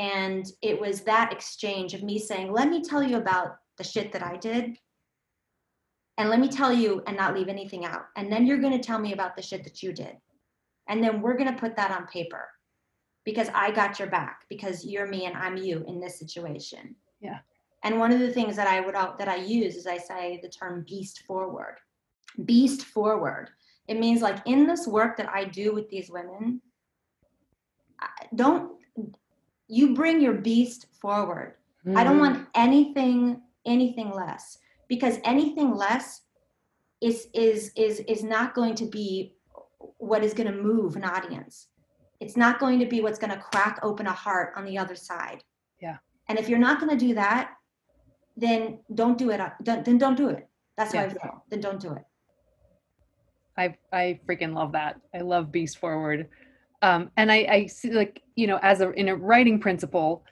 And 0.00 0.46
it 0.62 0.80
was 0.80 1.02
that 1.02 1.30
exchange 1.30 1.92
of 1.94 2.02
me 2.02 2.18
saying, 2.18 2.50
Let 2.52 2.68
me 2.68 2.82
tell 2.82 3.02
you 3.02 3.18
about 3.18 3.56
the 3.76 3.84
shit 3.84 4.12
that 4.12 4.22
I 4.22 4.36
did 4.38 4.76
and 6.20 6.28
let 6.28 6.38
me 6.38 6.48
tell 6.48 6.70
you 6.70 7.02
and 7.06 7.16
not 7.16 7.34
leave 7.34 7.48
anything 7.48 7.86
out. 7.86 8.02
And 8.14 8.30
then 8.30 8.46
you're 8.46 8.58
going 8.58 8.78
to 8.78 8.86
tell 8.86 8.98
me 8.98 9.14
about 9.14 9.36
the 9.36 9.42
shit 9.42 9.64
that 9.64 9.82
you 9.82 9.92
did. 9.92 10.16
And 10.86 11.02
then 11.02 11.22
we're 11.22 11.36
going 11.36 11.50
to 11.50 11.58
put 11.58 11.76
that 11.76 11.90
on 11.90 12.06
paper 12.08 12.46
because 13.24 13.48
I 13.54 13.70
got 13.70 13.98
your 13.98 14.08
back 14.08 14.40
because 14.50 14.84
you're 14.84 15.06
me 15.06 15.24
and 15.24 15.34
I'm 15.34 15.56
you 15.56 15.82
in 15.86 15.98
this 15.98 16.18
situation. 16.18 16.94
Yeah. 17.20 17.38
And 17.84 17.98
one 17.98 18.12
of 18.12 18.20
the 18.20 18.32
things 18.32 18.56
that 18.56 18.66
I 18.66 18.80
would 18.80 18.94
that 18.94 19.28
I 19.28 19.36
use 19.36 19.76
is 19.76 19.86
I 19.86 19.96
say 19.96 20.40
the 20.42 20.50
term 20.50 20.84
beast 20.86 21.22
forward. 21.26 21.76
Beast 22.44 22.84
forward. 22.84 23.48
It 23.88 23.98
means 23.98 24.20
like 24.20 24.38
in 24.46 24.66
this 24.66 24.86
work 24.86 25.16
that 25.16 25.30
I 25.30 25.44
do 25.44 25.72
with 25.74 25.88
these 25.88 26.10
women, 26.10 26.60
don't 28.34 28.72
you 29.70 29.94
bring 29.94 30.20
your 30.20 30.34
beast 30.34 30.86
forward. 31.00 31.54
Mm. 31.86 31.96
I 31.96 32.04
don't 32.04 32.18
want 32.18 32.48
anything 32.54 33.42
anything 33.66 34.10
less 34.10 34.58
because 34.88 35.18
anything 35.24 35.74
less 35.74 36.22
is 37.00 37.28
is 37.32 37.70
is 37.76 38.00
is 38.00 38.22
not 38.22 38.54
going 38.54 38.74
to 38.74 38.86
be 38.86 39.34
what 39.98 40.24
is 40.24 40.34
going 40.34 40.50
to 40.50 40.62
move 40.62 40.96
an 40.96 41.04
audience. 41.04 41.68
It's 42.20 42.36
not 42.36 42.58
going 42.58 42.78
to 42.80 42.86
be 42.86 43.00
what's 43.00 43.18
going 43.18 43.32
to 43.32 43.38
crack 43.38 43.78
open 43.82 44.06
a 44.06 44.12
heart 44.12 44.52
on 44.56 44.64
the 44.64 44.76
other 44.76 44.94
side. 44.94 45.42
Yeah. 45.80 45.96
And 46.28 46.38
if 46.38 46.48
you're 46.48 46.58
not 46.58 46.80
going 46.80 46.90
to 46.90 47.06
do 47.06 47.14
that 47.14 47.52
then 48.40 48.80
don't 48.94 49.18
do 49.18 49.30
it 49.30 49.40
Don't, 49.62 49.84
then 49.84 49.98
don't 49.98 50.16
do 50.16 50.28
it. 50.28 50.48
That's 50.76 50.94
yeah. 50.94 51.00
how 51.00 51.06
i 51.06 51.10
feel. 51.10 51.44
Then 51.50 51.60
don't 51.60 51.80
do 51.80 51.92
it. 51.92 52.04
I 53.56 53.76
i 53.92 54.20
freaking 54.26 54.54
love 54.54 54.72
that. 54.72 55.00
I 55.14 55.18
love 55.18 55.52
beast 55.52 55.78
forward 55.78 56.28
um 56.82 57.10
and 57.16 57.30
i 57.30 57.46
i 57.50 57.66
see 57.66 57.90
like 57.90 58.22
you 58.36 58.46
know 58.46 58.58
as 58.62 58.80
a 58.80 58.90
in 58.92 59.08
a 59.08 59.16
writing 59.16 59.58
principle 59.58 60.24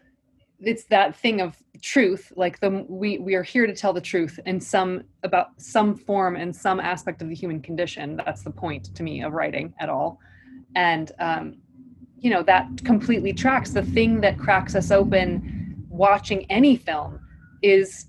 it's 0.61 0.85
that 0.85 1.15
thing 1.15 1.41
of 1.41 1.57
truth 1.81 2.33
like 2.37 2.59
the 2.61 2.85
we 2.89 3.19
we 3.19 3.35
are 3.35 3.43
here 3.43 3.67
to 3.67 3.75
tell 3.75 3.93
the 3.93 4.01
truth 4.01 4.41
in 4.47 4.61
some 4.61 5.03
about 5.23 5.51
some 5.61 5.95
form 5.95 6.35
and 6.37 6.55
some 6.55 6.81
aspect 6.81 7.23
of 7.23 7.29
the 7.29 7.35
human 7.35 7.61
condition. 7.61 8.17
That's 8.17 8.43
the 8.43 8.51
point 8.51 8.95
to 8.97 9.03
me 9.03 9.23
of 9.23 9.33
writing 9.33 9.73
at 9.79 9.89
all. 9.89 10.19
And 10.75 11.13
um 11.21 11.59
you 12.19 12.31
know 12.31 12.43
that 12.43 12.67
completely 12.85 13.33
tracks. 13.33 13.71
The 13.71 13.85
thing 13.85 14.21
that 14.23 14.39
cracks 14.39 14.75
us 14.75 14.91
open 14.91 15.87
watching 15.89 16.45
any 16.51 16.77
film 16.77 17.21
is 17.63 18.07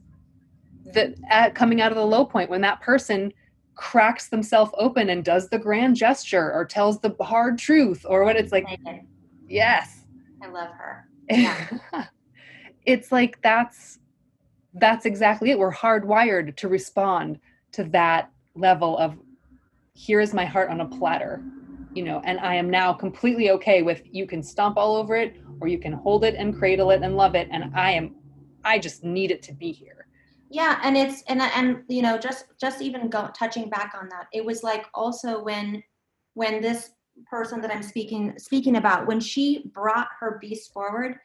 that 0.93 1.13
at 1.29 1.53
coming 1.53 1.81
out 1.81 1.91
of 1.91 1.97
the 1.97 2.05
low 2.05 2.25
point 2.25 2.49
when 2.49 2.61
that 2.61 2.81
person 2.81 3.31
cracks 3.79 4.27
themselves 4.27 4.71
open 4.77 5.09
and 5.09 5.23
does 5.23 5.47
the 5.47 5.57
grand 5.57 5.95
gesture 5.95 6.51
or 6.51 6.65
tells 6.65 6.99
the 6.99 7.15
hard 7.21 7.57
truth 7.57 8.05
or 8.07 8.25
what 8.25 8.35
it's 8.35 8.51
like 8.51 8.65
Megan, 8.65 9.07
yes 9.47 10.03
I 10.41 10.47
love 10.47 10.69
her. 10.71 11.07
Yeah. 11.29 11.67
it's 12.85 13.11
like 13.11 13.41
that's 13.41 13.99
that's 14.73 15.05
exactly 15.05 15.51
it 15.51 15.57
we're 15.57 15.73
hardwired 15.73 16.55
to 16.57 16.67
respond 16.67 17.39
to 17.71 17.85
that 17.85 18.31
level 18.53 18.97
of 18.97 19.17
here 19.93 20.19
is 20.19 20.33
my 20.33 20.45
heart 20.45 20.69
on 20.69 20.81
a 20.81 20.85
platter 20.85 21.41
you 21.93 22.03
know 22.03 22.21
and 22.23 22.39
i 22.39 22.53
am 22.53 22.69
now 22.69 22.93
completely 22.93 23.49
okay 23.49 23.81
with 23.81 24.01
you 24.05 24.25
can 24.27 24.43
stomp 24.43 24.77
all 24.77 24.95
over 24.95 25.15
it 25.15 25.37
or 25.59 25.67
you 25.67 25.79
can 25.79 25.91
hold 25.91 26.23
it 26.23 26.35
and 26.35 26.57
cradle 26.57 26.91
it 26.91 27.01
and 27.01 27.17
love 27.17 27.35
it 27.35 27.47
and 27.51 27.75
i 27.75 27.91
am 27.91 28.15
i 28.63 28.77
just 28.77 29.03
need 29.03 29.31
it 29.31 29.41
to 29.41 29.53
be 29.53 29.71
here 29.71 29.98
yeah 30.49 30.79
and 30.83 30.97
it's 30.97 31.23
and 31.27 31.41
and 31.41 31.83
you 31.87 32.01
know 32.01 32.17
just 32.17 32.45
just 32.59 32.81
even 32.81 33.09
go 33.09 33.29
touching 33.37 33.69
back 33.69 33.93
on 33.99 34.09
that 34.09 34.27
it 34.33 34.43
was 34.43 34.63
like 34.63 34.87
also 34.93 35.43
when 35.43 35.81
when 36.33 36.61
this 36.61 36.91
person 37.29 37.61
that 37.61 37.71
i'm 37.71 37.83
speaking 37.83 38.33
speaking 38.37 38.77
about 38.77 39.05
when 39.07 39.19
she 39.19 39.63
brought 39.73 40.07
her 40.19 40.37
beast 40.41 40.71
forward 40.73 41.19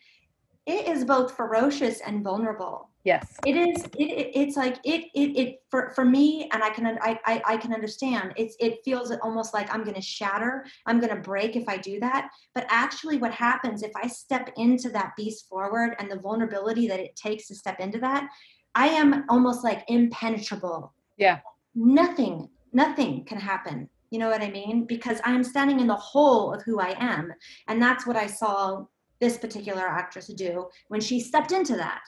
it 0.67 0.89
is 0.89 1.05
both 1.05 1.37
ferocious 1.37 2.01
and 2.01 2.25
vulnerable. 2.25 2.89
Yes. 3.05 3.37
It 3.45 3.55
is 3.55 3.85
it, 3.99 4.05
it 4.05 4.31
it's 4.35 4.57
like 4.57 4.79
it 4.83 5.05
it, 5.15 5.39
it 5.39 5.63
for, 5.71 5.91
for 5.91 6.07
me 6.07 6.49
and 6.55 6.63
i 6.63 6.71
can 6.71 6.87
I, 7.03 7.21
I 7.27 7.43
i 7.45 7.57
can 7.59 7.75
understand 7.75 8.33
it's 8.39 8.57
it 8.59 8.79
feels 8.83 9.13
almost 9.23 9.53
like 9.53 9.73
i'm 9.75 9.85
going 9.85 9.95
to 9.95 10.01
shatter 10.01 10.65
i'm 10.87 11.01
going 11.01 11.15
to 11.15 11.21
break 11.21 11.55
if 11.55 11.69
i 11.69 11.77
do 11.77 12.01
that 12.01 12.31
but 12.55 12.65
actually 12.71 13.19
what 13.19 13.35
happens 13.35 13.83
if 13.83 13.93
i 13.95 14.07
step 14.07 14.49
into 14.57 14.89
that 14.89 15.13
beast 15.19 15.51
forward 15.51 15.97
and 15.99 16.11
the 16.11 16.19
vulnerability 16.19 16.89
that 16.89 16.99
it 16.99 17.15
takes 17.15 17.47
to 17.49 17.55
step 17.55 17.79
into 17.79 17.99
that 17.99 18.27
i 18.75 18.89
am 18.89 19.25
almost 19.29 19.65
like 19.65 19.85
impenetrable. 19.89 20.93
Yeah. 21.17 21.41
Nothing 21.75 22.49
nothing 22.73 23.25
can 23.25 23.39
happen. 23.39 23.89
You 24.11 24.19
know 24.19 24.31
what 24.31 24.43
i 24.43 24.51
mean? 24.51 24.85
Because 24.85 25.21
i'm 25.25 25.45
standing 25.45 25.81
in 25.81 25.87
the 25.87 25.95
whole 25.95 26.53
of 26.53 26.63
who 26.63 26.81
i 26.81 26.95
am 26.99 27.33
and 27.69 27.81
that's 27.81 28.07
what 28.07 28.17
i 28.17 28.27
saw 28.27 28.85
this 29.21 29.39
particular 29.39 29.83
actress 29.83 30.27
do 30.27 30.69
when 30.89 31.01
she 31.01 31.21
stepped 31.21 31.53
into 31.53 31.77
that. 31.77 32.03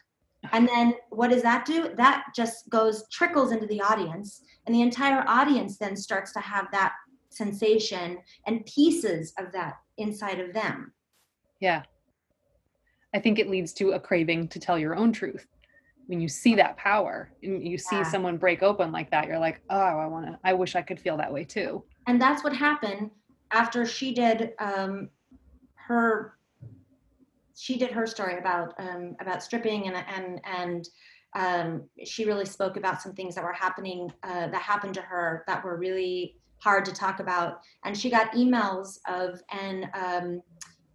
And 0.52 0.68
then 0.68 0.94
what 1.10 1.30
does 1.30 1.42
that 1.42 1.64
do? 1.64 1.90
That 1.96 2.26
just 2.34 2.68
goes 2.68 3.04
trickles 3.10 3.52
into 3.52 3.66
the 3.66 3.80
audience 3.80 4.42
and 4.66 4.74
the 4.74 4.82
entire 4.82 5.24
audience 5.26 5.78
then 5.78 5.96
starts 5.96 6.32
to 6.34 6.40
have 6.40 6.66
that 6.72 6.92
sensation 7.30 8.18
and 8.46 8.64
pieces 8.66 9.32
of 9.38 9.52
that 9.52 9.74
inside 9.98 10.40
of 10.40 10.52
them. 10.52 10.92
Yeah. 11.60 11.82
I 13.14 13.18
think 13.18 13.38
it 13.38 13.48
leads 13.48 13.72
to 13.74 13.92
a 13.92 14.00
craving 14.00 14.48
to 14.48 14.60
tell 14.60 14.78
your 14.78 14.94
own 14.94 15.12
truth 15.12 15.46
when 16.06 16.20
you 16.20 16.28
see 16.28 16.54
that 16.54 16.76
power 16.76 17.30
and 17.42 17.66
you 17.66 17.76
see 17.76 17.96
Yeah. 17.96 18.02
someone 18.04 18.36
break 18.36 18.62
open 18.62 18.92
like 18.92 19.10
that 19.10 19.26
you're 19.26 19.38
like 19.38 19.60
oh 19.70 19.76
i 19.76 20.06
want 20.06 20.26
to 20.26 20.38
i 20.44 20.52
wish 20.52 20.76
i 20.76 20.82
could 20.82 21.00
feel 21.00 21.16
that 21.16 21.32
way 21.32 21.44
too 21.44 21.84
and 22.06 22.20
that's 22.20 22.42
what 22.44 22.54
happened 22.54 23.10
after 23.52 23.86
she 23.86 24.12
did 24.14 24.52
um, 24.58 25.08
her 25.74 26.34
she 27.54 27.78
did 27.78 27.90
her 27.90 28.06
story 28.06 28.38
about 28.38 28.74
um, 28.78 29.16
about 29.20 29.42
stripping 29.42 29.88
and 29.88 29.96
and 29.96 30.40
and 30.44 30.88
um, 31.34 31.88
she 32.04 32.24
really 32.24 32.46
spoke 32.46 32.76
about 32.76 33.02
some 33.02 33.12
things 33.12 33.34
that 33.34 33.44
were 33.44 33.52
happening 33.52 34.10
uh, 34.22 34.48
that 34.48 34.62
happened 34.62 34.94
to 34.94 35.02
her 35.02 35.44
that 35.46 35.62
were 35.64 35.76
really 35.76 36.36
hard 36.58 36.84
to 36.84 36.92
talk 36.92 37.20
about 37.20 37.60
and 37.84 37.96
she 37.96 38.08
got 38.08 38.32
emails 38.32 38.98
of 39.08 39.40
and 39.50 39.88
um, 39.94 40.40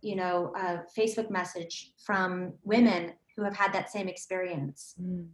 you 0.01 0.15
know 0.15 0.51
a 0.55 0.81
facebook 0.97 1.29
message 1.29 1.91
from 2.03 2.53
women 2.63 3.13
who 3.35 3.43
have 3.43 3.55
had 3.55 3.73
that 3.73 3.91
same 3.91 4.07
experience 4.07 4.95
mm. 5.01 5.27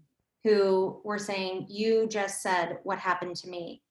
who 0.44 1.02
were 1.04 1.20
saying, 1.20 1.66
You 1.70 2.08
just 2.08 2.42
said 2.42 2.80
what 2.84 3.00
happened 3.00 3.36
to 3.38 3.50
me. 3.50 3.82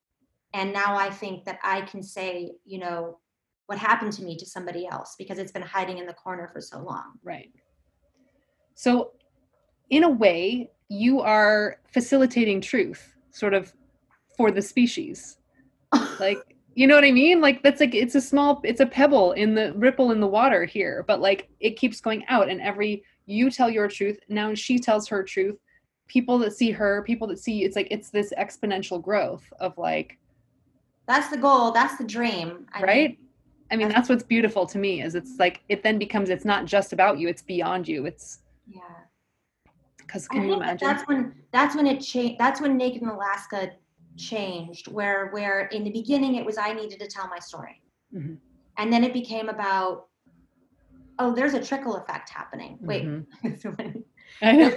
And 0.54 0.72
now 0.72 0.96
I 0.96 1.10
think 1.10 1.44
that 1.44 1.58
I 1.62 1.82
can 1.82 2.02
say, 2.02 2.52
you 2.64 2.78
know, 2.78 3.18
what 3.66 3.78
happened 3.78 4.12
to 4.14 4.22
me 4.22 4.36
to 4.36 4.46
somebody 4.46 4.86
else 4.86 5.16
because 5.18 5.38
it's 5.38 5.52
been 5.52 5.62
hiding 5.62 5.98
in 5.98 6.06
the 6.06 6.12
corner 6.14 6.48
for 6.48 6.60
so 6.60 6.78
long. 6.78 7.18
Right. 7.22 7.50
So, 8.74 9.12
in 9.90 10.04
a 10.04 10.08
way, 10.08 10.70
you 10.88 11.20
are 11.20 11.78
facilitating 11.92 12.60
truth, 12.60 13.14
sort 13.30 13.54
of, 13.54 13.72
for 14.36 14.50
the 14.50 14.62
species. 14.62 15.38
Like, 16.18 16.38
you 16.74 16.86
know 16.86 16.94
what 16.94 17.04
I 17.04 17.12
mean? 17.12 17.40
Like, 17.40 17.62
that's 17.62 17.80
like, 17.80 17.94
it's 17.94 18.14
a 18.14 18.20
small, 18.20 18.60
it's 18.64 18.80
a 18.80 18.86
pebble 18.86 19.32
in 19.32 19.54
the 19.54 19.72
ripple 19.74 20.10
in 20.12 20.20
the 20.20 20.26
water 20.26 20.64
here, 20.64 21.04
but 21.06 21.20
like, 21.20 21.48
it 21.60 21.78
keeps 21.78 22.00
going 22.00 22.24
out, 22.28 22.48
and 22.48 22.60
every, 22.60 23.02
you 23.26 23.50
tell 23.50 23.68
your 23.68 23.88
truth, 23.88 24.18
now 24.28 24.54
she 24.54 24.78
tells 24.78 25.08
her 25.08 25.22
truth. 25.22 25.56
People 26.08 26.38
that 26.38 26.52
see 26.52 26.70
her, 26.70 27.02
people 27.02 27.26
that 27.28 27.38
see 27.38 27.52
you, 27.54 27.66
it's 27.66 27.74
like, 27.76 27.88
it's 27.90 28.10
this 28.10 28.32
exponential 28.38 29.02
growth 29.02 29.44
of 29.60 29.76
like, 29.76 30.18
That's 31.06 31.28
the 31.28 31.36
goal. 31.36 31.72
That's 31.72 31.96
the 31.98 32.04
dream. 32.04 32.66
I 32.72 32.78
mean, 32.78 32.86
right? 32.86 33.18
I 33.70 33.76
mean, 33.76 33.88
that's- 33.88 34.08
what's 34.08 34.22
beautiful 34.22 34.66
to 34.66 34.78
me 34.78 35.02
is 35.02 35.14
it's 35.16 35.34
like, 35.38 35.62
it 35.68 35.82
then 35.82 35.98
becomes, 35.98 36.30
it's 36.30 36.44
not 36.44 36.64
just 36.66 36.92
about 36.92 37.18
you, 37.18 37.28
it's 37.28 37.42
beyond 37.42 37.88
you. 37.88 38.06
It's, 38.06 38.40
yeah. 38.68 38.80
because 39.98 40.28
I 40.30 40.34
can 40.34 40.42
you 40.44 40.50
think 40.50 40.62
imagine? 40.62 40.88
that's 40.88 41.08
when 41.08 41.34
that's 41.52 41.74
when 41.76 41.86
it 41.86 42.00
changed. 42.00 42.38
That's 42.38 42.60
when 42.60 42.76
Naked 42.76 43.02
in 43.02 43.08
Alaska 43.08 43.72
changed. 44.16 44.86
Where 44.88 45.30
where 45.30 45.66
in 45.66 45.82
the 45.84 45.90
beginning 45.90 46.36
it 46.36 46.44
was 46.46 46.58
I 46.58 46.72
needed 46.72 47.00
to 47.00 47.06
tell 47.08 47.26
my 47.28 47.38
story, 47.40 47.82
Mhm. 48.14 48.38
and 48.78 48.92
then 48.92 49.02
it 49.04 49.12
became 49.12 49.48
about 49.48 50.06
oh 51.18 51.34
there's 51.34 51.54
a 51.54 51.64
trickle 51.64 51.96
effect 51.96 52.30
happening. 52.30 52.78
Wait, 52.80 53.04
Mhm. 53.42 54.04
Know. 54.42 54.70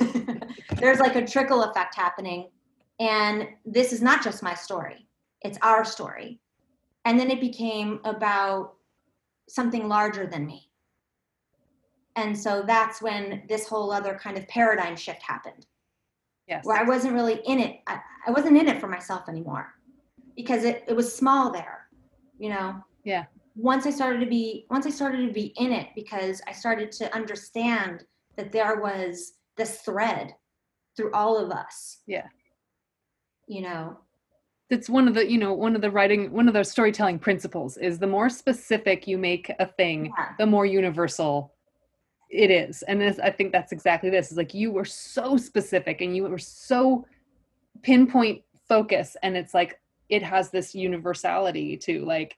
there's 0.80 0.98
like 0.98 1.14
a 1.14 1.26
trickle 1.26 1.62
effect 1.64 1.94
happening 1.94 2.50
and 3.00 3.46
this 3.64 3.92
is 3.92 4.02
not 4.02 4.24
just 4.24 4.42
my 4.42 4.54
story 4.54 5.06
it's 5.42 5.58
our 5.62 5.84
story 5.84 6.40
and 7.04 7.18
then 7.20 7.30
it 7.30 7.40
became 7.40 8.00
about 8.04 8.74
something 9.48 9.88
larger 9.88 10.26
than 10.26 10.46
me 10.46 10.70
and 12.16 12.36
so 12.36 12.62
that's 12.66 13.02
when 13.02 13.42
this 13.48 13.68
whole 13.68 13.92
other 13.92 14.18
kind 14.20 14.36
of 14.38 14.46
paradigm 14.48 14.96
shift 14.96 15.22
happened 15.22 15.66
Yes. 16.48 16.64
where 16.64 16.76
i 16.78 16.82
wasn't 16.82 17.14
really 17.14 17.40
in 17.44 17.60
it 17.60 17.80
i, 17.86 18.00
I 18.26 18.30
wasn't 18.30 18.56
in 18.56 18.68
it 18.68 18.80
for 18.80 18.88
myself 18.88 19.28
anymore 19.28 19.74
because 20.36 20.64
it, 20.64 20.82
it 20.88 20.94
was 20.96 21.14
small 21.14 21.52
there 21.52 21.88
you 22.38 22.48
know 22.48 22.82
Yeah. 23.04 23.24
Once 23.56 23.86
i 23.86 23.90
started 23.90 24.20
to 24.20 24.26
be 24.26 24.66
once 24.70 24.86
i 24.86 24.90
started 24.90 25.26
to 25.26 25.32
be 25.32 25.52
in 25.56 25.72
it 25.72 25.88
because 25.94 26.40
i 26.48 26.52
started 26.52 26.90
to 26.90 27.12
understand 27.14 28.04
that 28.36 28.50
there 28.52 28.80
was 28.80 29.34
this 29.56 29.78
thread 29.82 30.34
through 30.96 31.12
all 31.12 31.36
of 31.38 31.50
us 31.50 31.98
Yeah. 32.06 32.26
you 33.46 33.62
know 33.62 33.98
It's 34.70 34.88
one 34.88 35.06
of 35.06 35.14
the, 35.14 35.30
you 35.30 35.38
know, 35.38 35.52
one 35.52 35.76
of 35.76 35.82
the 35.82 35.90
writing, 35.90 36.32
one 36.32 36.48
of 36.48 36.54
the 36.54 36.64
storytelling 36.64 37.18
principles 37.18 37.76
is 37.76 37.98
the 37.98 38.06
more 38.06 38.28
specific 38.30 39.06
you 39.06 39.18
make 39.18 39.52
a 39.60 39.66
thing, 39.66 40.06
Yeah. 40.06 40.30
the 40.38 40.46
more 40.46 40.66
universal 40.66 41.52
it 42.30 42.50
is. 42.50 42.82
And 42.88 43.00
this, 43.00 43.18
I 43.18 43.30
think 43.30 43.52
that's 43.52 43.72
exactly 43.72 44.10
this. 44.10 44.32
Is 44.32 44.38
like 44.38 44.54
you 44.54 44.72
were 44.72 44.86
so 44.86 45.36
specific 45.36 46.00
and 46.00 46.16
you 46.16 46.24
were 46.24 46.38
so 46.38 47.04
pinpoint 47.82 48.42
focus, 48.66 49.16
and 49.22 49.36
it's 49.36 49.54
like 49.54 49.78
it 50.08 50.22
has 50.22 50.50
this 50.50 50.74
universality 50.74 51.76
to 51.86 52.04
like 52.04 52.36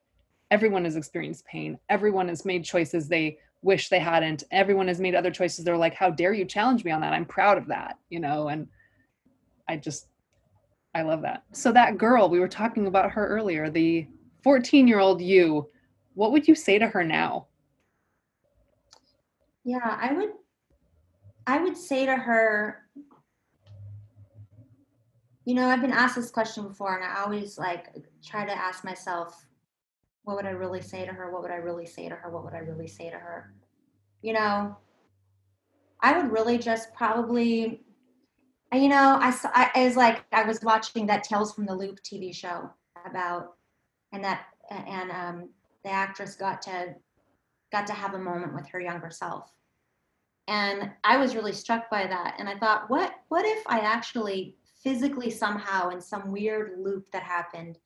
everyone 0.50 0.84
has 0.84 0.96
experienced 0.96 1.44
pain. 1.46 1.78
Everyone 1.88 2.28
has 2.28 2.44
made 2.44 2.64
choices 2.64 3.08
they 3.08 3.38
wish 3.62 3.88
they 3.88 3.98
hadn't. 3.98 4.44
Everyone 4.50 4.88
has 4.88 5.00
made 5.00 5.14
other 5.14 5.30
choices. 5.30 5.64
They're 5.64 5.76
like, 5.76 5.94
how 5.94 6.10
dare 6.10 6.32
you 6.32 6.44
challenge 6.44 6.84
me 6.84 6.90
on 6.90 7.00
that? 7.00 7.12
I'm 7.12 7.24
proud 7.24 7.58
of 7.58 7.66
that, 7.68 7.98
you 8.10 8.20
know. 8.20 8.48
And 8.48 8.68
I 9.68 9.76
just 9.76 10.08
I 10.94 11.02
love 11.02 11.22
that. 11.22 11.44
So 11.52 11.72
that 11.72 11.98
girl, 11.98 12.28
we 12.28 12.40
were 12.40 12.48
talking 12.48 12.86
about 12.86 13.10
her 13.10 13.26
earlier, 13.26 13.68
the 13.68 14.06
14-year-old 14.44 15.20
you, 15.20 15.68
what 16.14 16.32
would 16.32 16.48
you 16.48 16.54
say 16.54 16.78
to 16.78 16.86
her 16.86 17.04
now? 17.04 17.48
yeah 19.66 19.98
i 20.00 20.12
would 20.12 20.30
i 21.46 21.60
would 21.60 21.76
say 21.76 22.06
to 22.06 22.14
her 22.14 22.86
you 25.44 25.54
know 25.54 25.68
i've 25.68 25.80
been 25.80 25.92
asked 25.92 26.14
this 26.14 26.30
question 26.30 26.66
before 26.66 26.94
and 26.94 27.04
i 27.04 27.20
always 27.22 27.58
like 27.58 27.88
try 28.24 28.46
to 28.46 28.56
ask 28.56 28.84
myself 28.84 29.45
what 30.26 30.36
would 30.36 30.46
i 30.46 30.50
really 30.50 30.82
say 30.82 31.06
to 31.06 31.12
her? 31.12 31.30
What 31.30 31.40
would 31.40 31.50
i 31.50 31.56
really 31.56 31.86
say 31.86 32.08
to 32.08 32.14
her? 32.14 32.30
What 32.30 32.44
would 32.44 32.54
i 32.54 32.58
really 32.58 32.88
say 32.88 33.08
to 33.10 33.16
her? 33.16 33.54
You 34.20 34.34
know 34.34 34.76
i 36.00 36.16
would 36.16 36.30
really 36.30 36.58
just 36.58 36.92
probably 36.94 37.82
you 38.72 38.88
know 38.88 39.18
i 39.20 39.30
saw 39.30 39.50
I, 39.54 39.84
was 39.84 39.96
like 39.96 40.24
i 40.32 40.42
was 40.42 40.62
watching 40.62 41.06
that 41.06 41.24
tales 41.24 41.54
from 41.54 41.66
the 41.66 41.74
loop 41.74 42.00
tv 42.02 42.34
show 42.34 42.70
about 43.04 43.54
and 44.12 44.22
that 44.24 44.46
and 44.70 45.10
um 45.10 45.48
the 45.84 45.90
actress 45.90 46.34
got 46.34 46.62
to 46.62 46.94
got 47.72 47.86
to 47.86 47.92
have 47.92 48.14
a 48.14 48.18
moment 48.18 48.54
with 48.54 48.66
her 48.68 48.80
younger 48.80 49.10
self. 49.10 49.52
And 50.48 50.92
i 51.02 51.16
was 51.16 51.34
really 51.34 51.52
struck 51.52 51.90
by 51.90 52.06
that 52.06 52.36
and 52.38 52.48
i 52.48 52.56
thought 52.58 52.88
what 52.88 53.14
what 53.28 53.44
if 53.44 53.62
i 53.66 53.80
actually 53.80 54.56
physically 54.82 55.30
somehow 55.30 55.88
in 55.88 56.00
some 56.00 56.30
weird 56.30 56.78
loop 56.78 57.10
that 57.10 57.24
happened 57.24 57.78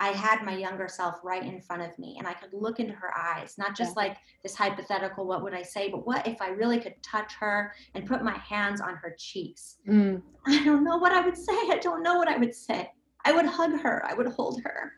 I 0.00 0.08
had 0.08 0.42
my 0.42 0.56
younger 0.56 0.88
self 0.88 1.20
right 1.22 1.42
in 1.42 1.60
front 1.60 1.82
of 1.82 1.96
me 1.98 2.16
and 2.18 2.26
I 2.26 2.34
could 2.34 2.52
look 2.52 2.80
into 2.80 2.94
her 2.94 3.16
eyes, 3.16 3.54
not 3.58 3.76
just 3.76 3.94
yeah. 3.96 4.02
like 4.02 4.16
this 4.42 4.54
hypothetical, 4.54 5.26
what 5.26 5.42
would 5.42 5.54
I 5.54 5.62
say, 5.62 5.88
but 5.88 6.06
what 6.06 6.26
if 6.26 6.42
I 6.42 6.48
really 6.48 6.80
could 6.80 7.00
touch 7.02 7.32
her 7.34 7.72
and 7.94 8.06
put 8.06 8.24
my 8.24 8.36
hands 8.38 8.80
on 8.80 8.96
her 8.96 9.14
cheeks? 9.16 9.76
Mm. 9.88 10.20
I 10.46 10.64
don't 10.64 10.84
know 10.84 10.98
what 10.98 11.12
I 11.12 11.20
would 11.20 11.36
say. 11.36 11.52
I 11.52 11.78
don't 11.80 12.02
know 12.02 12.18
what 12.18 12.28
I 12.28 12.36
would 12.36 12.54
say. 12.54 12.90
I 13.24 13.32
would 13.32 13.46
hug 13.46 13.80
her. 13.80 14.04
I 14.06 14.14
would 14.14 14.26
hold 14.26 14.60
her. 14.64 14.92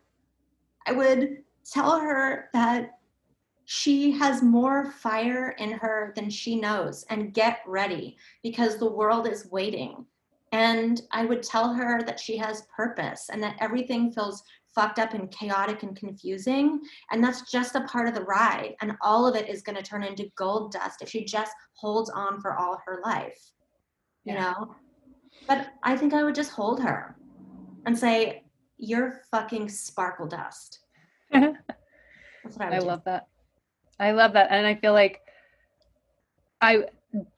I 0.87 0.93
would 0.93 1.43
tell 1.65 2.01
her 2.01 2.49
that 2.53 2.99
she 3.67 4.13
has 4.13 4.43
more 4.43 4.93
fire 4.93 5.51
in 5.59 5.73
her 5.73 6.13
than 6.15 6.31
she 6.31 6.57
knows 6.57 7.05
and 7.11 7.35
get 7.35 7.61
ready 7.67 8.17
because 8.43 8.77
the 8.77 8.91
world 8.91 9.27
is 9.27 9.51
waiting. 9.51 10.07
And 10.53 11.03
I 11.11 11.25
would 11.25 11.43
tell 11.43 11.75
her 11.75 12.03
that 12.05 12.21
she 12.21 12.37
has 12.39 12.69
purpose 12.75 13.29
and 13.31 13.43
that 13.43 13.57
everything 13.61 14.13
feels 14.13 14.45
fucked 14.77 15.01
up 15.01 15.15
and 15.15 15.31
chaotic 15.33 15.83
and 15.83 15.97
confusing. 15.97 16.81
And 17.11 17.25
that's 17.25 17.51
just 17.51 17.75
a 17.75 17.81
part 17.85 18.07
of 18.07 18.15
the 18.15 18.23
ride. 18.23 18.75
And 18.81 18.93
all 19.01 19.27
of 19.27 19.35
it 19.35 19.49
is 19.49 19.63
going 19.63 19.75
to 19.75 19.83
turn 19.83 20.05
into 20.05 20.31
gold 20.37 20.71
dust 20.71 21.03
if 21.03 21.09
she 21.09 21.25
just 21.25 21.53
holds 21.73 22.11
on 22.11 22.41
for 22.41 22.57
all 22.57 22.81
her 22.87 23.01
life, 23.05 23.53
you 24.25 24.35
yeah. 24.35 24.53
know? 24.53 24.77
But 25.49 25.69
I 25.83 25.97
think 25.97 26.15
I 26.15 26.23
would 26.23 26.35
just 26.35 26.53
hold 26.53 26.81
her 26.83 27.17
and 27.87 27.99
say, 27.99 28.45
You're 28.79 29.23
fucking 29.31 29.69
sparkle 29.71 30.27
dust. 30.27 30.81
that's 31.33 31.57
what 32.43 32.73
I 32.73 32.77
I 32.77 32.79
love 32.79 33.03
that. 33.05 33.27
I 33.99 34.13
love 34.13 34.35
that. 34.35 34.49
And 34.51 34.67
I 34.67 34.75
feel 34.75 34.93
like 34.93 35.23
I, 36.61 36.85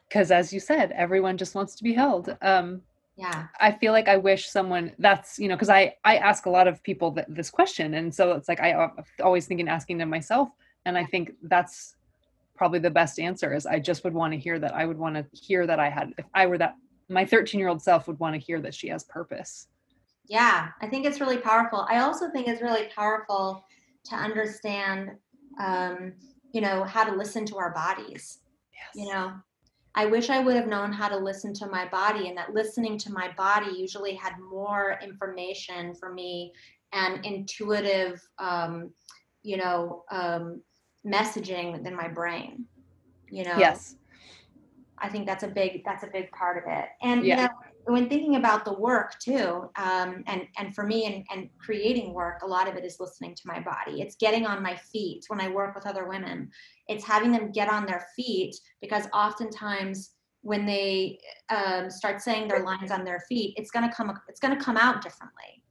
because 0.09 0.31
as 0.31 0.53
you 0.53 0.59
said, 0.59 0.93
everyone 0.93 1.37
just 1.37 1.55
wants 1.55 1.77
to 1.77 1.85
be 1.85 1.95
held. 1.95 2.37
Um, 2.43 2.83
yeah. 3.19 3.49
I 3.59 3.73
feel 3.73 3.93
like 3.93 4.07
i 4.07 4.17
wish 4.17 4.49
someone 4.49 4.93
that's 4.99 5.39
you 5.39 5.49
know 5.49 5.57
because 5.57 5.69
i 5.69 5.95
i 6.05 6.17
ask 6.17 6.47
a 6.47 6.51
lot 6.51 6.69
of 6.69 6.83
people 6.85 7.13
th- 7.13 7.27
this 7.29 7.51
question 7.51 7.95
and 7.95 8.15
so 8.15 8.33
it's 8.33 8.49
like 8.49 8.61
i 8.61 8.89
always 9.23 9.47
think 9.47 9.61
in 9.61 9.69
asking 9.69 9.99
them 9.99 10.09
myself 10.09 10.49
and 10.87 10.97
i 10.97 11.05
think 11.05 11.33
that's 11.43 11.97
probably 12.55 12.79
the 12.79 12.91
best 12.91 13.19
answer 13.19 13.53
is 13.53 13.67
i 13.67 13.79
just 13.79 14.05
would 14.05 14.15
want 14.15 14.33
to 14.33 14.39
hear 14.39 14.59
that 14.61 14.73
i 14.75 14.87
would 14.87 14.97
want 14.97 15.17
to 15.17 15.27
hear 15.33 15.67
that 15.67 15.81
i 15.81 15.91
had 15.91 16.13
if 16.17 16.27
i 16.35 16.47
were 16.47 16.59
that 16.59 16.77
my 17.09 17.25
13 17.25 17.59
year 17.59 17.69
old 17.69 17.83
self 17.83 18.07
would 18.07 18.21
want 18.21 18.35
to 18.35 18.41
hear 18.41 18.61
that 18.61 18.75
she 18.75 18.89
has 18.89 19.03
purpose. 19.05 19.67
Yeah 20.29 20.69
i 20.81 20.87
think 20.87 21.05
it's 21.05 21.21
really 21.21 21.39
powerful. 21.39 21.87
I 21.91 21.99
also 21.99 22.31
think 22.31 22.47
it's 22.47 22.63
really 22.63 22.89
powerful 22.95 23.65
to 24.05 24.15
understand 24.15 25.11
um, 25.61 26.13
you 26.53 26.61
know 26.61 26.85
how 26.85 27.03
to 27.03 27.17
listen 27.17 27.45
to 27.47 27.57
our 27.57 27.73
bodies. 27.75 28.39
Yes. 28.73 28.91
you 28.95 29.13
know 29.13 29.33
I 29.99 30.07
wish 30.07 30.31
I 30.31 30.39
would 30.39 30.55
have 30.55 30.69
known 30.69 30.93
how 30.93 31.09
to 31.09 31.17
listen 31.17 31.53
to 31.55 31.67
my 31.67 31.89
body, 31.89 32.29
and 32.29 32.39
that 32.39 32.55
listening 32.55 32.99
to 32.99 33.11
my 33.11 33.33
body 33.37 33.73
usually 33.77 34.15
had 34.15 34.35
more 34.39 34.97
information 35.03 35.93
for 35.93 36.13
me 36.15 36.53
and 36.93 37.27
intuitive, 37.27 38.23
um, 38.39 38.93
you 39.43 39.57
know, 39.57 40.05
um, 40.13 40.63
messaging 41.05 41.83
than 41.83 41.97
my 41.97 42.07
brain. 42.07 42.65
You 43.29 43.43
know. 43.43 43.59
Yes. 43.59 43.97
I 44.99 45.09
think 45.09 45.27
that's 45.27 45.43
a 45.43 45.49
big 45.49 45.83
that's 45.85 46.05
a 46.05 46.11
big 46.13 46.31
part 46.31 46.59
of 46.59 46.73
it. 46.73 46.87
And 47.03 47.25
yeah. 47.25 47.35
you 47.35 47.43
know, 47.43 47.49
when 47.93 48.09
thinking 48.09 48.37
about 48.37 48.65
the 48.65 48.73
work 48.73 49.19
too, 49.19 49.71
um, 49.77 50.23
and 50.27 50.47
and 50.59 50.75
for 50.75 50.85
me 50.85 51.07
and, 51.07 51.25
and 51.33 51.49
creating 51.59 52.13
work, 52.13 52.43
a 52.43 52.47
lot 52.47 52.69
of 52.69 52.77
it 52.77 52.85
is 52.85 52.99
listening 53.01 53.35
to 53.35 53.43
my 53.47 53.61
body. 53.61 54.03
It's 54.03 54.17
getting 54.17 54.47
on 54.47 54.63
my 54.63 54.77
feet 54.77 55.25
when 55.29 55.41
I 55.41 55.49
work 55.49 55.75
with 55.75 55.87
other 55.87 56.07
women. 56.07 56.51
It's 56.89 57.05
having 57.05 57.33
them 57.33 57.51
get 57.51 57.69
on 57.69 57.87
their 57.87 58.07
feet 58.15 58.57
because 58.81 59.07
oftentimes 59.15 60.11
when 60.43 60.67
they 60.67 61.19
um, 61.51 61.91
start 61.91 62.21
saying 62.21 62.49
their 62.49 62.63
lines 62.63 62.91
on 62.91 63.05
their 63.05 63.21
feet, 63.29 63.55
it's 63.57 63.71
gonna 63.71 63.93
come 63.93 64.19
it's 64.29 64.41
gonna 64.41 64.61
come 64.61 64.77
out 64.77 65.03
differently. 65.03 65.63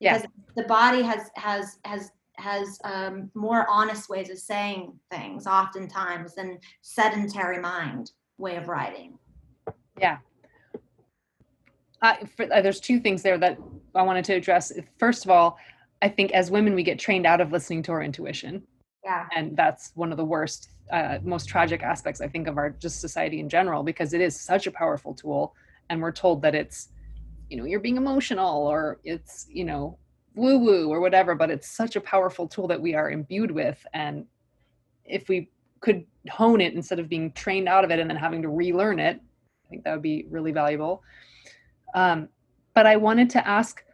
Because 0.00 0.22
yeah. 0.22 0.62
the 0.62 0.64
body 0.64 1.02
has 1.02 1.30
has 1.36 1.78
has 1.84 2.10
has 2.36 2.78
um, 2.82 3.30
more 3.34 3.68
honest 3.70 4.08
ways 4.08 4.30
of 4.30 4.38
saying 4.38 4.92
things 5.10 5.46
oftentimes 5.46 6.34
than 6.34 6.58
sedentary 6.82 7.60
mind 7.60 8.10
way 8.38 8.56
of 8.56 8.68
writing. 8.68 9.18
Yeah, 9.98 10.18
for, 12.36 12.52
uh, 12.52 12.60
there's 12.60 12.80
two 12.80 13.00
things 13.00 13.22
there 13.22 13.38
that 13.38 13.58
I 13.94 14.02
wanted 14.02 14.24
to 14.26 14.34
address. 14.34 14.72
First 14.98 15.24
of 15.24 15.30
all, 15.30 15.58
I 16.02 16.08
think 16.08 16.32
as 16.32 16.50
women, 16.50 16.74
we 16.74 16.82
get 16.82 16.98
trained 16.98 17.26
out 17.26 17.40
of 17.40 17.52
listening 17.52 17.82
to 17.84 17.92
our 17.92 18.02
intuition. 18.02 18.62
Yeah. 19.04 19.26
And 19.36 19.56
that's 19.56 19.92
one 19.94 20.10
of 20.12 20.18
the 20.18 20.24
worst, 20.24 20.70
uh, 20.92 21.18
most 21.22 21.46
tragic 21.46 21.82
aspects, 21.82 22.20
I 22.20 22.28
think, 22.28 22.46
of 22.48 22.58
our 22.58 22.70
just 22.70 23.00
society 23.00 23.40
in 23.40 23.48
general, 23.48 23.82
because 23.82 24.12
it 24.12 24.20
is 24.20 24.38
such 24.38 24.66
a 24.66 24.70
powerful 24.70 25.14
tool. 25.14 25.54
And 25.88 26.00
we're 26.00 26.12
told 26.12 26.42
that 26.42 26.54
it's, 26.54 26.88
you 27.48 27.56
know, 27.56 27.64
you're 27.64 27.80
being 27.80 27.96
emotional 27.96 28.66
or 28.66 28.98
it's, 29.04 29.46
you 29.50 29.64
know, 29.64 29.98
woo 30.34 30.58
woo 30.58 30.88
or 30.90 31.00
whatever, 31.00 31.34
but 31.34 31.50
it's 31.50 31.68
such 31.68 31.96
a 31.96 32.00
powerful 32.00 32.48
tool 32.48 32.66
that 32.68 32.80
we 32.80 32.94
are 32.94 33.10
imbued 33.10 33.50
with. 33.50 33.84
And 33.92 34.26
if 35.04 35.28
we 35.28 35.50
could 35.80 36.04
hone 36.30 36.60
it 36.60 36.74
instead 36.74 36.98
of 36.98 37.08
being 37.08 37.30
trained 37.32 37.68
out 37.68 37.84
of 37.84 37.90
it 37.90 37.98
and 37.98 38.08
then 38.08 38.16
having 38.16 38.42
to 38.42 38.48
relearn 38.48 38.98
it, 38.98 39.20
I 39.64 39.68
think 39.68 39.84
that 39.84 39.92
would 39.92 40.02
be 40.02 40.26
really 40.30 40.52
valuable. 40.52 41.02
Um, 41.94 42.28
but 42.74 42.86
I 42.86 42.96
wanted 42.96 43.30
to 43.30 43.46
ask 43.46 43.84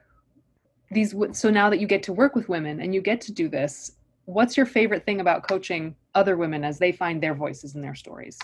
these. 0.90 1.14
So 1.32 1.50
now 1.50 1.70
that 1.70 1.80
you 1.80 1.86
get 1.86 2.02
to 2.04 2.12
work 2.12 2.34
with 2.34 2.48
women 2.48 2.80
and 2.80 2.94
you 2.94 3.00
get 3.00 3.20
to 3.22 3.32
do 3.32 3.48
this, 3.48 3.92
what's 4.24 4.56
your 4.56 4.66
favorite 4.66 5.04
thing 5.04 5.20
about 5.20 5.46
coaching 5.46 5.94
other 6.14 6.36
women 6.36 6.64
as 6.64 6.78
they 6.78 6.92
find 6.92 7.22
their 7.22 7.34
voices 7.34 7.74
and 7.74 7.84
their 7.84 7.94
stories? 7.94 8.38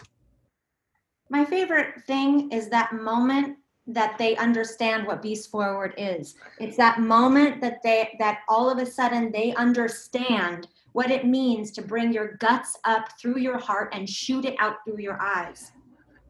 My 1.29 1.45
favorite 1.45 2.03
thing 2.07 2.53
is 2.53 2.69
that 2.69 2.93
moment 2.93 3.57
that 3.89 4.19
they 4.19 4.37
understand 4.37 5.07
what 5.07 5.23
beast 5.23 5.51
forward 5.51 5.95
is 5.97 6.35
it's 6.59 6.77
that 6.77 7.01
moment 7.01 7.61
that 7.61 7.81
they 7.85 8.17
that 8.19 8.41
all 8.49 8.69
of 8.69 8.79
a 8.79 8.87
sudden 8.87 9.31
they 9.31 9.55
understand 9.55 10.67
what 10.93 11.11
it 11.11 11.25
means 11.25 11.71
to 11.71 11.83
bring 11.83 12.13
your 12.13 12.37
guts 12.39 12.77
up 12.85 13.07
through 13.21 13.39
your 13.39 13.59
heart 13.59 13.95
and 13.95 14.09
shoot 14.09 14.45
it 14.45 14.57
out 14.59 14.77
through 14.85 14.99
your 14.99 15.21
eyes 15.21 15.71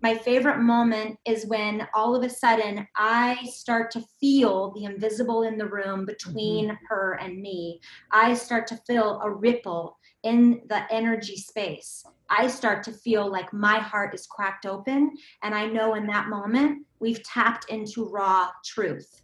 my 0.06 0.14
favorite 0.14 0.60
moment 0.60 1.18
is 1.26 1.46
when 1.46 1.84
all 1.92 2.14
of 2.14 2.22
a 2.22 2.30
sudden 2.30 2.86
I 2.94 3.44
start 3.50 3.90
to 3.90 4.04
feel 4.20 4.70
the 4.76 4.84
invisible 4.84 5.42
in 5.42 5.58
the 5.58 5.66
room 5.66 6.06
between 6.06 6.66
mm-hmm. 6.66 6.84
her 6.88 7.18
and 7.20 7.42
me. 7.42 7.80
I 8.12 8.34
start 8.34 8.68
to 8.68 8.76
feel 8.86 9.20
a 9.24 9.28
ripple 9.28 9.98
in 10.22 10.62
the 10.68 10.82
energy 10.92 11.34
space. 11.34 12.04
I 12.30 12.46
start 12.46 12.84
to 12.84 12.92
feel 12.92 13.28
like 13.28 13.52
my 13.52 13.78
heart 13.80 14.14
is 14.14 14.28
cracked 14.28 14.64
open. 14.64 15.10
And 15.42 15.56
I 15.56 15.66
know 15.66 15.94
in 15.94 16.06
that 16.06 16.28
moment, 16.28 16.86
we've 17.00 17.24
tapped 17.24 17.68
into 17.68 18.08
raw 18.08 18.50
truth. 18.64 19.22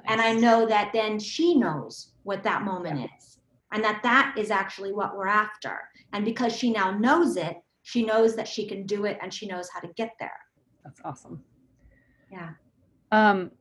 Nice. 0.00 0.08
And 0.08 0.20
I 0.20 0.32
know 0.32 0.66
that 0.66 0.90
then 0.92 1.20
she 1.20 1.54
knows 1.54 2.14
what 2.24 2.42
that 2.42 2.62
moment 2.64 3.08
is. 3.16 3.38
And 3.70 3.84
that 3.84 4.02
that 4.02 4.34
is 4.36 4.50
actually 4.50 4.92
what 4.92 5.16
we're 5.16 5.28
after. 5.28 5.82
And 6.12 6.24
because 6.24 6.52
she 6.52 6.70
now 6.70 6.90
knows 6.90 7.36
it, 7.36 7.58
she 7.86 8.04
knows 8.04 8.34
that 8.34 8.48
she 8.48 8.66
can 8.66 8.84
do 8.84 9.04
it 9.04 9.16
and 9.22 9.32
she 9.32 9.46
knows 9.46 9.68
how 9.72 9.78
to 9.78 9.86
get 9.94 10.10
there. 10.18 10.40
That's 10.82 11.00
awesome. 11.04 11.40
Yeah. 12.32 12.50
Um, 13.12 13.52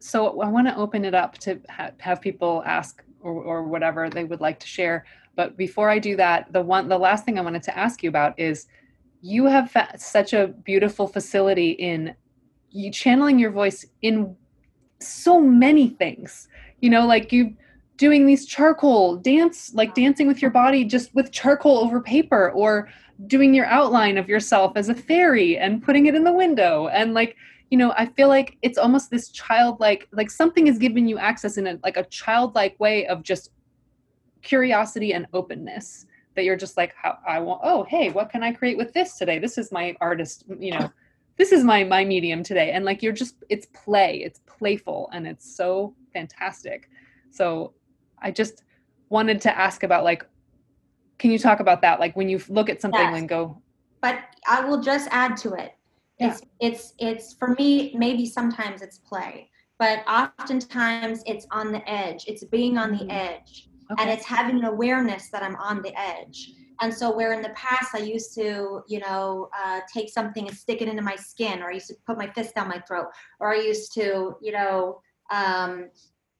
so 0.00 0.40
I 0.40 0.48
want 0.48 0.66
to 0.66 0.76
open 0.76 1.04
it 1.04 1.14
up 1.14 1.38
to 1.38 1.60
ha- 1.70 1.92
have 2.00 2.20
people 2.20 2.64
ask 2.66 3.04
or, 3.20 3.30
or 3.30 3.62
whatever 3.62 4.10
they 4.10 4.24
would 4.24 4.40
like 4.40 4.58
to 4.58 4.66
share. 4.66 5.06
But 5.36 5.56
before 5.56 5.88
I 5.88 6.00
do 6.00 6.16
that, 6.16 6.52
the 6.52 6.62
one, 6.62 6.88
the 6.88 6.98
last 6.98 7.24
thing 7.24 7.38
I 7.38 7.42
wanted 7.42 7.62
to 7.62 7.78
ask 7.78 8.02
you 8.02 8.08
about 8.08 8.36
is 8.40 8.66
you 9.20 9.44
have 9.44 9.70
fa- 9.70 9.94
such 9.98 10.32
a 10.32 10.48
beautiful 10.48 11.06
facility 11.06 11.70
in 11.70 12.16
you 12.70 12.90
channeling 12.90 13.38
your 13.38 13.52
voice 13.52 13.86
in 14.02 14.34
so 14.98 15.40
many 15.40 15.90
things. 15.90 16.48
You 16.80 16.90
know, 16.90 17.06
like 17.06 17.30
you 17.30 17.54
doing 17.98 18.26
these 18.26 18.46
charcoal 18.46 19.16
dance, 19.16 19.72
like 19.74 19.94
dancing 19.94 20.26
with 20.26 20.42
your 20.42 20.50
body 20.50 20.84
just 20.84 21.14
with 21.14 21.30
charcoal 21.30 21.78
over 21.78 22.00
paper, 22.00 22.50
or 22.50 22.88
doing 23.26 23.54
your 23.54 23.66
outline 23.66 24.18
of 24.18 24.28
yourself 24.28 24.72
as 24.76 24.88
a 24.88 24.94
fairy 24.94 25.58
and 25.58 25.82
putting 25.82 26.06
it 26.06 26.14
in 26.14 26.24
the 26.24 26.32
window. 26.32 26.88
And 26.88 27.14
like 27.14 27.36
you 27.70 27.78
know 27.78 27.94
i 27.96 28.04
feel 28.04 28.28
like 28.28 28.58
it's 28.60 28.76
almost 28.76 29.10
this 29.10 29.30
childlike 29.30 30.06
like 30.12 30.30
something 30.30 30.66
is 30.66 30.78
giving 30.78 31.08
you 31.08 31.18
access 31.18 31.56
in 31.56 31.66
a 31.66 31.78
like 31.82 31.96
a 31.96 32.04
childlike 32.04 32.78
way 32.78 33.06
of 33.06 33.22
just 33.22 33.50
curiosity 34.42 35.14
and 35.14 35.26
openness 35.32 36.04
that 36.36 36.44
you're 36.44 36.58
just 36.58 36.76
like 36.76 36.94
how 36.94 37.18
i 37.26 37.40
want 37.40 37.60
oh 37.64 37.82
hey 37.84 38.10
what 38.10 38.28
can 38.30 38.42
i 38.44 38.52
create 38.52 38.76
with 38.76 38.92
this 38.92 39.16
today? 39.16 39.38
This 39.38 39.56
is 39.56 39.72
my 39.72 39.96
artist 40.00 40.44
you 40.58 40.72
know 40.72 40.90
this 41.36 41.52
is 41.52 41.64
my 41.64 41.84
my 41.84 42.04
medium 42.04 42.42
today. 42.42 42.70
And 42.72 42.84
like 42.84 43.02
you're 43.02 43.12
just 43.12 43.36
it's 43.48 43.66
play. 43.66 44.22
It's 44.24 44.40
playful 44.46 45.10
and 45.12 45.26
it's 45.26 45.56
so 45.56 45.94
fantastic. 46.12 46.88
So 47.30 47.72
i 48.20 48.30
just 48.30 48.62
wanted 49.08 49.40
to 49.42 49.58
ask 49.58 49.82
about 49.82 50.04
like 50.04 50.24
can 51.18 51.30
you 51.30 51.38
talk 51.38 51.60
about 51.60 51.80
that 51.82 52.00
like 52.00 52.14
when 52.16 52.28
you 52.28 52.40
look 52.48 52.68
at 52.68 52.80
something 52.80 53.00
yes. 53.00 53.18
and 53.18 53.28
go 53.28 53.60
but 54.00 54.18
i 54.48 54.60
will 54.60 54.80
just 54.80 55.08
add 55.10 55.36
to 55.36 55.52
it 55.54 55.74
yeah. 56.18 56.28
it's 56.28 56.42
it's 56.60 56.94
it's 56.98 57.34
for 57.34 57.48
me 57.58 57.94
maybe 57.96 58.26
sometimes 58.26 58.82
it's 58.82 58.98
play 58.98 59.48
but 59.78 60.06
oftentimes 60.08 61.22
it's 61.26 61.46
on 61.50 61.72
the 61.72 61.88
edge 61.90 62.24
it's 62.26 62.44
being 62.44 62.78
on 62.78 62.92
mm-hmm. 62.92 63.06
the 63.06 63.12
edge 63.12 63.68
okay. 63.90 64.02
and 64.02 64.10
it's 64.10 64.24
having 64.24 64.58
an 64.58 64.64
awareness 64.64 65.30
that 65.30 65.42
i'm 65.42 65.56
on 65.56 65.82
the 65.82 65.92
edge 65.98 66.52
and 66.80 66.92
so 66.92 67.14
where 67.14 67.32
in 67.32 67.42
the 67.42 67.50
past 67.50 67.94
i 67.94 67.98
used 67.98 68.34
to 68.34 68.82
you 68.88 68.98
know 69.00 69.48
uh, 69.56 69.80
take 69.92 70.08
something 70.08 70.48
and 70.48 70.56
stick 70.56 70.82
it 70.82 70.88
into 70.88 71.02
my 71.02 71.16
skin 71.16 71.62
or 71.62 71.70
i 71.70 71.74
used 71.74 71.88
to 71.88 71.94
put 72.06 72.18
my 72.18 72.28
fist 72.32 72.54
down 72.54 72.68
my 72.68 72.78
throat 72.80 73.06
or 73.40 73.52
i 73.52 73.60
used 73.60 73.92
to 73.94 74.34
you 74.40 74.52
know 74.52 75.00
um, 75.32 75.88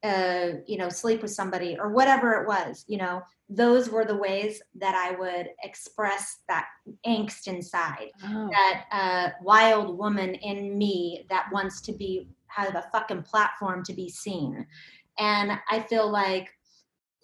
uh, 0.05 0.59
you 0.67 0.77
know, 0.77 0.91
sleep 0.91 1.23
with 1.23 1.31
somebody 1.31 1.77
or 1.81 1.89
whatever 1.89 2.43
it 2.43 2.47
was, 2.47 2.85
you 2.87 2.99
know, 2.99 3.23
those 3.49 3.89
were 3.89 4.05
the 4.05 4.17
ways 4.17 4.61
that 4.75 4.95
I 4.95 5.19
would 5.19 5.49
express 5.63 6.39
that 6.49 6.67
angst 7.07 7.47
inside, 7.47 8.11
oh. 8.23 8.51
that 8.51 8.85
uh, 8.93 9.31
wild 9.43 9.99
woman 9.99 10.35
in 10.35 10.77
me 10.77 11.27
that 11.31 11.47
wants 11.53 11.81
to 11.83 11.93
be 11.93 12.29
have 12.49 12.75
a 12.75 12.89
fucking 12.93 13.23
platform 13.23 13.83
to 13.85 13.93
be 13.93 14.09
seen. 14.09 14.67
And 15.19 15.53
I 15.71 15.81
feel 15.81 16.11
like 16.11 16.49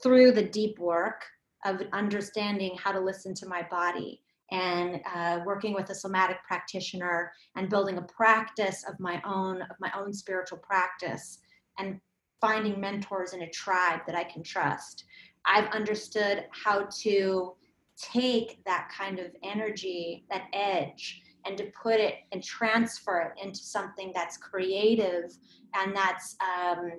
through 0.02 0.32
the 0.32 0.42
deep 0.42 0.78
work 0.78 1.24
of 1.64 1.82
understanding 1.92 2.76
how 2.82 2.92
to 2.92 3.00
listen 3.00 3.34
to 3.34 3.46
my 3.46 3.66
body 3.70 4.22
and 4.50 5.00
uh, 5.14 5.40
working 5.44 5.74
with 5.74 5.90
a 5.90 5.94
somatic 5.94 6.38
practitioner 6.46 7.30
and 7.56 7.68
building 7.68 7.98
a 7.98 8.02
practice 8.02 8.84
of 8.88 8.98
my 8.98 9.22
own 9.24 9.62
of 9.62 9.76
my 9.80 9.92
own 9.96 10.12
spiritual 10.12 10.58
practice 10.58 11.38
and 11.78 12.00
finding 12.40 12.80
mentors 12.80 13.32
in 13.32 13.42
a 13.42 13.50
tribe 13.50 14.00
that 14.06 14.14
I 14.14 14.24
can 14.24 14.42
trust. 14.42 15.04
I've 15.44 15.68
understood 15.72 16.44
how 16.50 16.88
to 17.00 17.54
take 17.96 18.64
that 18.64 18.90
kind 18.96 19.18
of 19.18 19.26
energy, 19.42 20.24
that 20.30 20.44
edge, 20.52 21.22
and 21.46 21.56
to 21.56 21.70
put 21.82 22.00
it 22.00 22.16
and 22.32 22.42
transfer 22.42 23.20
it 23.20 23.44
into 23.44 23.60
something 23.60 24.12
that's 24.14 24.36
creative 24.36 25.32
and 25.74 25.94
that's 25.94 26.36
um, 26.40 26.92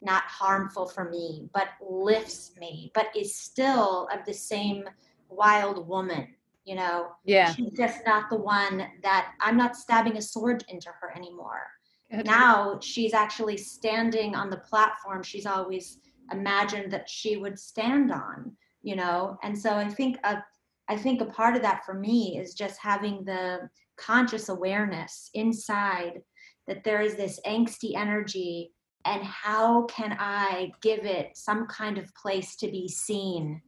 not 0.00 0.22
harmful 0.24 0.86
for 0.86 1.08
me, 1.10 1.48
but 1.52 1.68
lifts 1.80 2.52
me, 2.58 2.90
but 2.94 3.06
is 3.16 3.34
still 3.34 4.08
of 4.12 4.24
the 4.24 4.34
same 4.34 4.84
wild 5.28 5.88
woman. 5.88 6.28
You 6.64 6.76
know, 6.76 7.12
yeah, 7.24 7.54
she's 7.54 7.72
just 7.72 8.00
not 8.06 8.28
the 8.28 8.36
one 8.36 8.86
that 9.02 9.32
I'm 9.40 9.56
not 9.56 9.74
stabbing 9.74 10.18
a 10.18 10.22
sword 10.22 10.64
into 10.68 10.90
her 11.00 11.16
anymore. 11.16 11.66
Good. 12.10 12.26
Now 12.26 12.78
she's 12.80 13.14
actually 13.14 13.56
standing 13.56 14.34
on 14.34 14.50
the 14.50 14.58
platform 14.58 15.22
she's 15.22 15.46
always 15.46 15.98
imagined 16.32 16.92
that 16.92 17.08
she 17.08 17.36
would 17.36 17.58
stand 17.58 18.10
on. 18.12 18.56
You 18.82 18.96
know, 18.96 19.38
and 19.42 19.58
so 19.58 19.74
I 19.74 19.88
think 19.88 20.18
a, 20.24 20.42
I 20.88 20.96
think 20.96 21.20
a 21.20 21.26
part 21.26 21.56
of 21.56 21.62
that 21.62 21.84
for 21.84 21.94
me 21.94 22.38
is 22.38 22.54
just 22.54 22.78
having 22.80 23.24
the 23.24 23.68
conscious 23.98 24.48
awareness 24.48 25.30
inside 25.34 26.22
that 26.66 26.84
there 26.84 27.00
is 27.00 27.16
this 27.16 27.40
angsty 27.46 27.96
energy 27.96 28.72
and 29.04 29.22
how 29.24 29.84
can 29.84 30.16
I 30.18 30.72
give 30.82 31.04
it 31.04 31.36
some 31.36 31.66
kind 31.66 31.98
of 31.98 32.14
place 32.14 32.56
to 32.56 32.70
be 32.70 32.88
seen 32.88 33.62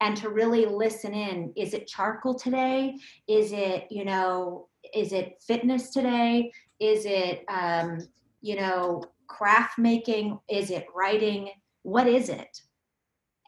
and 0.00 0.16
to 0.16 0.28
really 0.28 0.66
listen 0.66 1.14
in? 1.14 1.52
Is 1.56 1.74
it 1.74 1.86
charcoal 1.86 2.34
today? 2.34 2.96
Is 3.28 3.52
it, 3.52 3.86
you 3.90 4.04
know, 4.04 4.68
is 4.94 5.12
it 5.12 5.36
fitness 5.46 5.90
today? 5.90 6.50
Is 6.80 7.04
it, 7.06 7.44
um, 7.48 7.98
you 8.40 8.56
know, 8.56 9.04
craft 9.28 9.78
making? 9.78 10.38
Is 10.48 10.70
it 10.70 10.86
writing? 10.94 11.50
What 11.82 12.06
is 12.06 12.28
it? 12.28 12.60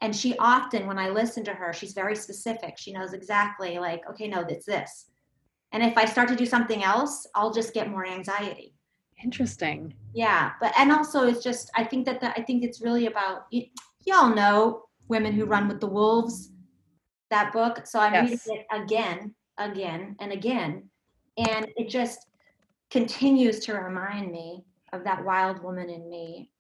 And 0.01 0.15
she 0.15 0.37
often, 0.39 0.87
when 0.87 0.99
I 0.99 1.09
listen 1.09 1.45
to 1.45 1.55
her, 1.55 1.73
she's 1.73 1.93
very 1.93 2.17
specific. 2.17 2.77
She 2.77 2.93
knows 2.93 3.13
exactly, 3.13 3.79
like, 3.79 4.03
okay, 4.11 4.29
no, 4.29 4.41
it's 4.49 4.67
this. 4.67 5.07
And 5.73 5.83
if 5.83 5.97
I 5.97 6.05
start 6.05 6.29
to 6.29 6.37
do 6.37 6.47
something 6.47 6.85
else, 6.85 7.27
I'll 7.35 7.53
just 7.53 7.75
get 7.75 7.91
more 7.91 8.07
anxiety. 8.07 8.75
Interesting. 9.23 9.95
Yeah, 10.13 10.53
but 10.61 10.73
and 10.79 10.93
also 10.93 11.27
it's 11.27 11.43
just 11.43 11.71
I 11.75 11.85
think 11.85 12.05
that 12.07 12.21
the, 12.21 12.31
I 12.31 12.43
think 12.43 12.63
it's 12.63 12.83
really 12.83 13.07
about 13.07 13.47
y'all 14.05 14.35
know 14.35 14.85
women 15.09 15.33
who 15.33 15.47
run 15.47 15.69
with 15.69 15.81
the 15.81 15.87
wolves 15.87 16.51
that 17.31 17.53
book. 17.53 17.87
So 17.87 17.99
I'm 17.99 18.13
yes. 18.13 18.47
reading 18.47 18.61
it 18.61 18.83
again, 18.83 19.35
again, 19.59 20.17
and 20.21 20.33
again, 20.33 20.89
and 21.39 21.67
it 21.77 21.89
just 21.89 22.27
continues 22.91 23.61
to 23.61 23.75
remind 23.75 24.31
me 24.31 24.65
of 24.93 25.05
that 25.05 25.25
wild 25.25 25.63
woman 25.63 25.91
in 25.91 26.09
me 26.09 26.51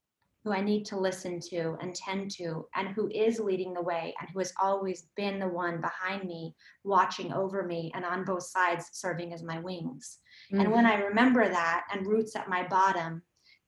who 0.45 0.53
I 0.53 0.61
need 0.61 0.85
to 0.87 0.99
listen 0.99 1.41
to 1.41 1.77
and 1.81 1.95
tend 1.95 2.31
to, 2.33 2.67
and 2.75 2.89
who 2.89 3.09
is 3.09 3.41
leading 3.41 3.73
the 3.73 3.83
way 3.83 4.15
and 4.21 4.29
who 4.29 4.41
has 4.41 4.53
always 4.61 5.07
been 5.17 5.39
the 5.39 5.49
one 5.49 5.81
behind 5.81 6.29
me, 6.29 6.55
watching 6.85 7.33
over 7.33 7.63
me, 7.63 7.91
and 7.95 8.05
on 8.05 8.25
both 8.25 8.43
sides 8.43 8.91
serving 8.93 9.33
as 9.33 9.43
my 9.43 9.59
wings. 9.59 10.19
Mm-hmm. 10.53 10.61
And 10.61 10.73
when 10.73 10.85
mm-hmm. 10.85 11.03
I 11.03 11.07
remember 11.07 11.49
that 11.49 11.85
and 11.91 12.07
roots 12.07 12.37
at 12.37 12.51
my 12.51 12.67
bottom, 12.69 13.23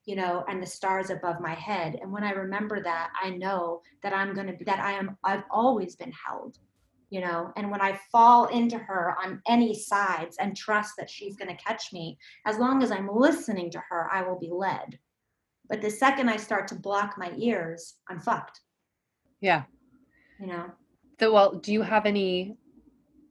you 0.05 0.17
know, 0.17 0.45
and 0.49 0.63
the 0.63 0.67
stars 0.67 1.09
above 1.09 1.41
my 1.41 1.55
head, 1.55 1.99
and 2.03 2.13
when 2.13 2.23
I 2.23 2.33
remember 2.33 2.83
that, 2.83 3.11
I 3.21 3.31
know 3.31 3.81
that 4.03 4.13
I'm 4.13 4.35
going 4.35 4.47
to 4.47 4.53
be, 4.53 4.65
that 4.67 4.79
I 4.79 4.93
am, 4.93 5.17
I've 5.25 5.45
always 5.51 5.97
been 5.97 6.13
held. 6.13 6.59
You 7.11 7.21
know, 7.21 7.53
and 7.57 7.71
when 7.71 7.81
I 7.81 8.01
fall 8.11 8.47
into 8.47 8.79
her 8.79 9.15
on 9.23 9.41
any 9.47 9.75
sides 9.75 10.37
and 10.41 10.57
trust 10.57 10.95
that 10.99 11.09
she's 11.09 11.37
going 11.37 11.55
to 11.55 11.63
catch 11.63 11.93
me, 11.93 12.19
as 12.47 12.59
long 12.59 12.83
as 12.83 12.91
I'm 12.91 13.09
listening 13.09 13.71
to 13.71 13.83
her, 13.89 14.09
I 14.13 14.23
will 14.23 14.39
be 14.39 14.51
led 14.51 14.99
but 15.69 15.83
the 15.83 15.91
second 15.91 16.29
I 16.29 16.37
start 16.37 16.69
to 16.69 16.75
block 16.75 17.17
my 17.19 17.33
ears, 17.37 17.95
I'm 18.09 18.21
fucked. 18.21 18.61
Yeah. 19.41 19.65
You 20.41 20.47
know? 20.47 20.71
So, 21.19 21.33
well, 21.33 21.55
do 21.55 21.73
you 21.73 21.83
have 21.83 22.07
any, 22.07 22.57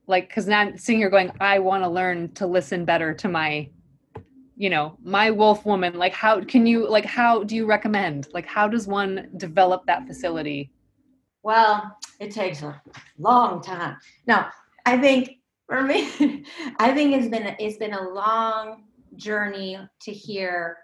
like, 0.08 0.28
because 0.28 0.48
now 0.48 0.62
I'm 0.62 0.78
sitting 0.78 1.00
here 1.00 1.10
going, 1.10 1.32
I 1.40 1.60
want 1.60 1.84
to 1.84 1.90
learn 1.90 2.34
to 2.34 2.48
listen 2.48 2.84
better 2.84 3.14
to 3.14 3.30
my, 3.30 3.70
you 4.58 4.70
know, 4.70 4.98
my 5.04 5.32
wolf 5.32 5.66
woman. 5.66 5.98
Like, 5.98 6.14
how 6.14 6.42
can 6.42 6.66
you, 6.66 6.90
like, 6.90 7.06
how 7.06 7.44
do 7.44 7.56
you 7.56 7.66
recommend? 7.66 8.28
Like, 8.34 8.48
how 8.48 8.68
does 8.68 8.88
one 8.88 9.30
develop 9.38 9.86
that 9.86 10.08
facility? 10.08 10.72
Well, 11.44 11.96
it 12.20 12.32
takes 12.32 12.62
a 12.62 12.82
long 13.18 13.62
time. 13.62 13.98
No, 14.28 14.46
I 14.86 14.98
think 14.98 15.40
for 15.68 15.82
me, 15.82 16.10
I 16.80 16.94
think 16.94 17.14
it's 17.14 17.28
been 17.28 17.56
it's 17.60 17.78
been 17.78 17.94
a 17.94 18.10
long 18.10 18.84
journey 19.16 19.78
to 20.02 20.12
hear 20.12 20.78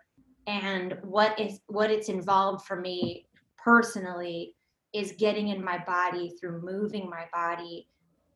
and 0.48 0.98
what 1.04 1.40
is 1.40 1.60
what 1.68 1.92
it's 1.92 2.10
involved 2.10 2.66
for 2.66 2.76
me 2.76 3.28
personally 3.58 4.56
is 4.94 5.14
getting 5.18 5.50
in 5.50 5.64
my 5.64 5.78
body 5.86 6.34
through 6.40 6.62
moving 6.62 7.10
my 7.10 7.26
body. 7.34 7.88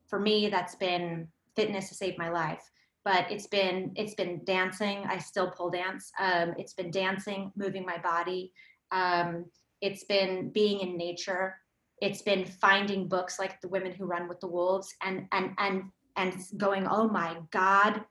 For 0.06 0.20
me 0.20 0.48
that's 0.48 0.76
been 0.76 1.28
fitness 1.56 1.88
to 1.88 1.94
save 1.94 2.16
my 2.16 2.28
life 2.28 2.70
but 3.06 3.30
it's 3.30 3.46
been 3.46 3.92
it's 3.94 4.14
been 4.14 4.40
dancing. 4.42 5.04
I 5.08 5.18
still 5.18 5.52
pull 5.52 5.70
dance. 5.70 6.10
Um, 6.18 6.54
it's 6.58 6.72
been 6.72 6.90
dancing 6.90 7.52
moving 7.54 7.86
my 7.86 7.98
body. 7.98 8.52
Um, 8.90 9.44
it's 9.80 10.02
been 10.02 10.50
being 10.50 10.80
in 10.80 10.96
nature 10.96 11.54
it's 12.00 12.22
been 12.22 12.44
finding 12.44 13.08
books 13.08 13.38
like 13.38 13.60
the 13.60 13.68
women 13.68 13.92
who 13.92 14.04
run 14.04 14.28
with 14.28 14.40
the 14.40 14.46
wolves 14.46 14.94
and 15.02 15.26
and 15.32 15.52
and 15.58 15.84
and 16.16 16.34
going 16.56 16.86
oh 16.88 17.08
my 17.08 17.36
god 17.50 18.02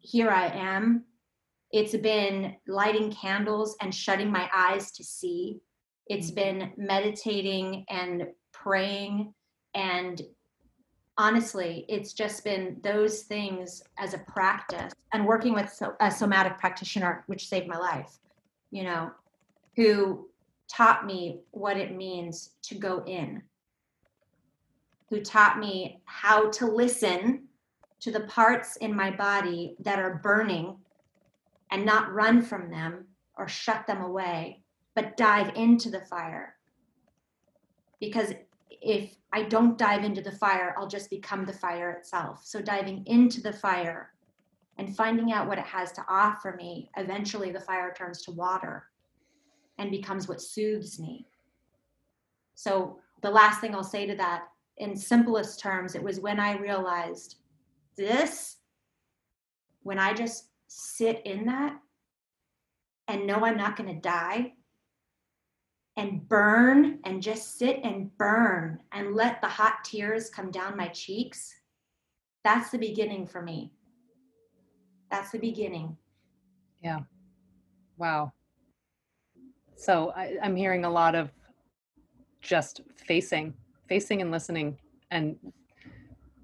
here 0.00 0.30
i 0.30 0.46
am 0.46 1.04
it's 1.72 1.96
been 1.96 2.56
lighting 2.66 3.12
candles 3.12 3.76
and 3.80 3.94
shutting 3.94 4.30
my 4.30 4.50
eyes 4.54 4.90
to 4.92 5.04
see. 5.04 5.60
It's 6.08 6.30
mm-hmm. 6.30 6.58
been 6.58 6.72
meditating 6.76 7.84
and 7.88 8.26
praying. 8.52 9.32
And 9.74 10.20
honestly, 11.16 11.84
it's 11.88 12.12
just 12.12 12.44
been 12.44 12.78
those 12.82 13.22
things 13.22 13.82
as 13.98 14.14
a 14.14 14.18
practice 14.18 14.92
and 15.12 15.26
working 15.26 15.54
with 15.54 15.80
a 16.00 16.10
somatic 16.10 16.58
practitioner, 16.58 17.24
which 17.26 17.48
saved 17.48 17.68
my 17.68 17.78
life, 17.78 18.18
you 18.72 18.82
know, 18.82 19.12
who 19.76 20.28
taught 20.70 21.04
me 21.04 21.40
what 21.50 21.76
it 21.76 21.96
means 21.96 22.50
to 22.62 22.76
go 22.76 23.02
in, 23.06 23.42
who 25.08 25.20
taught 25.20 25.58
me 25.58 26.00
how 26.04 26.48
to 26.50 26.66
listen 26.66 27.48
to 27.98 28.10
the 28.10 28.20
parts 28.20 28.76
in 28.76 28.94
my 28.94 29.10
body 29.10 29.74
that 29.80 29.98
are 29.98 30.20
burning 30.22 30.76
and 31.70 31.84
not 31.84 32.12
run 32.12 32.40
from 32.40 32.70
them 32.70 33.04
or 33.36 33.48
shut 33.48 33.86
them 33.86 34.00
away, 34.02 34.62
but 34.94 35.16
dive 35.16 35.52
into 35.56 35.90
the 35.90 36.00
fire. 36.00 36.54
Because 38.00 38.32
if 38.70 39.14
I 39.32 39.42
don't 39.42 39.76
dive 39.76 40.04
into 40.04 40.22
the 40.22 40.32
fire, 40.32 40.74
I'll 40.78 40.88
just 40.88 41.10
become 41.10 41.44
the 41.44 41.52
fire 41.52 41.90
itself. 41.90 42.42
So 42.44 42.62
diving 42.62 43.04
into 43.06 43.40
the 43.40 43.52
fire 43.52 44.12
and 44.78 44.96
finding 44.96 45.32
out 45.32 45.46
what 45.46 45.58
it 45.58 45.66
has 45.66 45.92
to 45.92 46.04
offer 46.08 46.54
me, 46.56 46.90
eventually 46.96 47.50
the 47.50 47.60
fire 47.60 47.92
turns 47.92 48.22
to 48.22 48.30
water 48.30 48.89
and 49.80 49.90
becomes 49.90 50.28
what 50.28 50.42
soothes 50.42 51.00
me. 51.00 51.26
So 52.54 52.98
the 53.22 53.30
last 53.30 53.60
thing 53.60 53.74
I'll 53.74 53.82
say 53.82 54.06
to 54.06 54.14
that, 54.16 54.44
in 54.76 54.94
simplest 54.94 55.58
terms, 55.58 55.94
it 55.94 56.02
was 56.02 56.20
when 56.20 56.38
I 56.38 56.56
realized 56.56 57.36
this, 57.96 58.58
when 59.82 59.98
I 59.98 60.12
just 60.12 60.50
sit 60.68 61.22
in 61.24 61.46
that 61.46 61.78
and 63.08 63.26
know 63.26 63.44
I'm 63.44 63.56
not 63.56 63.76
going 63.76 63.92
to 63.92 64.00
die 64.00 64.52
and 65.96 66.28
burn 66.28 67.00
and 67.04 67.22
just 67.22 67.58
sit 67.58 67.80
and 67.82 68.16
burn 68.18 68.80
and 68.92 69.14
let 69.14 69.40
the 69.40 69.48
hot 69.48 69.82
tears 69.82 70.28
come 70.28 70.50
down 70.50 70.76
my 70.76 70.88
cheeks, 70.88 71.54
that's 72.44 72.70
the 72.70 72.78
beginning 72.78 73.26
for 73.26 73.40
me. 73.40 73.72
That's 75.10 75.30
the 75.30 75.38
beginning. 75.38 75.96
Yeah. 76.82 77.00
Wow. 77.96 78.32
So 79.80 80.12
I, 80.14 80.36
I'm 80.42 80.56
hearing 80.56 80.84
a 80.84 80.90
lot 80.90 81.14
of 81.14 81.30
just 82.42 82.82
facing, 83.06 83.54
facing 83.88 84.20
and 84.20 84.30
listening 84.30 84.76
and 85.10 85.36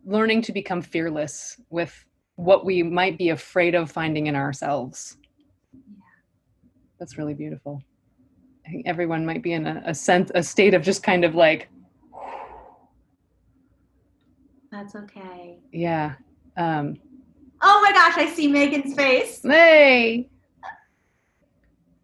learning 0.06 0.40
to 0.42 0.52
become 0.52 0.80
fearless 0.80 1.60
with 1.68 1.94
what 2.36 2.64
we 2.64 2.82
might 2.82 3.18
be 3.18 3.28
afraid 3.28 3.74
of 3.74 3.90
finding 3.90 4.26
in 4.26 4.36
ourselves. 4.36 5.18
Yeah. 5.74 6.02
That's 6.98 7.18
really 7.18 7.34
beautiful. 7.34 7.82
I 8.66 8.70
think 8.70 8.86
everyone 8.86 9.26
might 9.26 9.42
be 9.42 9.52
in 9.52 9.66
a, 9.66 9.82
a 9.84 9.94
sense, 9.94 10.30
a 10.34 10.42
state 10.42 10.72
of 10.72 10.82
just 10.82 11.02
kind 11.02 11.22
of 11.22 11.34
like, 11.34 11.68
That's 14.72 14.94
okay. 14.96 15.58
yeah. 15.72 16.14
Um, 16.56 16.96
Oh 17.60 17.80
my 17.82 17.92
gosh, 17.92 18.16
I 18.16 18.30
see 18.32 18.48
Megan's 18.48 18.94
face. 18.94 19.40
hey, 19.42 20.30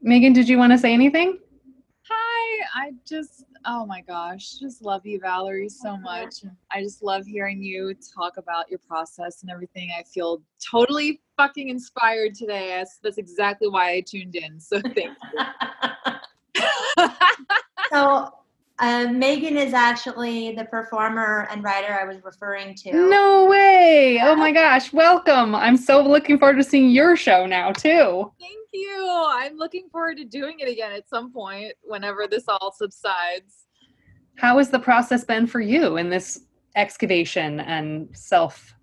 Megan, 0.05 0.33
did 0.33 0.49
you 0.49 0.59
want 0.59 0.73
to 0.73 0.79
say 0.79 0.93
anything? 0.93 1.39
Hi, 2.11 2.65
I 2.75 2.93
just, 3.07 3.45
oh 3.65 3.87
my 3.87 4.01
gosh, 4.01 4.55
just 4.55 4.83
love 4.83 5.07
you, 5.07 5.21
Valerie, 5.21 5.69
so 5.69 5.97
much. 6.03 6.35
I 6.73 6.83
just 6.83 7.05
love 7.05 7.25
hearing 7.25 7.63
you 7.63 7.95
talk 8.15 8.37
about 8.37 8.69
your 8.69 8.81
process 8.81 9.43
and 9.43 9.51
everything. 9.51 9.91
I 9.97 10.03
feel 10.03 10.43
totally 10.71 11.21
fucking 11.37 11.69
inspired 11.69 12.35
today. 12.35 12.69
That's, 12.69 12.99
that's 13.01 13.19
exactly 13.19 13.69
why 13.69 13.93
I 13.93 14.01
tuned 14.01 14.35
in. 14.35 14.59
So 14.59 14.81
thank 14.81 14.97
you. 14.97 16.65
so, 17.93 18.29
uh, 18.81 19.07
Megan 19.13 19.57
is 19.57 19.73
actually 19.73 20.53
the 20.57 20.65
performer 20.65 21.47
and 21.53 21.63
writer 21.63 21.97
I 22.01 22.05
was 22.05 22.17
referring 22.25 22.75
to. 22.77 22.93
No 22.93 23.47
way. 23.47 24.19
Oh 24.21 24.35
my 24.35 24.51
gosh. 24.51 24.93
Welcome. 24.93 25.55
I'm 25.55 25.77
so 25.77 26.03
looking 26.03 26.39
forward 26.39 26.57
to 26.57 26.65
seeing 26.65 26.91
your 26.91 27.15
show 27.15 27.47
now, 27.47 27.71
too. 27.71 28.33
thank 28.41 28.62
you. 28.73 29.27
I'm 29.31 29.57
looking 29.57 29.89
forward 29.91 30.17
to 30.19 30.25
doing 30.25 30.61
it 30.61 30.69
again 30.69 30.93
at 30.93 31.09
some 31.09 31.33
point 31.33 31.73
whenever 31.83 32.27
this 32.31 32.45
all 32.49 32.75
subsides. 32.77 33.67
How 34.37 34.59
has 34.59 34.71
the 34.71 34.79
process 34.79 35.25
been 35.25 35.47
for 35.47 35.61
you 35.61 35.97
in 35.97 36.09
this 36.09 36.41
excavation 36.77 37.61
and 37.61 38.09
self 38.17 38.75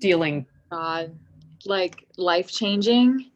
dealing? 0.00 0.46
God, 0.70 1.16
like 1.66 2.06
life 2.16 2.50
changing. 2.50 3.30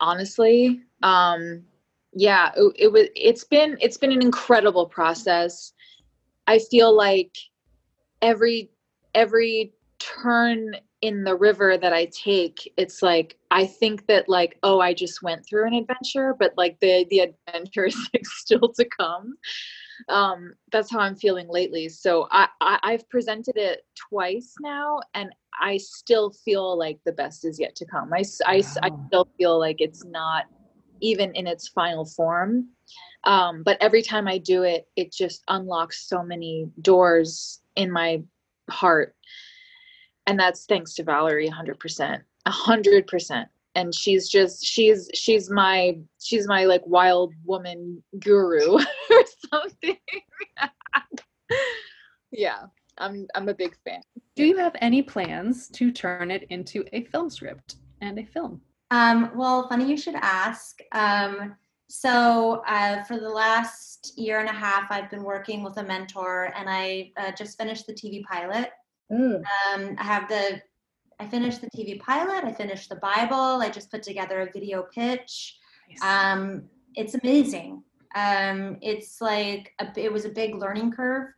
Honestly, 0.00 0.82
um, 1.02 1.62
yeah, 2.12 2.50
it, 2.56 2.72
it 2.76 2.92
was. 2.92 3.08
It's 3.14 3.44
been 3.44 3.76
it's 3.80 3.96
been 3.96 4.12
an 4.12 4.22
incredible 4.22 4.86
process. 4.86 5.72
I 6.46 6.58
feel 6.58 6.94
like 6.94 7.36
every 8.22 8.70
every 9.14 9.72
turn 9.98 10.76
in 11.02 11.24
the 11.24 11.36
river 11.36 11.76
that 11.76 11.92
I 11.92 12.06
take, 12.06 12.72
it's 12.76 13.02
like 13.02 13.38
I 13.50 13.66
think 13.66 14.06
that 14.06 14.28
like 14.28 14.58
oh 14.62 14.80
I 14.80 14.94
just 14.94 15.22
went 15.22 15.46
through 15.46 15.66
an 15.66 15.74
adventure, 15.74 16.34
but 16.38 16.52
like 16.56 16.78
the 16.80 17.06
the 17.10 17.20
adventure 17.20 17.86
is 17.86 18.10
like 18.12 18.26
still 18.26 18.72
to 18.74 18.84
come. 18.84 19.34
Um, 20.08 20.54
that's 20.72 20.90
how 20.90 21.00
I'm 21.00 21.16
feeling 21.16 21.48
lately. 21.48 21.88
So 21.88 22.28
I, 22.30 22.48
I 22.60 22.78
I've 22.82 23.08
presented 23.08 23.56
it 23.56 23.82
twice 23.96 24.54
now, 24.60 25.00
and 25.14 25.30
I 25.60 25.78
still 25.78 26.30
feel 26.44 26.78
like 26.78 26.98
the 27.04 27.12
best 27.12 27.44
is 27.44 27.58
yet 27.58 27.74
to 27.76 27.86
come. 27.86 28.12
I, 28.12 28.22
Wow. 28.82 29.06
still 29.06 29.28
feel 29.38 29.58
like 29.58 29.80
it's 29.80 30.04
not 30.04 30.44
even 31.00 31.34
in 31.34 31.46
its 31.46 31.68
final 31.68 32.04
form. 32.04 32.68
Um, 33.24 33.62
but 33.62 33.76
every 33.80 34.02
time 34.02 34.28
I 34.28 34.38
do 34.38 34.62
it, 34.62 34.86
it 34.96 35.12
just 35.12 35.42
unlocks 35.48 36.08
so 36.08 36.22
many 36.22 36.68
doors 36.80 37.60
in 37.74 37.90
my 37.90 38.22
heart. 38.70 39.14
And 40.26 40.38
that's 40.38 40.66
thanks 40.66 40.94
to 40.94 41.04
Valerie 41.04 41.48
100%. 41.48 42.20
100%. 42.46 43.46
And 43.74 43.94
she's 43.94 44.28
just 44.28 44.64
she's 44.64 45.10
she's 45.12 45.50
my 45.50 45.98
she's 46.18 46.48
my 46.48 46.64
like 46.64 46.80
wild 46.86 47.34
woman 47.44 48.02
guru 48.18 48.78
or 49.10 49.24
something. 49.50 49.98
yeah. 52.30 52.64
I'm 52.98 53.26
I'm 53.34 53.48
a 53.48 53.54
big 53.54 53.76
fan. 53.84 54.00
Do 54.34 54.44
you 54.44 54.56
have 54.56 54.74
any 54.80 55.02
plans 55.02 55.68
to 55.70 55.92
turn 55.92 56.30
it 56.30 56.44
into 56.50 56.84
a 56.92 57.04
film 57.04 57.30
script 57.30 57.76
and 58.00 58.18
a 58.18 58.24
film? 58.24 58.60
Um, 58.90 59.32
well, 59.34 59.68
funny 59.68 59.88
you 59.88 59.96
should 59.96 60.14
ask. 60.14 60.78
Um, 60.92 61.56
so, 61.88 62.62
uh, 62.66 63.02
for 63.04 63.18
the 63.18 63.28
last 63.28 64.18
year 64.18 64.40
and 64.40 64.48
a 64.48 64.52
half, 64.52 64.90
I've 64.90 65.10
been 65.10 65.22
working 65.22 65.62
with 65.62 65.76
a 65.76 65.84
mentor, 65.84 66.52
and 66.56 66.68
I 66.68 67.12
uh, 67.16 67.32
just 67.32 67.58
finished 67.58 67.86
the 67.86 67.92
TV 67.92 68.22
pilot. 68.24 68.70
Um, 69.74 69.96
I 69.98 70.02
have 70.02 70.28
the, 70.28 70.60
I 71.18 71.26
finished 71.26 71.60
the 71.60 71.70
TV 71.70 72.00
pilot. 72.00 72.44
I 72.44 72.52
finished 72.52 72.88
the 72.88 72.96
Bible. 72.96 73.60
I 73.62 73.70
just 73.70 73.90
put 73.90 74.02
together 74.02 74.40
a 74.40 74.52
video 74.52 74.84
pitch. 74.94 75.58
Nice. 75.88 76.02
Um, 76.02 76.64
it's 76.94 77.14
amazing. 77.14 77.82
Um, 78.14 78.78
it's 78.80 79.20
like 79.20 79.72
a, 79.78 79.88
it 79.96 80.12
was 80.12 80.24
a 80.24 80.30
big 80.30 80.54
learning 80.54 80.92
curve, 80.92 81.28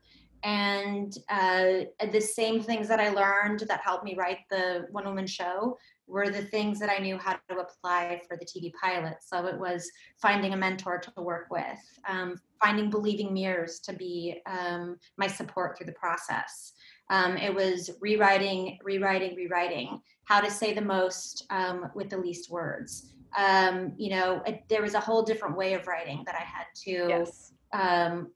and 0.44 1.12
uh, 1.28 1.86
the 2.12 2.20
same 2.20 2.62
things 2.62 2.86
that 2.88 3.00
I 3.00 3.10
learned 3.10 3.60
that 3.68 3.80
helped 3.80 4.04
me 4.04 4.14
write 4.16 4.38
the 4.48 4.86
one 4.92 5.04
woman 5.04 5.26
show 5.26 5.76
were 6.06 6.30
the 6.30 6.42
things 6.42 6.78
that 6.78 6.88
I 6.88 6.98
knew 6.98 7.18
how 7.18 7.32
to 7.32 7.58
apply 7.58 8.22
for 8.26 8.36
the 8.36 8.46
TV 8.46 8.72
pilot. 8.80 9.16
So 9.20 9.46
it 9.46 9.58
was 9.58 9.90
finding 10.22 10.54
a 10.54 10.56
mentor 10.56 10.98
to 10.98 11.22
work 11.22 11.48
with, 11.50 11.78
um, 12.08 12.36
finding 12.62 12.88
believing 12.88 13.34
mirrors 13.34 13.78
to 13.80 13.92
be 13.92 14.40
um, 14.46 14.96
my 15.18 15.26
support 15.26 15.76
through 15.76 15.86
the 15.86 15.92
process. 15.92 16.72
Um, 17.10 17.36
it 17.36 17.54
was 17.54 17.90
rewriting, 18.00 18.78
rewriting, 18.82 19.34
rewriting, 19.34 20.00
how 20.24 20.40
to 20.40 20.50
say 20.50 20.74
the 20.74 20.82
most 20.82 21.46
um, 21.50 21.90
with 21.94 22.10
the 22.10 22.18
least 22.18 22.50
words. 22.50 23.14
Um, 23.36 23.92
you 23.96 24.10
know, 24.10 24.42
it, 24.46 24.64
there 24.68 24.82
was 24.82 24.94
a 24.94 25.00
whole 25.00 25.22
different 25.22 25.56
way 25.56 25.74
of 25.74 25.86
writing 25.86 26.22
that 26.26 26.34
I 26.34 26.44
had 26.44 26.66
to 26.84 26.90
yes. 26.90 27.52
um, 27.72 28.30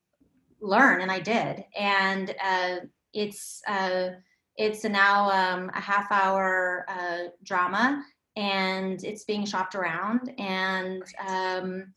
learn, 0.61 1.01
and 1.01 1.11
I 1.11 1.19
did. 1.19 1.65
And 1.79 2.35
uh, 2.43 2.77
it's 3.13 3.63
uh, 3.69 4.11
it's 4.57 4.85
now 4.85 5.31
um, 5.31 5.71
a 5.75 5.81
half 5.81 6.11
hour 6.11 6.85
uh, 6.89 7.29
drama, 7.43 8.05
and 8.37 9.03
it's 9.05 9.25
being 9.25 9.45
shopped 9.45 9.75
around, 9.75 10.33
and 10.39 11.03
um, 11.27 11.93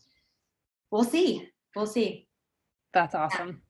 we'll 0.92 1.04
see. 1.04 1.50
We'll 1.76 1.86
see. 1.86 2.28
That's 2.94 3.16
awesome. 3.16 3.62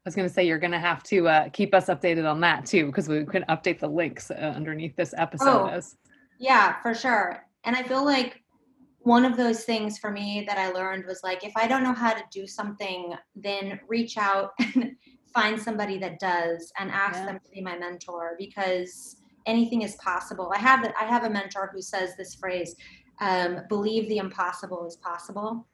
I 0.00 0.08
was 0.08 0.14
going 0.14 0.26
to 0.26 0.32
say 0.32 0.46
you're 0.46 0.58
going 0.58 0.70
to 0.72 0.78
have 0.78 1.02
to 1.04 1.28
uh, 1.28 1.48
keep 1.50 1.74
us 1.74 1.86
updated 1.86 2.28
on 2.28 2.40
that 2.40 2.64
too, 2.64 2.86
because 2.86 3.06
we 3.06 3.26
can 3.26 3.44
update 3.50 3.80
the 3.80 3.88
links 3.88 4.30
uh, 4.30 4.34
underneath 4.56 4.96
this 4.96 5.12
episode. 5.18 5.66
Oh. 5.66 5.66
As 5.66 5.96
Yeah, 6.38 6.80
for 6.80 6.94
sure. 6.94 7.44
And 7.64 7.76
I 7.76 7.82
feel 7.82 8.02
like 8.02 8.42
one 9.00 9.26
of 9.26 9.36
those 9.36 9.64
things 9.64 9.98
for 9.98 10.10
me 10.10 10.44
that 10.48 10.56
I 10.56 10.70
learned 10.70 11.04
was 11.04 11.20
like, 11.22 11.44
if 11.44 11.52
I 11.54 11.66
don't 11.66 11.82
know 11.82 11.92
how 11.92 12.14
to 12.14 12.22
do 12.32 12.46
something, 12.46 13.12
then 13.36 13.78
reach 13.88 14.16
out 14.16 14.52
and 14.58 14.96
find 15.34 15.60
somebody 15.60 15.98
that 15.98 16.18
does 16.18 16.72
and 16.78 16.90
ask 16.90 17.18
Yeah. 17.18 17.26
them 17.26 17.40
to 17.44 17.50
be 17.50 17.60
my 17.60 17.76
mentor 17.76 18.36
because 18.38 19.16
anything 19.44 19.82
is 19.82 19.96
possible. 19.96 20.50
I 20.54 20.58
have 20.60 20.82
that 20.82 20.94
I 20.98 21.04
have 21.04 21.24
a 21.24 21.30
mentor 21.30 21.70
who 21.74 21.82
says 21.82 22.16
this 22.16 22.34
phrase, 22.34 22.74
um, 23.20 23.60
believe 23.68 24.08
the 24.08 24.16
impossible 24.16 24.86
is 24.86 24.96
possible. 24.96 25.66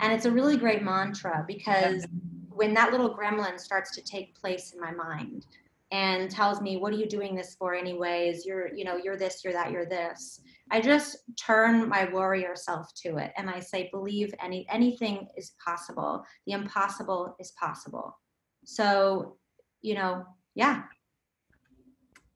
And 0.00 0.12
it's 0.12 0.24
a 0.24 0.30
really 0.32 0.56
great 0.56 0.82
mantra 0.82 1.44
because 1.46 2.06
when 2.54 2.74
that 2.74 2.92
little 2.92 3.16
gremlin 3.16 3.58
starts 3.58 3.94
to 3.94 4.02
take 4.02 4.34
place 4.34 4.72
in 4.72 4.80
my 4.80 4.90
mind 4.92 5.46
and 5.90 6.30
tells 6.30 6.60
me, 6.60 6.78
what 6.78 6.92
are 6.92 6.96
you 6.96 7.06
doing 7.06 7.34
this 7.34 7.54
for 7.54 7.74
anyways? 7.74 8.46
You're, 8.46 8.74
you 8.74 8.84
know, 8.84 8.96
you're 8.96 9.16
this, 9.16 9.42
you're 9.44 9.52
that, 9.52 9.70
you're 9.70 9.86
this. 9.86 10.40
I 10.70 10.80
just 10.80 11.18
turn 11.38 11.86
my 11.88 12.08
warrior 12.10 12.56
self 12.56 12.94
to 13.02 13.18
it 13.18 13.32
and 13.36 13.50
I 13.50 13.60
say, 13.60 13.90
believe 13.92 14.32
any 14.42 14.66
anything 14.70 15.28
is 15.36 15.52
possible. 15.62 16.24
The 16.46 16.54
impossible 16.54 17.36
is 17.38 17.52
possible. 17.60 18.18
So, 18.64 19.36
you 19.82 19.94
know, 19.94 20.24
yeah. 20.54 20.84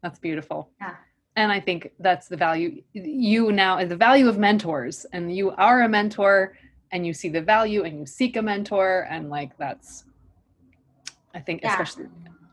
That's 0.02 0.18
beautiful. 0.18 0.70
Yeah. 0.80 0.96
And 1.36 1.52
I 1.52 1.60
think 1.60 1.92
that's 1.98 2.28
the 2.28 2.36
value. 2.36 2.82
You 2.92 3.52
now, 3.52 3.78
is 3.78 3.90
the 3.90 3.96
value 3.96 4.28
of 4.28 4.38
mentors, 4.38 5.04
and 5.12 5.34
you 5.34 5.50
are 5.52 5.82
a 5.82 5.88
mentor, 5.88 6.56
and 6.92 7.06
you 7.06 7.12
see 7.12 7.28
the 7.28 7.42
value, 7.42 7.84
and 7.84 7.98
you 7.98 8.06
seek 8.06 8.36
a 8.36 8.42
mentor, 8.42 9.06
and 9.10 9.30
like 9.30 9.56
that's. 9.58 10.04
I 11.34 11.40
think, 11.40 11.62
Yeah. 11.62 11.72
especially 11.72 12.06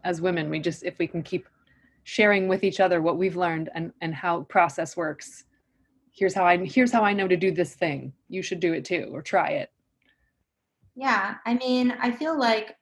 as 0.04 0.20
women, 0.22 0.50
we 0.50 0.60
just 0.60 0.84
if 0.84 1.00
we 1.00 1.08
can 1.08 1.24
keep 1.24 1.48
sharing 2.04 2.50
with 2.50 2.64
each 2.66 2.82
other 2.82 3.02
what 3.02 3.18
we've 3.18 3.38
learned 3.38 3.70
and 3.74 3.94
and 4.02 4.14
how 4.14 4.42
process 4.44 4.98
works. 4.98 5.46
Here's 6.12 6.34
how 6.34 6.46
I 6.46 6.58
here's 6.58 6.92
how 6.92 7.04
I 7.04 7.14
know 7.14 7.28
to 7.28 7.38
do 7.38 7.52
this 7.52 7.76
thing. 7.76 8.14
You 8.30 8.42
should 8.42 8.60
do 8.60 8.74
it 8.74 8.84
too, 8.86 9.10
or 9.12 9.22
try 9.22 9.50
it. 9.50 9.72
Yeah, 10.96 11.36
I 11.46 11.56
mean, 11.56 11.92
I 12.00 12.12
feel 12.12 12.38
like 12.38 12.76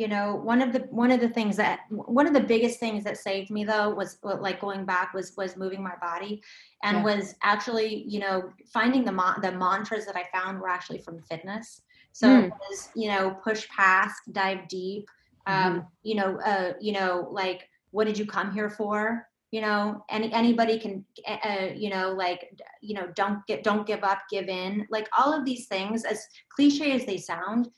you 0.00 0.08
know 0.08 0.34
one 0.34 0.60
of 0.60 0.72
the 0.72 0.80
one 0.90 1.12
of 1.12 1.20
the 1.20 1.28
things 1.28 1.56
that 1.56 1.80
one 1.88 2.26
of 2.26 2.34
the 2.34 2.40
biggest 2.54 2.80
things 2.80 3.04
that 3.04 3.16
saved 3.16 3.48
me 3.56 3.62
though 3.64 3.90
was 3.94 4.18
like 4.22 4.60
going 4.60 4.84
back 4.84 5.14
was 5.14 5.32
was 5.36 5.56
moving 5.56 5.82
my 5.82 5.96
body 6.08 6.42
and 6.82 6.96
Yeah. 6.98 7.04
was 7.10 7.36
actually 7.42 7.90
you 8.14 8.18
know 8.24 8.36
finding 8.76 9.04
the 9.04 9.12
ma- 9.20 9.38
the 9.38 9.52
mantras 9.52 10.04
that 10.06 10.16
I 10.16 10.24
found 10.36 10.60
were 10.60 10.68
actually 10.76 10.98
from 11.06 11.22
fitness. 11.30 11.66
So 12.12 12.26
Mm. 12.28 12.44
it 12.46 12.52
was 12.68 12.78
you 12.96 13.08
know 13.12 13.24
push 13.46 13.62
past, 13.68 14.20
dive 14.32 14.66
deep. 14.68 15.06
Um, 15.46 15.86
You 16.02 16.14
know, 16.18 16.30
uh, 16.52 16.72
you 16.86 16.92
know, 16.98 17.12
like 17.30 17.60
what 17.94 18.06
did 18.08 18.18
you 18.18 18.26
come 18.36 18.50
here 18.58 18.70
for? 18.80 19.28
You 19.54 19.60
know, 19.60 19.80
any 20.16 20.28
anybody 20.32 20.76
can, 20.84 20.94
uh, 21.32 21.40
uh, 21.50 21.68
you 21.82 21.90
know, 21.94 22.06
like 22.24 22.40
you 22.88 22.94
know, 22.96 23.06
don't 23.20 23.38
get 23.46 23.62
don't 23.68 23.86
give 23.86 24.02
up, 24.10 24.20
give 24.34 24.48
in. 24.48 24.72
Like 24.96 25.08
all 25.18 25.32
of 25.38 25.44
these 25.44 25.64
things, 25.74 26.04
as 26.12 26.18
cliche 26.54 26.88
as 26.98 27.04
they 27.06 27.18
sound, 27.18 27.68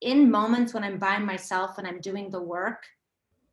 in 0.00 0.30
moments 0.30 0.74
when 0.74 0.84
I'm 0.84 0.98
by 0.98 1.18
myself 1.18 1.78
and 1.78 1.86
I'm 1.86 2.00
doing 2.00 2.30
the 2.30 2.42
work, 2.42 2.84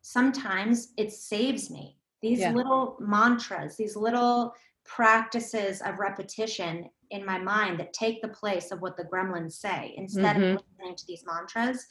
sometimes 0.02 0.94
it 0.98 1.12
saves 1.12 1.70
me. 1.70 1.98
These 2.22 2.39
Yeah. 2.39 2.54
little 2.54 2.98
mantras, 3.00 3.78
these 3.78 3.96
little 3.96 4.54
practices 4.84 5.82
of 5.82 6.00
repetition 6.00 6.89
in 7.12 7.26
my 7.26 7.38
mind 7.38 7.80
that 7.80 7.94
take 7.94 8.22
the 8.22 8.28
place 8.28 8.72
of 8.72 8.82
what 8.82 8.98
the 8.98 9.04
gremlins 9.04 9.54
say 9.54 9.94
instead 9.98 10.38
Mhm. 10.38 10.56
of 10.56 10.62
listening 10.62 10.96
to 10.96 11.06
these 11.08 11.24
mantras 11.26 11.86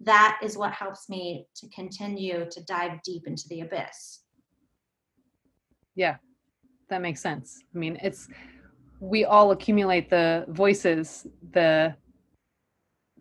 that 0.00 0.38
is 0.42 0.56
what 0.56 0.72
helps 0.72 1.08
me 1.08 1.46
to 1.54 1.68
continue 1.68 2.46
to 2.50 2.62
dive 2.64 3.00
deep 3.02 3.26
into 3.26 3.48
the 3.48 3.60
abyss 3.60 4.24
Yeah, 5.94 6.16
that 6.88 7.00
makes 7.00 7.22
sense. 7.22 7.62
I 7.72 7.78
mean, 7.78 7.98
it's 8.02 8.28
we 8.98 9.24
all 9.24 9.52
accumulate 9.52 10.10
the 10.10 10.44
voices, 10.48 11.26
the 11.52 11.94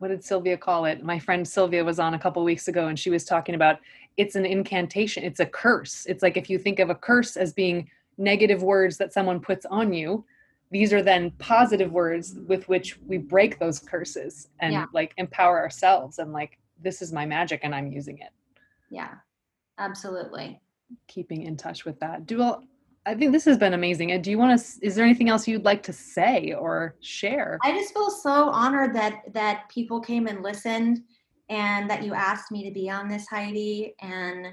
what 0.04 0.10
did 0.10 0.22
Sylvia 0.22 0.58
call 0.58 0.84
it? 0.84 1.02
My 1.02 1.18
friend 1.18 1.48
Sylvia 1.48 1.82
was 1.82 1.98
on 1.98 2.14
a 2.14 2.20
couple 2.20 2.44
weeks 2.44 2.68
ago 2.68 2.88
and 2.88 3.00
she 3.00 3.10
was 3.10 3.24
talking 3.24 3.56
about 3.56 3.80
it's 4.18 4.36
an 4.36 4.46
incantation, 4.46 5.24
it's 5.24 5.40
a 5.40 5.46
curse. 5.46 6.06
It's 6.08 6.22
like 6.22 6.36
if 6.36 6.50
you 6.50 6.60
think 6.60 6.80
of 6.80 6.90
a 6.90 6.96
curse 6.96 7.38
as 7.38 7.54
being 7.54 7.90
negative 8.18 8.62
words 8.64 8.98
that 8.98 9.14
someone 9.14 9.40
puts 9.40 9.66
on 9.66 9.94
you, 9.94 10.26
these 10.72 10.92
are 10.92 11.02
then 11.02 11.32
positive 11.40 11.94
words 11.94 12.36
with 12.50 12.68
which 12.68 13.00
we 13.08 13.18
break 13.18 13.60
those 13.60 13.80
curses 13.80 14.50
and 14.60 14.74
Yeah. 14.74 14.88
like 14.92 15.14
empower 15.16 15.58
ourselves 15.58 16.20
and 16.20 16.34
like 16.34 16.60
this 16.82 17.02
is 17.02 17.14
my 17.14 17.26
magic 17.26 17.62
and 17.64 17.74
I'm 17.74 17.90
using 17.90 18.18
it. 18.18 18.32
yeah 18.90 19.14
absolutely 19.78 20.60
keeping 21.08 21.44
in 21.44 21.56
touch 21.56 21.86
with 21.86 21.98
that. 22.02 22.26
Do 22.26 22.40
well, 22.40 22.66
I 23.06 23.16
think 23.16 23.32
this 23.34 23.44
has 23.46 23.58
been 23.58 23.74
amazing. 23.74 24.12
And 24.14 24.24
do 24.24 24.32
you 24.32 24.38
want 24.38 24.58
to? 24.60 24.66
Is 24.82 24.96
there 24.96 25.04
anything 25.04 25.30
else 25.30 25.48
you'd 25.48 25.66
like 25.66 25.84
to 25.84 25.94
say 25.94 26.54
or 26.54 26.96
share? 27.02 27.60
I 27.64 27.72
just 27.72 27.94
feel 27.94 28.10
so 28.10 28.50
honored 28.50 28.96
that 28.96 29.24
that 29.34 29.68
people 29.70 30.00
came 30.00 30.28
and 30.28 30.42
listened 30.42 31.02
and 31.50 31.90
that 31.90 32.04
you 32.04 32.14
asked 32.14 32.52
me 32.52 32.64
to 32.64 32.72
be 32.74 32.90
on 32.90 33.10
this 33.10 33.28
Heidi 33.28 33.94
and 34.02 34.48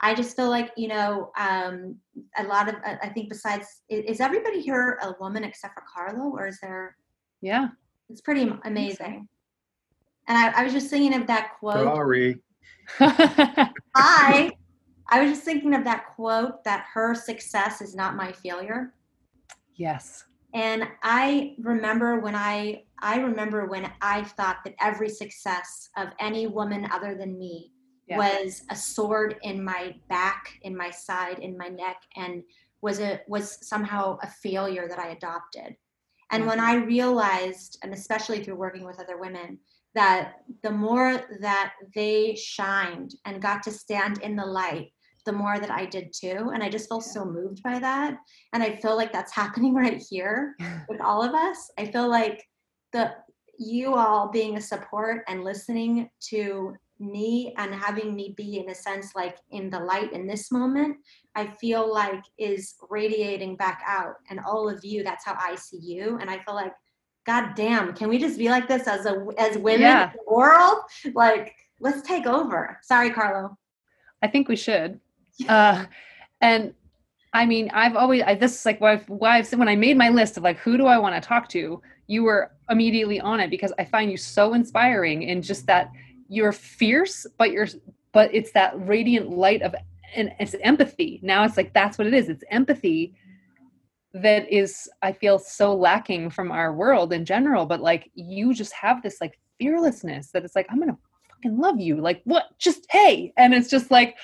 I 0.00 0.14
just 0.14 0.36
feel 0.36 0.48
like 0.50 0.70
you 0.76 0.86
know 0.88 1.32
um, 1.38 1.96
a 2.38 2.44
lot 2.44 2.68
of 2.68 2.76
I 2.84 2.98
I 3.02 3.08
think 3.08 3.28
besides 3.28 3.66
i- 3.90 3.94
is 4.06 4.20
everybody 4.20 4.60
here 4.60 4.98
a 5.02 5.14
woman 5.18 5.42
except 5.42 5.74
for 5.74 5.82
Carlo 5.92 6.30
or 6.30 6.46
is 6.46 6.60
there 6.60 6.96
Yeah. 7.40 7.68
it's 8.08 8.20
pretty 8.20 8.52
amazing 8.64 9.26
and 10.28 10.38
I, 10.38 10.60
I 10.60 10.64
was 10.64 10.72
just 10.72 10.88
thinking 10.90 11.20
of 11.20 11.26
that 11.26 11.54
quote 11.58 11.82
Sorry. 11.82 12.40
I 13.94 14.52
I 15.08 15.22
was 15.22 15.30
just 15.30 15.44
thinking 15.44 15.74
of 15.74 15.84
that 15.84 16.06
quote 16.14 16.64
that 16.64 16.86
her 16.92 17.14
success 17.14 17.80
is 17.80 17.94
not 17.94 18.16
my 18.16 18.32
failure 18.32 18.92
yes. 19.76 20.24
And 20.54 20.88
I 21.02 21.54
remember 21.58 22.20
when 22.20 22.34
I 22.34 22.84
I 23.00 23.18
remember 23.18 23.66
when 23.66 23.92
I 24.00 24.24
thought 24.24 24.58
that 24.64 24.74
every 24.80 25.10
success 25.10 25.90
of 25.96 26.08
any 26.18 26.46
woman 26.46 26.88
other 26.90 27.14
than 27.14 27.38
me 27.38 27.72
Yeah. 28.06 28.18
was 28.18 28.62
a 28.70 28.76
sword 28.76 29.36
in 29.42 29.62
my 29.62 29.96
back, 30.08 30.58
in 30.62 30.76
my 30.76 30.90
side, 30.90 31.40
in 31.40 31.58
my 31.58 31.68
neck, 31.68 32.00
and 32.16 32.42
was 32.80 33.00
a 33.00 33.20
was 33.28 33.58
somehow 33.66 34.18
a 34.22 34.28
failure 34.28 34.88
that 34.88 34.98
I 34.98 35.08
adopted. 35.08 35.76
And 36.32 36.46
when 36.46 36.58
I 36.58 36.74
realized, 36.74 37.78
and 37.82 37.92
especially 37.92 38.42
through 38.42 38.56
working 38.56 38.84
with 38.84 38.98
other 38.98 39.18
women, 39.18 39.60
that 39.94 40.34
the 40.62 40.70
more 40.70 41.22
that 41.40 41.74
they 41.94 42.34
shined 42.34 43.14
and 43.24 43.40
got 43.40 43.62
to 43.64 43.70
stand 43.70 44.18
in 44.22 44.34
the 44.36 44.44
light, 44.44 44.92
the 45.26 45.32
more 45.32 45.58
that 45.58 45.70
I 45.70 45.84
did 45.84 46.12
too. 46.14 46.50
And 46.54 46.62
I 46.62 46.70
just 46.70 46.88
felt 46.88 47.04
so 47.04 47.24
moved 47.26 47.62
by 47.62 47.78
that. 47.78 48.16
And 48.54 48.62
I 48.62 48.76
feel 48.76 48.96
like 48.96 49.12
that's 49.12 49.34
happening 49.42 49.74
right 49.74 50.02
here 50.08 50.56
with 50.88 51.02
all 51.02 51.22
of 51.22 51.34
us. 51.34 51.70
I 51.78 51.84
feel 51.86 52.08
like 52.08 52.42
the 52.92 53.12
you 53.58 53.94
all 53.94 54.28
being 54.30 54.56
a 54.56 54.60
support 54.60 55.24
and 55.28 55.42
listening 55.42 56.10
to 56.20 56.74
me 56.98 57.54
and 57.58 57.74
having 57.74 58.14
me 58.14 58.34
be 58.36 58.58
in 58.58 58.68
a 58.70 58.74
sense 58.74 59.14
like 59.14 59.36
in 59.50 59.68
the 59.70 59.78
light 59.78 60.12
in 60.12 60.26
this 60.26 60.50
moment, 60.52 60.96
I 61.34 61.46
feel 61.60 61.92
like 61.92 62.22
is 62.38 62.74
radiating 62.88 63.56
back 63.56 63.82
out. 63.86 64.14
And 64.30 64.40
all 64.40 64.68
of 64.68 64.84
you, 64.84 65.02
that's 65.02 65.24
how 65.24 65.36
I 65.38 65.54
see 65.56 65.78
you. 65.78 66.18
And 66.20 66.30
I 66.30 66.38
feel 66.44 66.54
like, 66.54 66.72
God 67.26 67.54
damn, 67.54 67.92
can 67.94 68.08
we 68.08 68.18
just 68.18 68.38
be 68.38 68.48
like 68.50 68.68
this 68.68 68.86
as 68.86 69.04
a 69.04 69.26
as 69.38 69.58
women 69.58 69.80
Yeah. 69.82 70.10
in 70.10 70.16
the 70.16 70.32
world? 70.34 70.78
Like, 71.14 71.54
let's 71.80 72.02
take 72.06 72.26
over. 72.26 72.78
Sorry, 72.82 73.10
Carlo. 73.10 73.56
I 74.22 74.28
think 74.28 74.48
we 74.48 74.56
should. 74.56 75.00
Uh, 75.48 75.84
and 76.40 76.72
I 77.32 77.44
mean, 77.44 77.70
I've 77.74 77.96
always, 77.96 78.22
I, 78.22 78.34
this 78.34 78.58
is 78.58 78.64
like 78.64 78.80
why 78.80 78.92
I've, 78.92 79.08
why 79.08 79.36
I've 79.36 79.46
said 79.46 79.58
when 79.58 79.68
I 79.68 79.76
made 79.76 79.98
my 79.98 80.08
list 80.08 80.36
of 80.36 80.42
like, 80.42 80.58
who 80.58 80.78
do 80.78 80.86
I 80.86 80.98
want 80.98 81.14
to 81.14 81.26
talk 81.26 81.48
to? 81.50 81.82
You 82.06 82.22
were 82.22 82.52
immediately 82.70 83.20
on 83.20 83.40
it 83.40 83.50
because 83.50 83.72
I 83.78 83.84
find 83.84 84.10
you 84.10 84.16
so 84.16 84.54
inspiring 84.54 85.28
and 85.28 85.44
just 85.44 85.66
that 85.66 85.90
you're 86.28 86.52
fierce, 86.52 87.26
but 87.36 87.52
you're, 87.52 87.68
but 88.12 88.34
it's 88.34 88.52
that 88.52 88.72
radiant 88.86 89.30
light 89.30 89.60
of, 89.62 89.74
and 90.14 90.32
it's 90.40 90.54
empathy. 90.62 91.20
Now 91.22 91.44
it's 91.44 91.58
like, 91.58 91.74
that's 91.74 91.98
what 91.98 92.06
it 92.06 92.14
is. 92.14 92.28
It's 92.30 92.44
empathy 92.50 93.14
that 94.14 94.48
is, 94.50 94.88
I 95.02 95.12
feel 95.12 95.38
so 95.38 95.74
lacking 95.74 96.30
from 96.30 96.50
our 96.50 96.72
world 96.72 97.12
in 97.12 97.26
general. 97.26 97.66
But 97.66 97.82
like, 97.82 98.10
you 98.14 98.54
just 98.54 98.72
have 98.72 99.02
this 99.02 99.20
like 99.20 99.38
fearlessness 99.58 100.30
that 100.30 100.44
it's 100.44 100.56
like, 100.56 100.66
I'm 100.70 100.80
to 100.80 100.96
fucking 101.28 101.58
love 101.58 101.78
you. 101.80 102.00
Like, 102.00 102.22
what? 102.24 102.44
Just, 102.58 102.86
hey. 102.88 103.34
And 103.36 103.52
it's 103.52 103.68
just 103.68 103.90
like, 103.90 104.16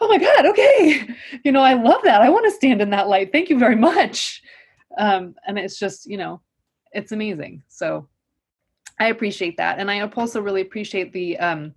oh 0.00 0.08
my 0.08 0.18
god 0.18 0.46
okay. 0.46 1.06
You 1.44 1.52
know 1.52 1.62
i 1.62 1.74
love 1.74 2.00
that. 2.04 2.22
I 2.22 2.30
want 2.30 2.44
to 2.46 2.50
stand 2.50 2.80
in 2.82 2.90
that 2.90 3.08
light. 3.08 3.32
Thank 3.32 3.50
you 3.50 3.58
very 3.58 3.76
much. 3.90 4.42
Um, 4.98 5.34
and 5.46 5.58
it's 5.58 5.78
just 5.78 6.06
you 6.06 6.16
know 6.16 6.40
it's 6.92 7.12
amazing. 7.12 7.62
So 7.68 8.08
i 8.98 9.06
appreciate 9.08 9.56
that. 9.58 9.78
And 9.78 9.90
i 9.90 10.00
also 10.00 10.40
really 10.40 10.60
appreciate 10.62 11.12
the 11.12 11.38
um 11.38 11.74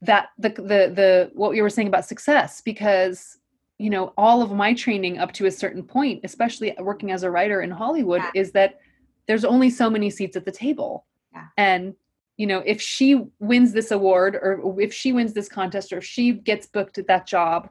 that 0.00 0.30
the 0.38 0.48
the 0.50 0.80
the 1.00 1.30
what 1.34 1.54
you 1.54 1.62
were 1.62 1.70
saying 1.70 1.88
about 1.88 2.04
success 2.04 2.60
because 2.60 3.38
you 3.78 3.88
know 3.90 4.12
all 4.16 4.42
of 4.42 4.50
my 4.52 4.74
training 4.74 5.18
up 5.18 5.32
to 5.32 5.46
a 5.46 5.50
certain 5.50 5.82
point 5.82 6.20
especially 6.24 6.74
working 6.80 7.10
as 7.12 7.22
a 7.22 7.30
writer 7.30 7.62
in 7.62 7.70
hollywood 7.70 8.20
Yeah. 8.20 8.42
is 8.42 8.52
that 8.52 8.80
there's 9.28 9.44
only 9.44 9.70
so 9.70 9.88
many 9.88 10.10
seats 10.10 10.36
at 10.36 10.44
the 10.44 10.50
table. 10.52 11.06
Yeah. 11.32 11.46
and 11.56 11.94
you 12.36 12.46
know 12.46 12.62
if 12.64 12.80
she 12.80 13.24
wins 13.38 13.72
this 13.72 13.90
award 13.90 14.34
or 14.34 14.80
if 14.80 14.92
she 14.92 15.12
wins 15.12 15.32
this 15.32 15.48
contest 15.48 15.92
or 15.92 15.98
if 15.98 16.04
she 16.04 16.32
gets 16.32 16.66
booked 16.66 16.98
at 16.98 17.06
that 17.06 17.26
job 17.26 17.68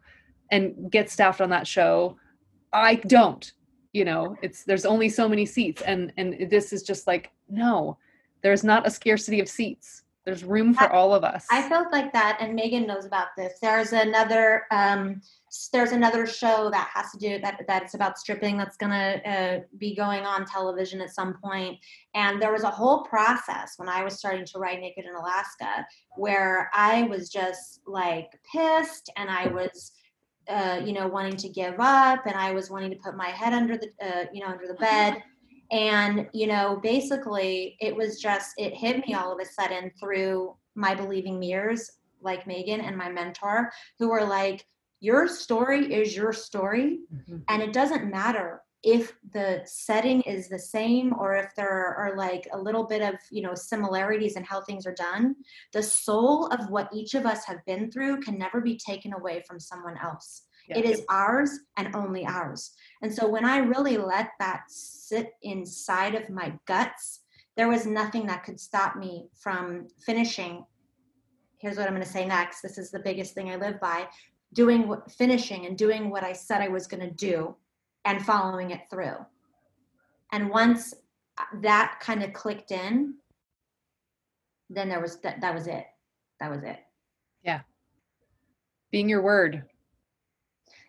and 0.51 0.91
gets 0.91 1.13
staffed 1.13 1.41
on 1.41 1.49
that 1.49 1.67
show 1.67 2.15
i 2.73 2.95
don't 2.95 3.53
you 3.93 4.05
know 4.05 4.35
it's 4.41 4.63
there's 4.63 4.85
only 4.85 5.09
so 5.09 5.27
many 5.27 5.45
seats. 5.45 5.81
And 5.81 6.13
and 6.17 6.49
this 6.49 6.73
is 6.73 6.83
just 6.83 7.07
like 7.07 7.31
no 7.49 7.97
there's 8.41 8.63
not 8.63 8.87
a 8.87 8.91
scarcity 8.91 9.39
of 9.39 9.49
seats 9.49 10.03
there's 10.25 10.43
room 10.43 10.73
for 10.73 10.91
all 10.91 11.13
of 11.13 11.23
us 11.23 11.45
I 11.49 11.67
felt 11.67 11.91
like 11.91 12.13
that, 12.13 12.37
and 12.39 12.55
Megan 12.55 12.87
knows 12.87 13.05
about 13.05 13.27
this. 13.35 13.53
There's 13.61 13.93
another 13.93 14.63
um, 14.71 15.21
there's 15.73 15.91
another 15.91 16.25
show 16.25 16.69
that 16.71 16.89
has 16.93 17.11
to 17.11 17.17
do 17.17 17.39
that 17.39 17.61
that's 17.67 17.93
about 17.93 18.17
stripping 18.17 18.57
that's 18.57 18.77
gonna 18.77 19.21
uh, 19.25 19.59
be 19.77 19.95
going 19.95 20.25
on 20.25 20.45
television 20.45 21.01
at 21.01 21.13
some 21.13 21.35
point. 21.43 21.77
And 22.13 22.41
there 22.41 22.53
was 22.53 22.63
a 22.63 22.69
whole 22.69 23.03
process 23.03 23.73
when 23.77 23.89
I 23.89 24.03
was 24.03 24.17
starting 24.17 24.45
to 24.45 24.59
write 24.59 24.79
Naked 24.79 25.05
in 25.05 25.15
Alaska, 25.15 25.85
where 26.15 26.69
I 26.73 27.03
was 27.03 27.29
just 27.29 27.81
like 27.85 28.31
pissed, 28.51 29.11
and 29.17 29.29
I 29.29 29.47
was. 29.47 29.91
Uh, 30.49 30.81
you 30.83 30.91
know, 30.91 31.07
wanting 31.07 31.37
to 31.37 31.47
give 31.47 31.75
up, 31.77 32.25
and 32.25 32.35
I 32.35 32.51
was 32.51 32.71
wanting 32.71 32.89
to 32.89 32.97
put 32.97 33.15
my 33.15 33.27
head 33.27 33.53
under 33.53 33.77
the, 33.77 33.89
uh, 34.03 34.25
you 34.33 34.41
know, 34.41 34.47
under 34.47 34.67
the 34.67 34.73
bed, 34.73 35.21
and 35.71 36.27
you 36.33 36.47
know 36.47 36.79
basically 36.83 37.77
it 37.79 37.95
was 37.95 38.19
just 38.21 38.53
it 38.57 38.73
hit 38.75 39.05
me 39.07 39.13
all 39.13 39.31
of 39.31 39.39
a 39.39 39.45
sudden 39.45 39.91
through 39.99 40.55
my 40.75 40.93
believing 40.93 41.39
mirrors 41.39 41.91
like 42.21 42.45
megan 42.45 42.81
and 42.81 42.97
my 42.97 43.09
mentor 43.09 43.71
who 43.97 44.09
were 44.09 44.23
like 44.23 44.65
your 44.99 45.27
story 45.27 45.91
is 45.93 46.15
your 46.15 46.33
story 46.33 46.99
Mhm. 47.13 47.43
and 47.47 47.61
it 47.63 47.73
doesn't 47.73 48.09
matter 48.09 48.61
if 48.83 49.13
the 49.33 49.61
setting 49.65 50.21
is 50.21 50.49
the 50.49 50.57
same 50.59 51.13
or 51.19 51.35
if 51.35 51.53
there 51.55 51.95
are 51.95 52.15
like 52.17 52.47
a 52.51 52.57
little 52.59 52.83
bit 52.85 53.01
of 53.01 53.15
you 53.29 53.41
know 53.41 53.53
similarities 53.55 54.35
in 54.35 54.43
how 54.43 54.59
things 54.61 54.85
are 54.85 54.93
done 54.95 55.35
the 55.71 55.83
soul 55.83 56.47
of 56.47 56.69
what 56.69 56.89
each 56.93 57.13
of 57.13 57.25
us 57.25 57.45
have 57.45 57.63
been 57.65 57.89
through 57.91 58.19
can 58.21 58.37
never 58.37 58.59
be 58.59 58.77
taken 58.77 59.13
away 59.13 59.41
from 59.47 59.59
someone 59.59 59.97
else 59.97 60.43
Yeah. 60.67 60.79
it 60.79 60.85
is 60.85 61.01
ours 61.09 61.51
and 61.77 61.95
only 61.95 62.25
ours 62.25 62.75
and 63.01 63.13
so 63.13 63.27
when 63.27 63.45
I 63.45 63.57
really 63.57 63.97
let 63.97 64.31
that 64.39 64.63
sit 64.67 65.33
inside 65.41 66.13
of 66.13 66.29
my 66.29 66.53
guts, 66.67 67.21
there 67.57 67.67
was 67.67 67.85
nothing 67.85 68.27
that 68.27 68.43
could 68.43 68.59
stop 68.59 68.95
me 68.95 69.27
from 69.35 69.87
finishing. 70.05 70.65
Here's 71.57 71.77
what 71.77 71.87
I'm 71.87 71.93
going 71.93 72.05
to 72.05 72.09
say 72.09 72.25
next. 72.25 72.61
This 72.61 72.77
is 72.77 72.91
the 72.91 72.99
biggest 72.99 73.33
thing 73.33 73.49
I 73.49 73.55
live 73.55 73.79
by 73.79 74.07
doing 74.53 74.87
what, 74.87 75.11
finishing 75.11 75.65
and 75.65 75.77
doing 75.77 76.09
what 76.09 76.23
I 76.23 76.33
said 76.33 76.61
I 76.61 76.67
was 76.67 76.87
going 76.87 77.01
to 77.01 77.15
do 77.15 77.55
and 78.05 78.23
following 78.23 78.71
it 78.71 78.81
through. 78.89 79.17
And 80.31 80.49
once 80.49 80.93
that 81.61 81.99
kind 82.01 82.23
of 82.23 82.33
clicked 82.33 82.71
in, 82.71 83.15
then 84.69 84.89
there 84.89 85.01
was 85.01 85.19
that, 85.21 85.41
that 85.41 85.53
was 85.53 85.67
it. 85.67 85.85
That 86.39 86.51
was 86.51 86.63
it. 86.63 86.79
Yeah. 87.43 87.61
Being 88.91 89.09
your 89.09 89.21
word 89.21 89.63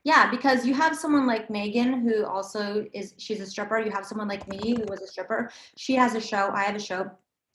Yeah, 0.05 0.31
because 0.31 0.67
you 0.67 0.75
have 0.75 0.97
someone 0.97 1.27
like 1.27 1.49
Megan 1.49 2.01
who 2.01 2.25
also 2.27 2.85
is 2.93 3.15
she's 3.19 3.41
a 3.41 3.47
stripper. 3.47 3.79
You 3.79 3.93
have 3.93 4.05
someone 4.05 4.29
like 4.29 4.49
me 4.49 4.75
who 4.77 4.85
was 4.89 5.01
a 5.01 5.07
stripper. 5.07 5.51
She 5.77 5.95
has 5.95 6.15
a 6.15 6.21
show, 6.21 6.51
I 6.53 6.65
have 6.65 6.75
a 6.75 6.81
show. 6.81 7.11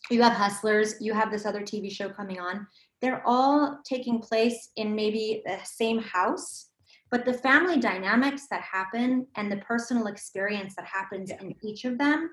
You 0.10 0.22
have 0.22 0.34
hustlers, 0.34 0.95
you 1.02 1.14
have 1.14 1.30
this 1.32 1.45
other 1.45 1.62
TV 1.62 1.91
show 1.91 2.08
coming 2.08 2.39
on. 2.39 2.66
They're 3.02 3.22
all 3.26 3.80
taking 3.84 4.20
place 4.20 4.70
in 4.78 4.95
maybe 4.95 5.41
the 5.45 5.58
same 5.66 6.00
house, 6.00 6.70
but 7.12 7.26
the 7.26 7.34
family 7.34 7.80
dynamics 7.80 8.48
that 8.50 8.62
happen 8.62 9.28
and 9.36 9.52
the 9.52 9.58
personal 9.58 10.08
experience 10.08 10.74
that 10.76 10.86
happens 10.86 11.30
Yeah. 11.30 11.41
in 11.41 11.56
each 11.62 11.84
of 11.84 11.98
them 11.98 12.32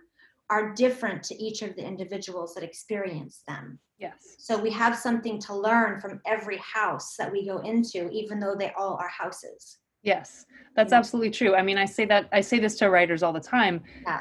are 0.50 0.74
different 0.74 1.22
to 1.24 1.34
each 1.42 1.62
of 1.62 1.74
the 1.74 1.84
individuals 1.84 2.54
that 2.54 2.62
experience 2.62 3.42
them. 3.48 3.80
Yes. 3.98 4.36
So 4.38 4.58
we 4.58 4.70
have 4.70 4.96
something 4.96 5.40
to 5.40 5.54
learn 5.56 6.00
from 6.00 6.20
every 6.26 6.58
house 6.58 7.16
that 7.16 7.32
we 7.32 7.46
go 7.46 7.58
into, 7.58 8.10
even 8.10 8.38
though 8.38 8.54
they 8.54 8.72
all 8.72 8.94
are 8.94 9.08
houses. 9.08 9.78
Yes, 10.04 10.46
that's 10.76 10.92
absolutely 10.92 11.30
true. 11.30 11.56
I 11.56 11.62
mean, 11.62 11.78
I 11.78 11.86
say 11.86 12.04
that 12.04 12.28
I 12.32 12.40
say 12.40 12.58
this 12.58 12.76
to 12.76 12.90
writers 12.90 13.22
all 13.22 13.32
the 13.32 13.40
time. 13.40 13.82
Yeah. 14.06 14.20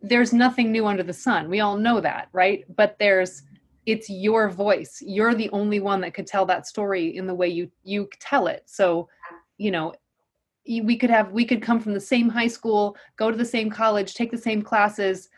There's 0.00 0.32
nothing 0.32 0.70
new 0.70 0.86
under 0.86 1.02
the 1.02 1.12
sun. 1.12 1.50
We 1.50 1.60
all 1.60 1.76
know 1.76 2.00
that, 2.00 2.28
right? 2.32 2.64
But 2.74 2.96
there's 2.98 3.42
it's 3.86 4.08
your 4.08 4.48
voice. 4.48 5.02
You're 5.04 5.34
the 5.34 5.50
only 5.50 5.80
one 5.80 6.00
that 6.00 6.14
could 6.14 6.26
tell 6.26 6.46
that 6.46 6.66
story 6.66 7.16
in 7.16 7.26
the 7.26 7.34
way 7.34 7.48
you 7.48 7.70
you 7.82 8.08
tell 8.20 8.46
it. 8.46 8.62
So, 8.66 9.08
you 9.58 9.70
know, 9.70 9.94
we 10.66 10.96
could 10.96 11.10
have 11.10 11.32
we 11.32 11.44
could 11.44 11.62
come 11.62 11.80
from 11.80 11.92
the 11.94 12.00
same 12.00 12.28
high 12.28 12.48
school, 12.48 12.96
go 13.16 13.30
to 13.30 13.36
the 13.36 13.44
same 13.44 13.68
college, 13.68 14.14
take 14.14 14.30
the 14.30 14.38
same 14.38 14.62
classes, 14.62 15.28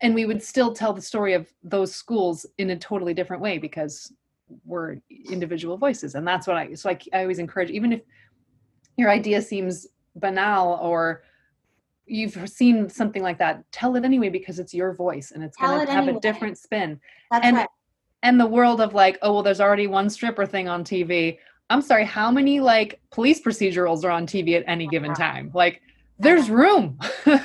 and 0.00 0.14
we 0.14 0.24
would 0.24 0.42
still 0.42 0.72
tell 0.72 0.92
the 0.92 1.02
story 1.02 1.34
of 1.34 1.52
those 1.62 1.94
schools 1.94 2.46
in 2.56 2.70
a 2.70 2.76
totally 2.76 3.14
different 3.14 3.42
way 3.42 3.58
because 3.58 4.12
we're 4.64 4.96
individual 5.30 5.76
voices. 5.76 6.14
And 6.14 6.26
that's 6.26 6.46
what 6.46 6.56
I 6.56 6.74
so 6.74 6.90
I, 6.90 6.98
I 7.12 7.22
always 7.22 7.38
encourage 7.38 7.70
even 7.70 7.92
if 7.92 8.02
your 8.96 9.10
idea 9.10 9.40
seems 9.42 9.86
banal 10.16 10.78
or 10.80 11.22
you've 12.06 12.48
seen 12.48 12.88
something 12.88 13.22
like 13.22 13.38
that 13.38 13.64
tell 13.72 13.96
it 13.96 14.04
anyway 14.04 14.28
because 14.28 14.58
it's 14.58 14.74
your 14.74 14.92
voice 14.92 15.30
and 15.32 15.42
it's 15.42 15.56
going 15.56 15.86
to 15.86 15.92
have 15.92 16.04
anyway. 16.04 16.18
a 16.18 16.20
different 16.20 16.58
spin. 16.58 17.00
That's 17.30 17.46
And- 17.46 17.56
right. 17.56 17.68
and 18.22 18.38
the 18.38 18.46
world 18.46 18.80
of 18.80 18.94
like 18.94 19.18
oh 19.22 19.32
well 19.34 19.42
there's 19.42 19.60
already 19.60 19.86
one 19.86 20.08
stripper 20.10 20.46
thing 20.46 20.66
on 20.68 20.82
tv 20.84 21.36
i'm 21.70 21.82
sorry 21.82 22.04
how 22.04 22.30
many 22.30 22.58
like 22.60 23.00
police 23.10 23.40
procedurals 23.40 24.04
are 24.04 24.10
on 24.10 24.26
tv 24.26 24.54
at 24.56 24.64
any 24.66 24.86
given 24.86 25.14
time? 25.14 25.50
Like 25.54 25.80
there's 26.18 26.48
room. 26.50 26.98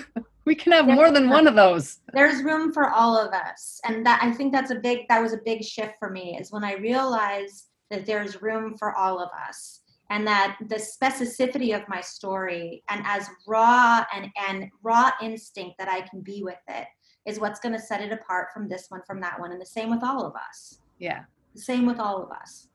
We 0.46 0.56
can 0.56 0.72
have 0.72 0.88
more 0.88 1.12
than 1.12 1.30
one 1.30 1.46
of 1.46 1.54
those. 1.54 2.00
There's 2.12 2.42
room 2.42 2.74
for 2.74 2.90
all 2.90 3.16
of 3.16 3.32
us. 3.34 3.80
And 3.86 4.04
that 4.08 4.20
i 4.24 4.32
think 4.32 4.52
that's 4.52 4.72
a 4.72 4.76
big 4.76 5.08
that 5.08 5.22
was 5.22 5.32
a 5.34 5.40
big 5.46 5.64
shift 5.64 5.94
for 6.00 6.10
me 6.10 6.38
is 6.40 6.52
when 6.52 6.64
i 6.64 6.74
realized 6.74 7.66
that 7.92 8.08
there's 8.08 8.42
room 8.42 8.76
for 8.76 8.96
all 8.96 9.20
of 9.20 9.30
us 9.48 9.79
and 10.10 10.26
that 10.26 10.58
the 10.68 10.76
specificity 10.76 11.76
of 11.76 11.88
my 11.88 12.02
story 12.02 12.84
and 12.90 13.02
as 13.06 13.28
raw 13.48 14.04
and 14.14 14.30
and 14.48 14.70
raw 14.84 15.12
instinct 15.22 15.78
that 15.78 15.88
i 15.88 16.02
can 16.02 16.22
be 16.22 16.44
with 16.44 16.62
it 16.68 16.88
is 17.26 17.40
what's 17.40 17.60
going 17.60 17.74
to 17.74 17.82
set 17.82 18.02
it 18.02 18.12
apart 18.12 18.48
from 18.54 18.68
this 18.68 18.86
one 18.90 19.02
from 19.06 19.20
that 19.22 19.40
one 19.40 19.52
and 19.52 19.62
the 19.62 19.66
same 19.66 19.90
with 19.90 20.04
all 20.04 20.26
of 20.26 20.34
us 20.36 20.80
yeah 21.00 21.24
the 21.54 21.62
same 21.62 21.86
with 21.86 22.00
all 22.00 22.24
of 22.24 22.32
us 22.32 22.70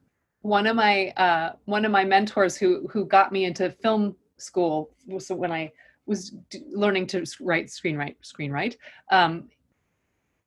one 0.45 0.67
of 0.67 0.77
my 0.77 1.09
uh, 1.17 1.53
one 1.65 1.87
of 1.87 1.91
my 1.91 2.05
mentors 2.05 2.55
who 2.55 2.87
who 2.89 3.07
got 3.07 3.33
me 3.33 3.47
into 3.47 3.71
film 3.71 4.15
school 4.37 4.91
was 5.07 5.31
when 5.31 5.51
I 5.51 5.73
was 6.05 6.31
d- 6.51 6.63
learning 6.71 7.07
to 7.09 7.25
write 7.41 7.69
screenwrite 7.69 8.17
screenwrite. 8.23 8.77
Um, 9.11 9.49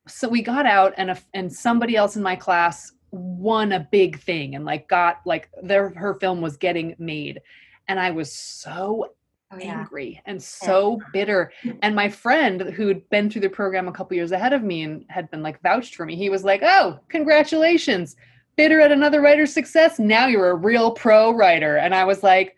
so 0.07 0.29
we 0.29 0.43
got 0.43 0.67
out 0.67 0.93
and 0.97 1.09
a, 1.09 1.17
and 1.33 1.51
somebody 1.51 1.95
else 1.95 2.15
in 2.15 2.21
my 2.21 2.35
class 2.35 2.91
won 3.11 3.71
a 3.71 3.87
big 3.91 4.19
thing 4.19 4.55
and 4.55 4.65
like 4.65 4.87
got 4.87 5.21
like 5.25 5.49
their 5.61 5.89
her 5.89 6.15
film 6.15 6.41
was 6.41 6.57
getting 6.57 6.95
made, 6.99 7.41
and 7.87 7.99
I 7.99 8.11
was 8.11 8.31
so 8.31 9.13
oh 9.51 9.57
yeah 9.57 9.79
angry 9.79 10.21
and 10.25 10.41
so 10.41 10.99
bitter. 11.13 11.51
And 11.81 11.95
my 11.95 12.09
friend 12.09 12.61
who'd 12.61 13.09
been 13.09 13.29
through 13.29 13.41
the 13.41 13.49
program 13.49 13.87
a 13.87 13.91
couple 13.91 14.17
years 14.17 14.31
ahead 14.31 14.53
of 14.53 14.63
me 14.63 14.83
and 14.83 15.05
had 15.09 15.31
been 15.31 15.43
like 15.43 15.61
vouched 15.61 15.95
for 15.95 16.05
me, 16.05 16.15
he 16.15 16.29
was 16.29 16.43
like, 16.43 16.61
"Oh, 16.63 16.99
congratulations. 17.09 18.15
Bitter 18.55 18.79
at 18.79 18.91
another 18.91 19.21
writer's 19.21 19.53
success. 19.53 19.99
Now 19.99 20.27
you're 20.27 20.49
a 20.49 20.55
real 20.55 20.91
pro 20.91 21.31
writer." 21.31 21.77
And 21.77 21.95
I 21.95 22.03
was 22.03 22.23
like, 22.23 22.55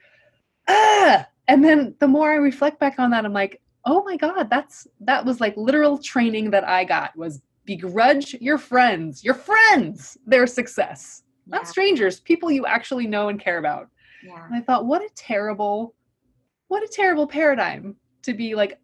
"Ah." 0.67 1.27
And 1.47 1.63
then 1.63 1.95
the 1.99 2.07
more 2.07 2.31
I 2.31 2.35
reflect 2.35 2.79
back 2.79 2.99
on 2.99 3.11
that, 3.11 3.25
I'm 3.25 3.33
like, 3.33 3.61
"Oh 3.85 4.03
my 4.03 4.17
god, 4.17 4.49
that's 4.49 4.87
that 5.01 5.25
was 5.25 5.39
like 5.41 5.55
literal 5.57 5.97
training 5.97 6.51
that 6.51 6.67
I 6.67 6.83
got 6.85 7.15
was 7.17 7.41
begrudge 7.65 8.33
your 8.35 8.57
friends, 8.57 9.23
your 9.23 9.33
friends, 9.33 10.17
their 10.25 10.47
success. 10.47 11.23
yeah, 11.47 11.57
Not 11.57 11.67
strangers, 11.67 12.19
people 12.19 12.51
you 12.51 12.65
actually 12.65 13.07
know 13.07 13.29
and 13.29 13.39
care 13.39 13.57
about." 13.57 13.89
yeah. 14.23 14.45
And 14.45 14.55
I 14.55 14.61
thought, 14.61 14.85
what 14.85 15.01
a 15.01 15.09
terrible, 15.15 15.93
what 16.67 16.83
a 16.83 16.87
terrible 16.87 17.27
paradigm 17.27 17.95
to 18.23 18.33
be 18.33 18.55
like, 18.55 18.79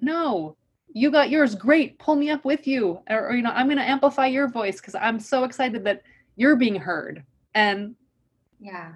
no, 0.00 0.56
you 0.92 1.10
got 1.10 1.30
yours, 1.30 1.54
great, 1.54 1.98
pull 1.98 2.14
me 2.14 2.30
up 2.30 2.44
with 2.44 2.66
you. 2.66 3.00
Or, 3.10 3.28
or, 3.30 3.34
you 3.34 3.42
know, 3.42 3.50
I'm 3.50 3.66
going 3.66 3.78
to 3.78 3.88
amplify 3.88 4.26
your 4.26 4.48
voice 4.48 4.80
because 4.80 4.94
I'm 4.94 5.18
so 5.18 5.42
excited 5.44 5.82
that 5.84 6.02
you're 6.36 6.56
being 6.56 6.76
heard. 6.76 7.24
And, 7.54 7.96
yeah 8.60 8.94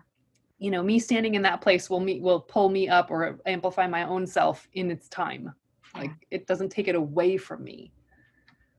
you 0.58 0.70
know, 0.70 0.82
me 0.82 0.98
standing 0.98 1.34
in 1.34 1.42
that 1.42 1.60
place 1.60 1.88
will 1.88 2.00
meet 2.00 2.20
will 2.20 2.40
pull 2.40 2.68
me 2.68 2.88
up 2.88 3.10
or 3.10 3.38
amplify 3.46 3.86
my 3.86 4.04
own 4.04 4.26
self 4.26 4.68
in 4.72 4.90
its 4.90 5.08
time. 5.08 5.52
Like 5.94 6.10
it 6.30 6.46
doesn't 6.46 6.70
take 6.70 6.88
it 6.88 6.94
away 6.94 7.36
from 7.36 7.64
me. 7.64 7.92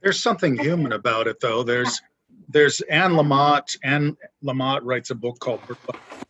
There's 0.02 0.22
something 0.22 0.58
human 0.58 0.94
about 0.94 1.28
it, 1.28 1.40
though. 1.40 1.64
There's 1.64 2.02
there's 2.48 2.82
Anne 2.82 3.12
Lamott. 3.12 3.78
Anne 3.84 4.18
Lamott 4.44 4.82
writes 4.84 5.10
a 5.10 5.16
book 5.16 5.40
called 5.40 5.62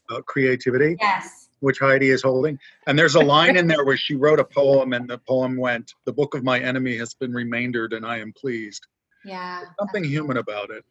uh, 0.09 0.21
Creativity, 0.21 0.97
yes 0.99 1.39
which 1.59 1.79
Heidi 1.79 2.09
is 2.09 2.21
holding. 2.21 2.57
And 2.87 2.97
there's 2.97 3.15
a 3.15 3.19
line 3.19 3.57
in 3.57 3.67
there 3.67 3.83
where 3.85 3.97
she 3.97 4.15
wrote 4.15 4.39
a 4.39 4.43
poem, 4.43 4.93
and 4.93 5.09
the 5.09 5.17
poem 5.17 5.57
went, 5.57 5.93
"The 6.05 6.13
book 6.13 6.35
of 6.35 6.43
my 6.43 6.59
enemy 6.59 6.97
has 6.97 7.13
been 7.13 7.33
remaindered, 7.33 7.93
and 7.93 8.05
I 8.05 8.19
am 8.19 8.33
pleased." 8.33 8.87
yeah 9.25 9.65
Something 9.77 10.03
human 10.03 10.37
about 10.37 10.69
it. 10.69 10.85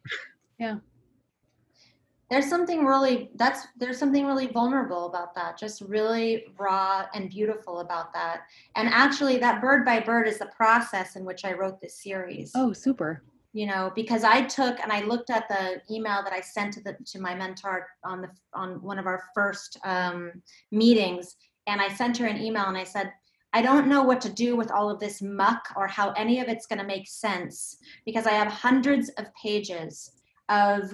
There's 2.29 2.47
something 2.47 2.85
really 2.85 3.29
that's 3.35 3.67
there's 3.77 3.97
something 3.97 4.25
really 4.25 4.47
vulnerable 4.47 5.07
about 5.07 5.33
that 5.35 5.57
just 5.57 5.81
really 5.81 6.45
raw 6.57 7.05
and 7.13 7.29
beautiful 7.29 7.79
about 7.79 8.13
that 8.13 8.41
and 8.75 8.87
actually 8.89 9.37
that 9.37 9.61
bird 9.61 9.83
by 9.85 9.99
bird 9.99 10.27
is 10.27 10.37
the 10.39 10.49
process 10.55 11.15
in 11.15 11.25
which 11.25 11.45
i 11.45 11.53
wrote 11.53 11.79
this 11.81 12.01
series 12.01 12.51
Oh, 12.55 12.71
super. 12.73 13.23
you 13.53 13.65
know 13.65 13.91
because 13.95 14.23
i 14.23 14.41
took 14.41 14.79
and 14.79 14.91
i 14.91 15.01
looked 15.01 15.29
at 15.29 15.47
the 15.49 15.81
email 15.93 16.23
that 16.23 16.33
i 16.33 16.41
sent 16.41 16.73
to 16.73 16.81
the 16.81 16.95
to 17.05 17.19
my 17.19 17.33
mentor 17.35 17.87
on 18.03 18.21
the 18.21 18.29
on 18.53 18.81
one 18.81 18.99
of 18.99 19.07
our 19.07 19.23
first 19.33 19.77
um, 19.83 20.31
meetings 20.71 21.35
and 21.67 21.81
i 21.81 21.89
sent 21.89 22.17
her 22.17 22.27
an 22.27 22.41
email 22.41 22.65
and 22.65 22.77
i 22.77 22.83
said 22.83 23.11
i 23.53 23.61
don't 23.61 23.87
know 23.87 24.03
what 24.03 24.21
to 24.21 24.29
do 24.29 24.55
with 24.55 24.69
all 24.71 24.89
of 24.89 24.99
this 24.99 25.21
muck 25.21 25.63
or 25.75 25.87
how 25.87 26.11
any 26.11 26.39
of 26.39 26.47
it's 26.47 26.67
going 26.67 26.79
to 26.79 26.85
make 26.85 27.07
sense 27.07 27.77
because 28.05 28.27
i 28.27 28.31
have 28.31 28.47
hundreds 28.47 29.09
of 29.17 29.25
pages 29.33 30.11
of 30.49 30.93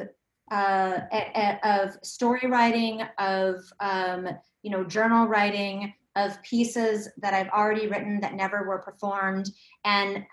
uh, 0.51 0.99
a- 1.11 1.31
a- 1.35 1.83
of 1.83 1.97
story 2.03 2.47
writing 2.47 3.01
of 3.17 3.55
um, 3.79 4.27
you 4.61 4.71
know 4.71 4.83
journal 4.83 5.27
writing 5.27 5.93
of 6.15 6.41
pieces 6.43 7.09
that 7.17 7.33
i've 7.33 7.49
already 7.49 7.87
written 7.87 8.19
that 8.21 8.35
never 8.35 8.63
were 8.67 8.79
performed 8.79 9.49
and 9.83 10.25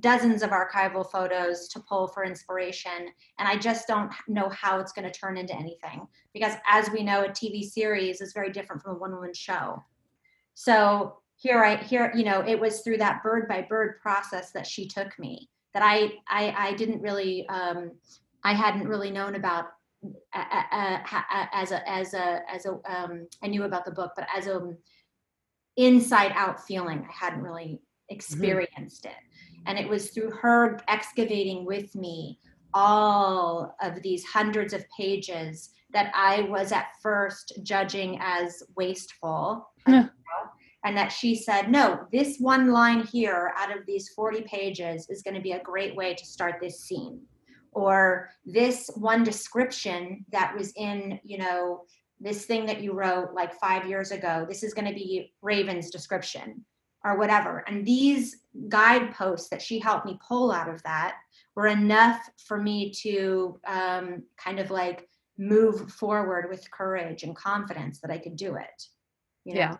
dozens 0.00 0.42
of 0.42 0.50
archival 0.50 1.08
photos 1.10 1.68
to 1.68 1.80
pull 1.80 2.08
for 2.08 2.24
inspiration. 2.24 3.08
And 3.38 3.48
i 3.48 3.56
just 3.56 3.86
don't 3.86 4.12
know 4.28 4.48
how 4.48 4.78
it's 4.80 4.92
going 4.92 5.10
to 5.10 5.16
turn 5.18 5.36
into 5.36 5.54
anything 5.54 6.06
because 6.32 6.54
as 6.66 6.90
we 6.90 7.02
know 7.02 7.24
a 7.24 7.28
tv 7.28 7.62
series 7.62 8.20
is 8.20 8.32
very 8.32 8.50
different 8.50 8.82
from 8.82 8.96
a 8.96 8.98
one 8.98 9.14
woman 9.14 9.32
show. 9.34 9.82
So 10.54 11.18
here 11.36 11.62
i 11.64 11.76
here 11.76 12.12
you 12.16 12.24
know 12.24 12.42
it 12.46 12.58
was 12.58 12.80
through 12.80 12.96
that 12.98 13.22
bird 13.22 13.46
by 13.48 13.62
bird 13.62 14.00
process 14.00 14.52
that 14.52 14.66
she 14.66 14.86
took 14.88 15.18
me 15.18 15.48
that 15.74 15.82
i 15.82 16.10
i, 16.28 16.68
I 16.68 16.72
didn't 16.72 17.02
really 17.02 17.46
um, 17.48 17.92
i 18.46 18.52
hadn't 18.52 18.88
really 18.88 19.10
known 19.10 19.34
about 19.34 19.66
uh, 20.34 20.44
uh, 20.72 20.98
uh, 21.12 21.46
as 21.52 21.72
a 21.72 21.88
as 21.88 22.14
a 22.14 22.40
as 22.50 22.66
a 22.66 22.72
um, 22.90 23.26
i 23.42 23.46
knew 23.46 23.64
about 23.64 23.84
the 23.84 23.90
book 23.90 24.12
but 24.16 24.26
as 24.34 24.46
a 24.46 24.74
inside 25.76 26.32
out 26.34 26.64
feeling 26.66 27.06
i 27.08 27.24
hadn't 27.24 27.42
really 27.42 27.80
experienced 28.08 29.04
it 29.04 29.16
and 29.66 29.78
it 29.78 29.88
was 29.88 30.10
through 30.10 30.30
her 30.30 30.80
excavating 30.88 31.64
with 31.64 31.94
me 31.94 32.38
all 32.72 33.74
of 33.80 34.02
these 34.02 34.22
hundreds 34.24 34.72
of 34.72 34.84
pages 34.96 35.70
that 35.92 36.12
I 36.14 36.42
was 36.42 36.72
at 36.72 36.88
first 37.02 37.54
judging 37.62 38.18
as 38.20 38.62
wasteful. 38.76 39.66
Yeah. 39.88 40.08
And 40.84 40.96
that 40.96 41.10
she 41.10 41.34
said, 41.34 41.70
no, 41.70 42.06
this 42.12 42.36
one 42.38 42.70
line 42.70 43.04
here 43.04 43.52
out 43.56 43.76
of 43.76 43.86
these 43.86 44.10
40 44.10 44.42
pages 44.42 45.08
is 45.08 45.22
going 45.22 45.34
to 45.34 45.40
be 45.40 45.52
a 45.52 45.62
great 45.62 45.96
way 45.96 46.14
to 46.14 46.24
start 46.24 46.56
this 46.60 46.80
scene. 46.80 47.20
Or 47.76 48.30
this 48.46 48.88
one 48.96 49.22
description 49.22 50.24
that 50.32 50.56
was 50.56 50.72
in, 50.76 51.20
you 51.22 51.36
know, 51.36 51.82
this 52.18 52.46
thing 52.46 52.64
that 52.64 52.80
you 52.80 52.94
wrote 52.94 53.34
like 53.34 53.52
five 53.60 53.86
years 53.86 54.12
ago, 54.12 54.46
this 54.48 54.62
is 54.62 54.72
going 54.72 54.88
to 54.88 54.94
be 54.94 55.34
Raven's 55.42 55.90
description 55.90 56.64
or 57.04 57.18
whatever. 57.18 57.64
And 57.68 57.84
these 57.84 58.36
guideposts 58.68 59.50
that 59.50 59.60
she 59.60 59.78
helped 59.78 60.06
me 60.06 60.18
pull 60.26 60.52
out 60.52 60.70
of 60.70 60.82
that 60.84 61.16
were 61.54 61.66
enough 61.66 62.18
for 62.46 62.58
me 62.58 62.92
to 63.02 63.60
um, 63.66 64.22
kind 64.38 64.58
of 64.58 64.70
like 64.70 65.06
move 65.36 65.90
forward 65.90 66.48
with 66.48 66.70
courage 66.70 67.24
and 67.24 67.36
confidence 67.36 68.00
that 68.00 68.10
I 68.10 68.16
could 68.16 68.36
do 68.36 68.56
it. 68.56 68.84
you 69.44 69.52
know? 69.52 69.60
Yeah. 69.60 69.76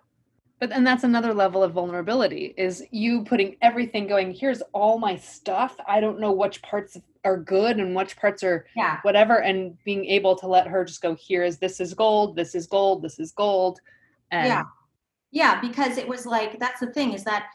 But 0.59 0.73
and 0.73 0.87
that's 0.87 1.05
another 1.05 1.35
level 1.35 1.63
of 1.63 1.73
vulnerability 1.73 2.55
is 2.57 2.83
you 2.91 3.25
putting 3.25 3.57
everything 3.61 4.07
going, 4.07 4.33
here's 4.33 4.63
all 4.73 4.99
my 4.99 5.17
stuff. 5.17 5.77
I 5.87 6.01
don't 6.01 6.19
know 6.19 6.33
which 6.33 6.63
parts 6.63 6.97
are 7.25 7.37
good 7.37 7.77
and 7.79 7.95
which 7.95 8.17
parts 8.17 8.43
are 8.43 8.67
Yeah. 8.75 9.01
whatever 9.03 9.43
and 9.43 9.77
being 9.85 10.07
able 10.07 10.35
to 10.37 10.47
let 10.47 10.67
her 10.67 10.85
just 10.85 11.03
go 11.03 11.15
here 11.15 11.45
is 11.45 11.59
this 11.59 11.79
is 11.81 11.93
gold, 11.93 12.37
this 12.37 12.55
is 12.55 12.67
gold, 12.67 13.03
this 13.03 13.19
is 13.19 13.33
gold. 13.33 13.81
And 14.31 14.49
yeah 14.49 14.63
yeah 15.33 15.61
because 15.61 15.99
it 15.99 16.07
was 16.09 16.25
like 16.25 16.59
that's 16.59 16.81
the 16.81 16.87
thing 16.87 17.13
is 17.13 17.25
that 17.25 17.49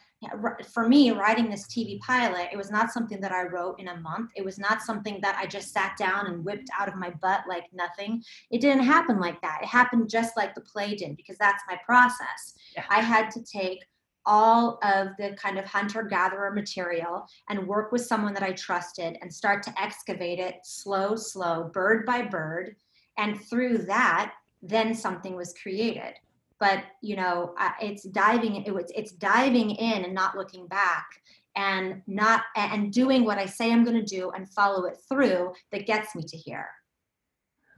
for 0.72 0.88
me 0.88 1.12
writing 1.12 1.50
this 1.50 1.66
tv 1.66 2.00
pilot 2.00 2.48
it 2.52 2.58
was 2.58 2.70
not 2.70 2.92
something 2.92 3.20
that 3.20 3.32
i 3.32 3.44
wrote 3.44 3.80
in 3.80 3.88
a 3.88 3.98
month. 3.98 4.32
It 4.36 4.46
was 4.46 4.60
not 4.60 4.82
something 4.82 5.20
that 5.22 5.36
i 5.38 5.46
just 5.46 5.72
sat 5.72 5.98
down 5.98 6.28
and 6.28 6.46
whipped 6.46 6.70
out 6.80 6.88
of 6.88 6.96
my 6.96 7.10
butt 7.22 7.44
like 7.48 7.66
nothing. 7.74 8.24
It 8.52 8.62
didn't 8.62 8.84
happen 8.84 9.20
like 9.20 9.42
that. 9.42 9.60
It 9.64 9.68
happened 9.68 10.10
just 10.10 10.38
like 10.38 10.54
the 10.54 10.62
play 10.62 10.96
did 10.96 11.18
because 11.18 11.38
that's 11.38 11.64
my 11.68 11.78
process. 11.86 12.54
Yeah. 12.76 12.86
i 12.90 13.02
had 13.02 13.30
to 13.32 13.44
take 13.44 13.84
all 14.26 14.78
of 14.84 15.10
the 15.18 15.36
kind 15.36 15.58
of 15.58 15.66
hunter 15.66 16.04
gatherer 16.04 16.52
material 16.52 17.26
and 17.50 17.68
work 17.68 17.92
with 17.92 18.06
someone 18.06 18.36
that 18.36 18.44
i 18.44 18.52
trusted 18.52 19.18
and 19.22 19.34
start 19.34 19.64
to 19.64 19.82
excavate 19.82 20.38
it 20.38 20.56
slow 20.64 21.16
slow 21.16 21.70
bird 21.74 22.06
by 22.06 22.22
bird. 22.22 22.76
And 23.18 23.42
through 23.50 23.80
that 23.80 24.34
then 24.62 24.94
something 24.94 25.36
was 25.36 25.56
created 25.62 26.14
but 26.62 26.84
you 27.02 27.18
know 27.18 27.54
it's 27.82 28.04
diving 28.04 28.56
it 28.64 28.74
was 28.74 28.90
it's 28.96 29.12
diving 29.12 29.72
in 29.72 30.06
and 30.06 30.14
not 30.14 30.38
looking 30.38 30.66
back 30.68 31.22
and 31.58 32.02
not 32.08 32.44
and 32.56 32.94
doing 32.94 33.26
what 33.26 33.38
i 33.38 33.46
say 33.46 33.74
i'm 33.74 33.84
going 33.84 34.00
to 34.00 34.06
do 34.06 34.32
and 34.32 34.50
follow 34.50 34.86
it 34.86 34.98
through 35.10 35.52
that 35.74 35.86
gets 35.86 36.16
me 36.16 36.24
to 36.24 36.38
here 36.38 36.70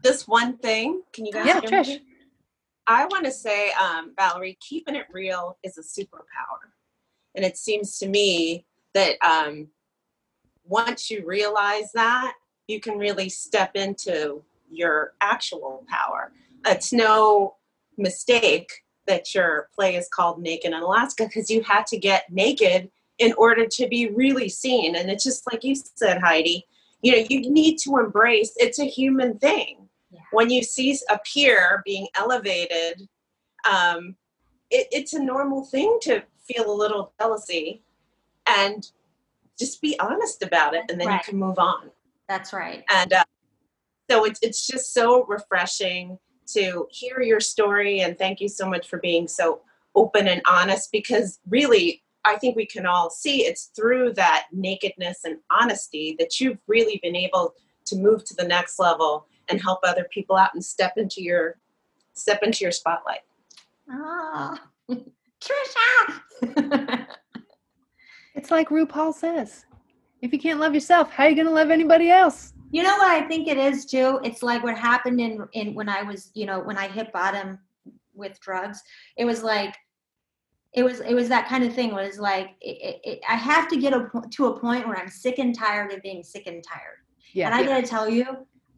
this 0.03 0.27
one 0.27 0.57
thing. 0.57 1.01
Can 1.13 1.25
you 1.25 1.31
guys 1.31 1.47
Yeah, 1.47 1.61
hear 1.61 1.69
Trish. 1.71 1.87
me? 1.87 2.01
I 2.85 3.05
want 3.05 3.25
to 3.25 3.31
say, 3.31 3.71
um, 3.71 4.13
Valerie, 4.17 4.57
keeping 4.59 4.95
it 4.95 5.07
real 5.11 5.57
is 5.63 5.77
a 5.77 5.81
superpower. 5.81 6.59
And 7.33 7.45
it 7.45 7.57
seems 7.57 7.97
to 7.99 8.07
me 8.09 8.65
that 8.93 9.15
um, 9.25 9.69
once 10.65 11.09
you 11.09 11.25
realize 11.25 11.91
that, 11.93 12.33
you 12.67 12.81
can 12.81 12.97
really 12.97 13.29
step 13.29 13.75
into 13.75 14.43
your 14.69 15.13
actual 15.21 15.85
power. 15.87 16.33
It's 16.65 16.91
no 16.91 17.55
mistake 17.97 18.69
that 19.07 19.33
your 19.35 19.69
play 19.75 19.95
is 19.95 20.07
called 20.13 20.41
Naked 20.41 20.71
in 20.71 20.81
Alaska 20.81 21.25
because 21.25 21.49
you 21.49 21.61
had 21.61 21.85
to 21.87 21.97
get 21.97 22.31
naked 22.31 22.89
in 23.19 23.33
order 23.33 23.65
to 23.67 23.87
be 23.87 24.09
really 24.09 24.49
seen. 24.49 24.95
And 24.95 25.09
it's 25.09 25.23
just 25.23 25.51
like 25.51 25.63
you 25.63 25.75
said, 25.75 26.21
Heidi, 26.21 26.65
you 27.01 27.11
know, 27.11 27.25
you 27.29 27.51
need 27.51 27.77
to 27.79 27.97
embrace 27.97 28.53
it's 28.57 28.79
a 28.79 28.85
human 28.85 29.37
thing. 29.39 29.89
Yeah. 30.11 30.21
When 30.31 30.49
you 30.49 30.63
see 30.63 30.97
a 31.09 31.19
peer 31.33 31.81
being 31.85 32.07
elevated, 32.15 33.07
um, 33.69 34.15
it, 34.69 34.87
it's 34.91 35.13
a 35.13 35.21
normal 35.21 35.65
thing 35.65 35.97
to 36.03 36.23
feel 36.47 36.71
a 36.71 36.73
little 36.73 37.13
jealousy 37.19 37.83
and 38.47 38.89
just 39.57 39.81
be 39.81 39.97
honest 39.99 40.43
about 40.43 40.73
it 40.73 40.83
and 40.89 40.99
then 40.99 41.07
Right. 41.07 41.21
you 41.25 41.31
can 41.31 41.39
move 41.39 41.59
on 41.59 41.91
that's 42.27 42.51
right 42.53 42.83
and 42.89 43.13
uh, 43.13 43.23
so 44.09 44.25
it's 44.25 44.39
it's 44.41 44.67
just 44.67 44.93
so 44.93 45.23
refreshing 45.25 46.17
to 46.47 46.87
hear 46.91 47.21
your 47.21 47.39
story 47.39 48.01
and 48.01 48.17
thank 48.17 48.39
you 48.39 48.47
so 48.47 48.69
much 48.69 48.87
for 48.87 48.99
being 48.99 49.27
so 49.27 49.61
open 49.95 50.27
and 50.27 50.41
honest 50.47 50.91
because 50.91 51.39
really 51.49 52.01
I 52.25 52.37
think 52.37 52.55
we 52.55 52.65
can 52.65 52.85
all 52.85 53.09
see 53.09 53.45
it's 53.45 53.65
through 53.75 54.13
that 54.13 54.47
nakedness 54.51 55.21
and 55.25 55.37
honesty 55.51 56.15
that 56.19 56.39
you've 56.39 56.59
really 56.67 56.99
been 57.03 57.15
able 57.15 57.53
to 57.85 57.97
move 57.97 58.23
to 58.25 58.35
the 58.35 58.47
next 58.47 58.79
level 58.79 59.27
and 59.49 59.61
help 59.61 59.79
other 59.83 60.05
people 60.09 60.35
out 60.35 60.53
and 60.53 60.63
step 60.63 60.93
into 60.97 61.21
your 61.21 61.57
step 62.13 62.41
into 62.43 62.63
your 62.63 62.71
spotlight. 62.71 63.21
oh 63.91 64.57
trisha 65.41 67.05
it's 68.35 68.51
like 68.51 68.69
RuPaul 68.69 69.13
says 69.13 69.65
if 70.23 70.31
you 70.31 70.39
can't 70.39 70.59
love 70.61 70.73
yourself, 70.73 71.11
how 71.11 71.25
are 71.25 71.29
you 71.29 71.35
going 71.35 71.47
to 71.47 71.53
love 71.53 71.69
anybody 71.69 72.09
else? 72.09 72.52
You 72.73 72.81
know 72.81 72.97
what 72.97 73.11
I 73.11 73.27
think 73.27 73.47
it 73.47 73.57
is, 73.57 73.85
too? 73.85 74.19
It's 74.23 74.41
like 74.41 74.63
what 74.63 74.75
happened 74.75 75.21
in 75.21 75.47
in 75.53 75.75
when 75.75 75.87
I 75.87 76.01
was, 76.01 76.31
you 76.33 76.47
know, 76.47 76.59
when 76.59 76.77
I 76.77 76.87
hit 76.87 77.13
bottom 77.13 77.59
with 78.15 78.39
drugs. 78.39 78.81
It 79.15 79.25
was 79.25 79.43
like 79.43 79.75
it 80.73 80.83
was 80.83 80.99
it 81.01 81.13
was 81.13 81.29
that 81.29 81.47
kind 81.47 81.63
of 81.63 81.73
thing. 81.73 81.89
It 81.89 81.93
was 81.93 82.19
like 82.19 82.55
it, 82.61 82.99
it, 83.03 83.19
I 83.29 83.35
have 83.35 83.67
to 83.69 83.77
get 83.77 83.93
a, 83.93 84.09
to 84.31 84.47
a 84.47 84.59
point 84.59 84.87
where 84.87 84.97
I'm 84.97 85.07
sick 85.07 85.37
and 85.37 85.55
tired 85.55 85.93
of 85.93 86.01
being 86.01 86.23
sick 86.23 86.47
and 86.47 86.63
tired. 86.63 86.97
Yeah. 87.33 87.45
And 87.45 87.55
I 87.55 87.63
gotta 87.63 87.85
tell 87.85 88.09
you, 88.09 88.25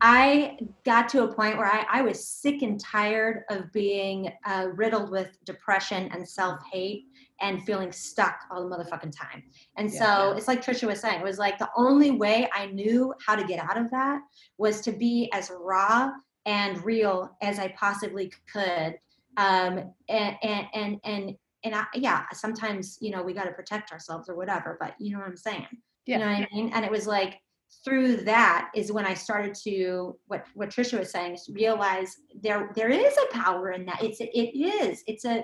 I 0.02 0.58
got 0.84 1.08
to 1.10 1.24
a 1.24 1.34
point 1.34 1.58
where 1.58 1.72
I, 1.72 1.86
I 1.90 2.02
was 2.02 2.28
sick 2.28 2.64
and 2.64 2.80
tired 2.80 3.44
of 3.50 3.72
being 3.72 4.30
uh, 4.46 4.68
riddled 4.74 5.10
with 5.10 5.38
depression 5.46 6.10
and 6.12 6.28
self 6.28 6.60
hate 6.72 7.06
and 7.42 7.64
feeling 7.64 7.92
stuck 7.92 8.40
all 8.50 8.68
the 8.68 8.76
motherfucking 8.76 9.12
time. 9.16 9.44
And 9.78 9.92
Yeah. 9.92 10.00
so 10.00 10.38
it's 10.38 10.48
like 10.48 10.64
Trisha 10.64 10.88
was 10.88 11.00
saying, 11.00 11.20
it 11.20 11.24
was 11.24 11.40
like 11.40 11.58
the 11.58 11.70
only 11.76 12.12
way 12.12 12.50
I 12.54 12.68
knew 12.68 13.14
how 13.26 13.36
to 13.36 13.44
get 13.44 13.60
out 13.60 13.78
of 13.78 13.92
that 13.92 14.22
was 14.58 14.82
to 14.82 14.92
be 14.92 15.30
as 15.34 15.52
raw 15.60 16.12
and 16.46 16.84
real 16.84 17.36
as 17.42 17.60
I 17.60 17.70
possibly 17.70 18.32
could. 18.52 18.98
Um, 19.38 19.94
and, 20.08 20.38
and, 20.44 20.68
and, 20.74 20.98
and, 21.04 21.36
and 21.64 21.76
I, 21.76 21.86
yeah, 21.96 22.26
sometimes, 22.34 22.98
you 23.02 23.12
know, 23.12 23.22
we 23.24 23.34
got 23.34 23.46
to 23.46 23.52
protect 23.52 23.92
ourselves 23.92 24.30
or 24.30 24.36
whatever, 24.36 24.78
but 24.80 24.94
you 25.00 25.12
know 25.14 25.20
what 25.20 25.28
I'm 25.28 25.36
saying? 25.36 25.68
Yeah. 26.06 26.20
You 26.20 26.20
know 26.24 26.32
what 26.32 26.48
I 26.52 26.56
mean? 26.56 26.72
And 26.74 26.86
it 26.86 26.92
was 26.92 27.08
like, 27.08 27.40
through 27.84 28.18
that 28.18 28.70
is 28.76 28.92
when 28.92 29.06
I 29.06 29.14
started 29.14 29.54
to 29.64 30.18
what 30.28 30.46
what 30.54 30.70
Trisha 30.70 31.00
was 31.00 31.12
saying 31.12 31.34
is 31.34 31.50
realize 31.52 32.16
there 32.42 32.72
there 32.76 32.90
is 32.90 33.16
a 33.18 33.34
power 33.34 33.72
in 33.72 33.86
that. 33.86 34.02
It's 34.04 34.22
a, 34.22 34.26
it 34.38 34.56
is 34.56 35.04
it's 35.08 35.26
a 35.26 35.44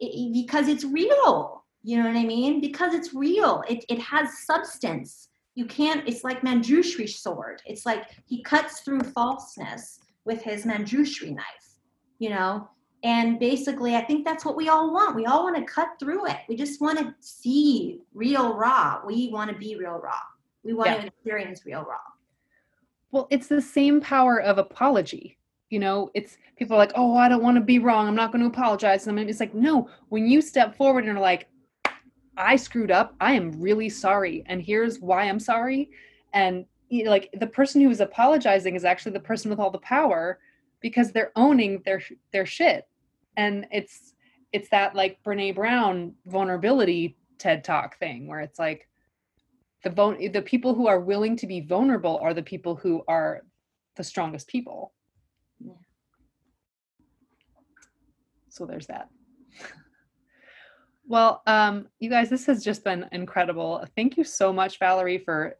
it, 0.00 0.32
because 0.32 0.68
it's 0.68 0.84
real. 0.84 1.64
You 1.82 1.98
know 1.98 2.08
what 2.08 2.16
I 2.16 2.24
mean? 2.24 2.60
Because 2.60 2.94
it's 2.94 3.14
real. 3.14 3.62
It 3.68 3.84
it 3.88 4.00
has 4.00 4.44
substance. 4.44 5.28
You 5.54 5.66
can't. 5.66 6.06
It's 6.08 6.24
like 6.24 6.42
Manjushri's 6.42 7.18
sword. 7.18 7.62
It's 7.66 7.86
like 7.86 8.04
he 8.26 8.42
cuts 8.42 8.80
through 8.80 9.00
falseness 9.00 10.00
with 10.24 10.42
his 10.42 10.64
Manjushri 10.64 11.34
knife. 11.34 11.78
You 12.18 12.30
know. 12.30 12.68
And 13.02 13.38
basically, 13.38 13.94
I 13.94 14.02
think 14.02 14.24
that's 14.24 14.44
what 14.44 14.56
we 14.56 14.68
all 14.68 14.92
want. 14.92 15.14
We 15.14 15.26
all 15.26 15.44
want 15.44 15.54
to 15.56 15.62
cut 15.62 15.90
through 16.00 16.26
it. 16.26 16.38
We 16.48 16.56
just 16.56 16.80
want 16.80 16.98
to 16.98 17.14
see 17.20 18.00
real 18.14 18.56
raw. 18.56 19.00
We 19.06 19.28
want 19.28 19.50
to 19.50 19.56
be 19.56 19.76
real 19.76 20.00
raw. 20.02 20.18
We 20.64 20.72
want 20.72 20.90
Yeah. 20.90 21.00
to 21.02 21.06
experience 21.06 21.64
real 21.64 21.82
raw. 21.82 22.00
Well, 23.12 23.28
it's 23.30 23.46
the 23.46 23.60
same 23.60 24.00
power 24.00 24.40
of 24.40 24.58
apology. 24.58 25.38
You 25.70 25.80
know, 25.80 26.10
it's 26.14 26.38
people 26.56 26.76
are 26.76 26.78
like, 26.78 26.92
oh, 26.94 27.16
I 27.16 27.28
don't 27.28 27.42
want 27.42 27.56
to 27.56 27.60
be 27.60 27.78
wrong. 27.78 28.06
I'm 28.06 28.14
not 28.14 28.30
going 28.30 28.42
to 28.42 28.48
apologize. 28.48 29.06
And 29.06 29.18
it's 29.18 29.40
like, 29.40 29.54
no, 29.54 29.88
when 30.08 30.26
you 30.26 30.40
step 30.40 30.76
forward 30.76 31.04
and 31.04 31.18
are 31.18 31.20
like, 31.20 31.48
I 32.36 32.56
screwed 32.56 32.90
up. 32.90 33.14
I 33.20 33.32
am 33.32 33.60
really 33.60 33.88
sorry. 33.88 34.44
And 34.46 34.62
here's 34.62 35.00
why 35.00 35.24
I'm 35.24 35.40
sorry. 35.40 35.90
And 36.34 36.66
you 36.88 37.04
know, 37.04 37.10
like 37.10 37.30
the 37.38 37.46
person 37.46 37.80
who 37.80 37.90
is 37.90 38.00
apologizing 38.00 38.76
is 38.76 38.84
actually 38.84 39.12
the 39.12 39.20
person 39.20 39.50
with 39.50 39.58
all 39.58 39.70
the 39.70 39.78
power 39.78 40.38
because 40.80 41.10
they're 41.10 41.32
owning 41.36 41.82
their 41.84 42.02
their 42.32 42.46
shit. 42.46 42.86
And 43.36 43.66
it's 43.72 44.14
it's 44.52 44.68
that 44.70 44.94
like 44.94 45.22
Brene 45.24 45.54
Brown 45.54 46.14
vulnerability 46.26 47.16
TED 47.38 47.64
Talk 47.64 47.98
thing 47.98 48.26
where 48.28 48.40
it's 48.40 48.58
like 48.58 48.88
the 49.82 50.30
the 50.32 50.42
people 50.42 50.74
who 50.74 50.86
are 50.86 51.00
willing 51.00 51.36
to 51.36 51.46
be 51.46 51.60
vulnerable 51.60 52.18
are 52.22 52.34
the 52.34 52.42
people 52.42 52.76
who 52.76 53.02
are 53.08 53.42
the 53.96 54.04
strongest 54.04 54.46
people. 54.48 54.92
So 58.56 58.64
there's 58.64 58.86
that. 58.86 59.10
well, 61.06 61.42
um, 61.46 61.88
you 62.00 62.08
guys, 62.08 62.30
this 62.30 62.46
has 62.46 62.64
just 62.64 62.82
been 62.84 63.06
incredible. 63.12 63.84
Thank 63.96 64.16
you 64.16 64.24
so 64.24 64.50
much, 64.50 64.78
Valerie, 64.78 65.18
for, 65.18 65.58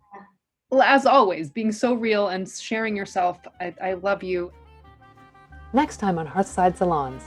as 0.83 1.05
always, 1.05 1.51
being 1.51 1.73
so 1.73 1.93
real 1.93 2.29
and 2.29 2.49
sharing 2.49 2.97
yourself. 2.97 3.39
I, 3.61 3.75
I 3.83 3.93
love 3.93 4.23
you. 4.23 4.51
Next 5.75 5.99
time 5.99 6.19
on 6.19 6.27
Hearthside 6.27 6.79
Salons. 6.79 7.23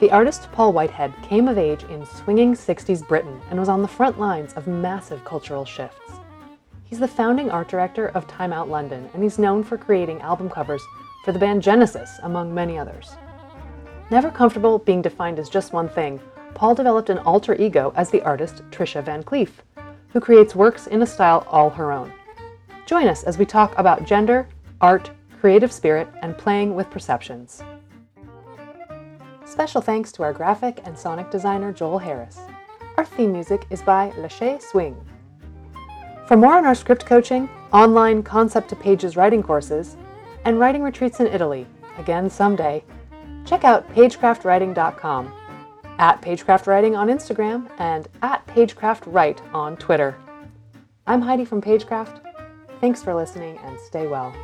The 0.00 0.10
artist 0.10 0.50
Paul 0.50 0.72
Whitehead 0.72 1.14
came 1.22 1.46
of 1.46 1.56
age 1.56 1.84
in 1.84 2.04
swinging 2.04 2.54
60s 2.54 3.06
Britain 3.06 3.40
and 3.48 3.60
was 3.60 3.68
on 3.68 3.82
the 3.82 3.88
front 3.88 4.18
lines 4.18 4.54
of 4.54 4.66
massive 4.66 5.24
cultural 5.24 5.64
shifts. 5.64 6.14
He's 6.82 6.98
the 6.98 7.06
founding 7.06 7.48
art 7.48 7.68
director 7.68 8.08
of 8.08 8.26
Time 8.26 8.52
Out 8.52 8.68
London, 8.68 9.08
and 9.14 9.22
he's 9.22 9.38
known 9.38 9.62
for 9.62 9.78
creating 9.78 10.20
album 10.20 10.50
covers 10.50 10.82
for 11.24 11.30
the 11.30 11.38
band 11.38 11.62
Genesis, 11.62 12.18
among 12.24 12.52
many 12.52 12.76
others. 12.76 13.16
Never 14.08 14.30
comfortable 14.30 14.78
being 14.78 15.02
defined 15.02 15.40
as 15.40 15.48
just 15.48 15.72
one 15.72 15.88
thing, 15.88 16.20
Paul 16.54 16.76
developed 16.76 17.10
an 17.10 17.18
alter 17.18 17.54
ego 17.56 17.92
as 17.96 18.08
the 18.08 18.22
artist 18.22 18.62
Trisha 18.70 19.02
Van 19.02 19.24
Cleef, 19.24 19.50
who 20.12 20.20
creates 20.20 20.54
works 20.54 20.86
in 20.86 21.02
a 21.02 21.06
style 21.06 21.44
all 21.50 21.70
her 21.70 21.90
own. 21.90 22.12
Join 22.86 23.08
us 23.08 23.24
as 23.24 23.36
we 23.36 23.44
talk 23.44 23.76
about 23.76 24.06
gender, 24.06 24.48
art, 24.80 25.10
creative 25.40 25.72
spirit, 25.72 26.06
and 26.22 26.38
playing 26.38 26.76
with 26.76 26.88
perceptions. 26.88 27.64
Special 29.44 29.80
thanks 29.80 30.12
to 30.12 30.22
our 30.22 30.32
graphic 30.32 30.80
and 30.84 30.96
sonic 30.96 31.30
designer 31.30 31.72
Joel 31.72 31.98
Harris. 31.98 32.38
Our 32.96 33.04
theme 33.04 33.32
music 33.32 33.66
is 33.70 33.82
by 33.82 34.10
Lachey 34.16 34.62
Swing. 34.62 34.96
For 36.28 36.36
more 36.36 36.54
on 36.54 36.64
our 36.64 36.74
script 36.76 37.06
coaching, 37.06 37.48
online 37.72 38.22
concept 38.22 38.68
to 38.68 38.76
pages 38.76 39.16
writing 39.16 39.42
courses, 39.42 39.96
and 40.44 40.60
writing 40.60 40.82
retreats 40.82 41.18
in 41.18 41.26
Italy, 41.26 41.66
again 41.98 42.30
someday, 42.30 42.84
check 43.46 43.64
out 43.64 43.88
pagecraftwriting.com, 43.94 45.32
at 45.98 46.20
pagecraftwriting 46.20 46.98
on 46.98 47.08
Instagram, 47.08 47.70
and 47.78 48.08
at 48.22 48.46
pagecraftwrite 48.48 49.40
on 49.54 49.76
Twitter. 49.76 50.16
I'm 51.06 51.22
Heidi 51.22 51.44
from 51.44 51.62
Pagecraft. 51.62 52.20
Thanks 52.80 53.02
for 53.02 53.14
listening 53.14 53.58
and 53.58 53.78
stay 53.80 54.06
well. 54.06 54.34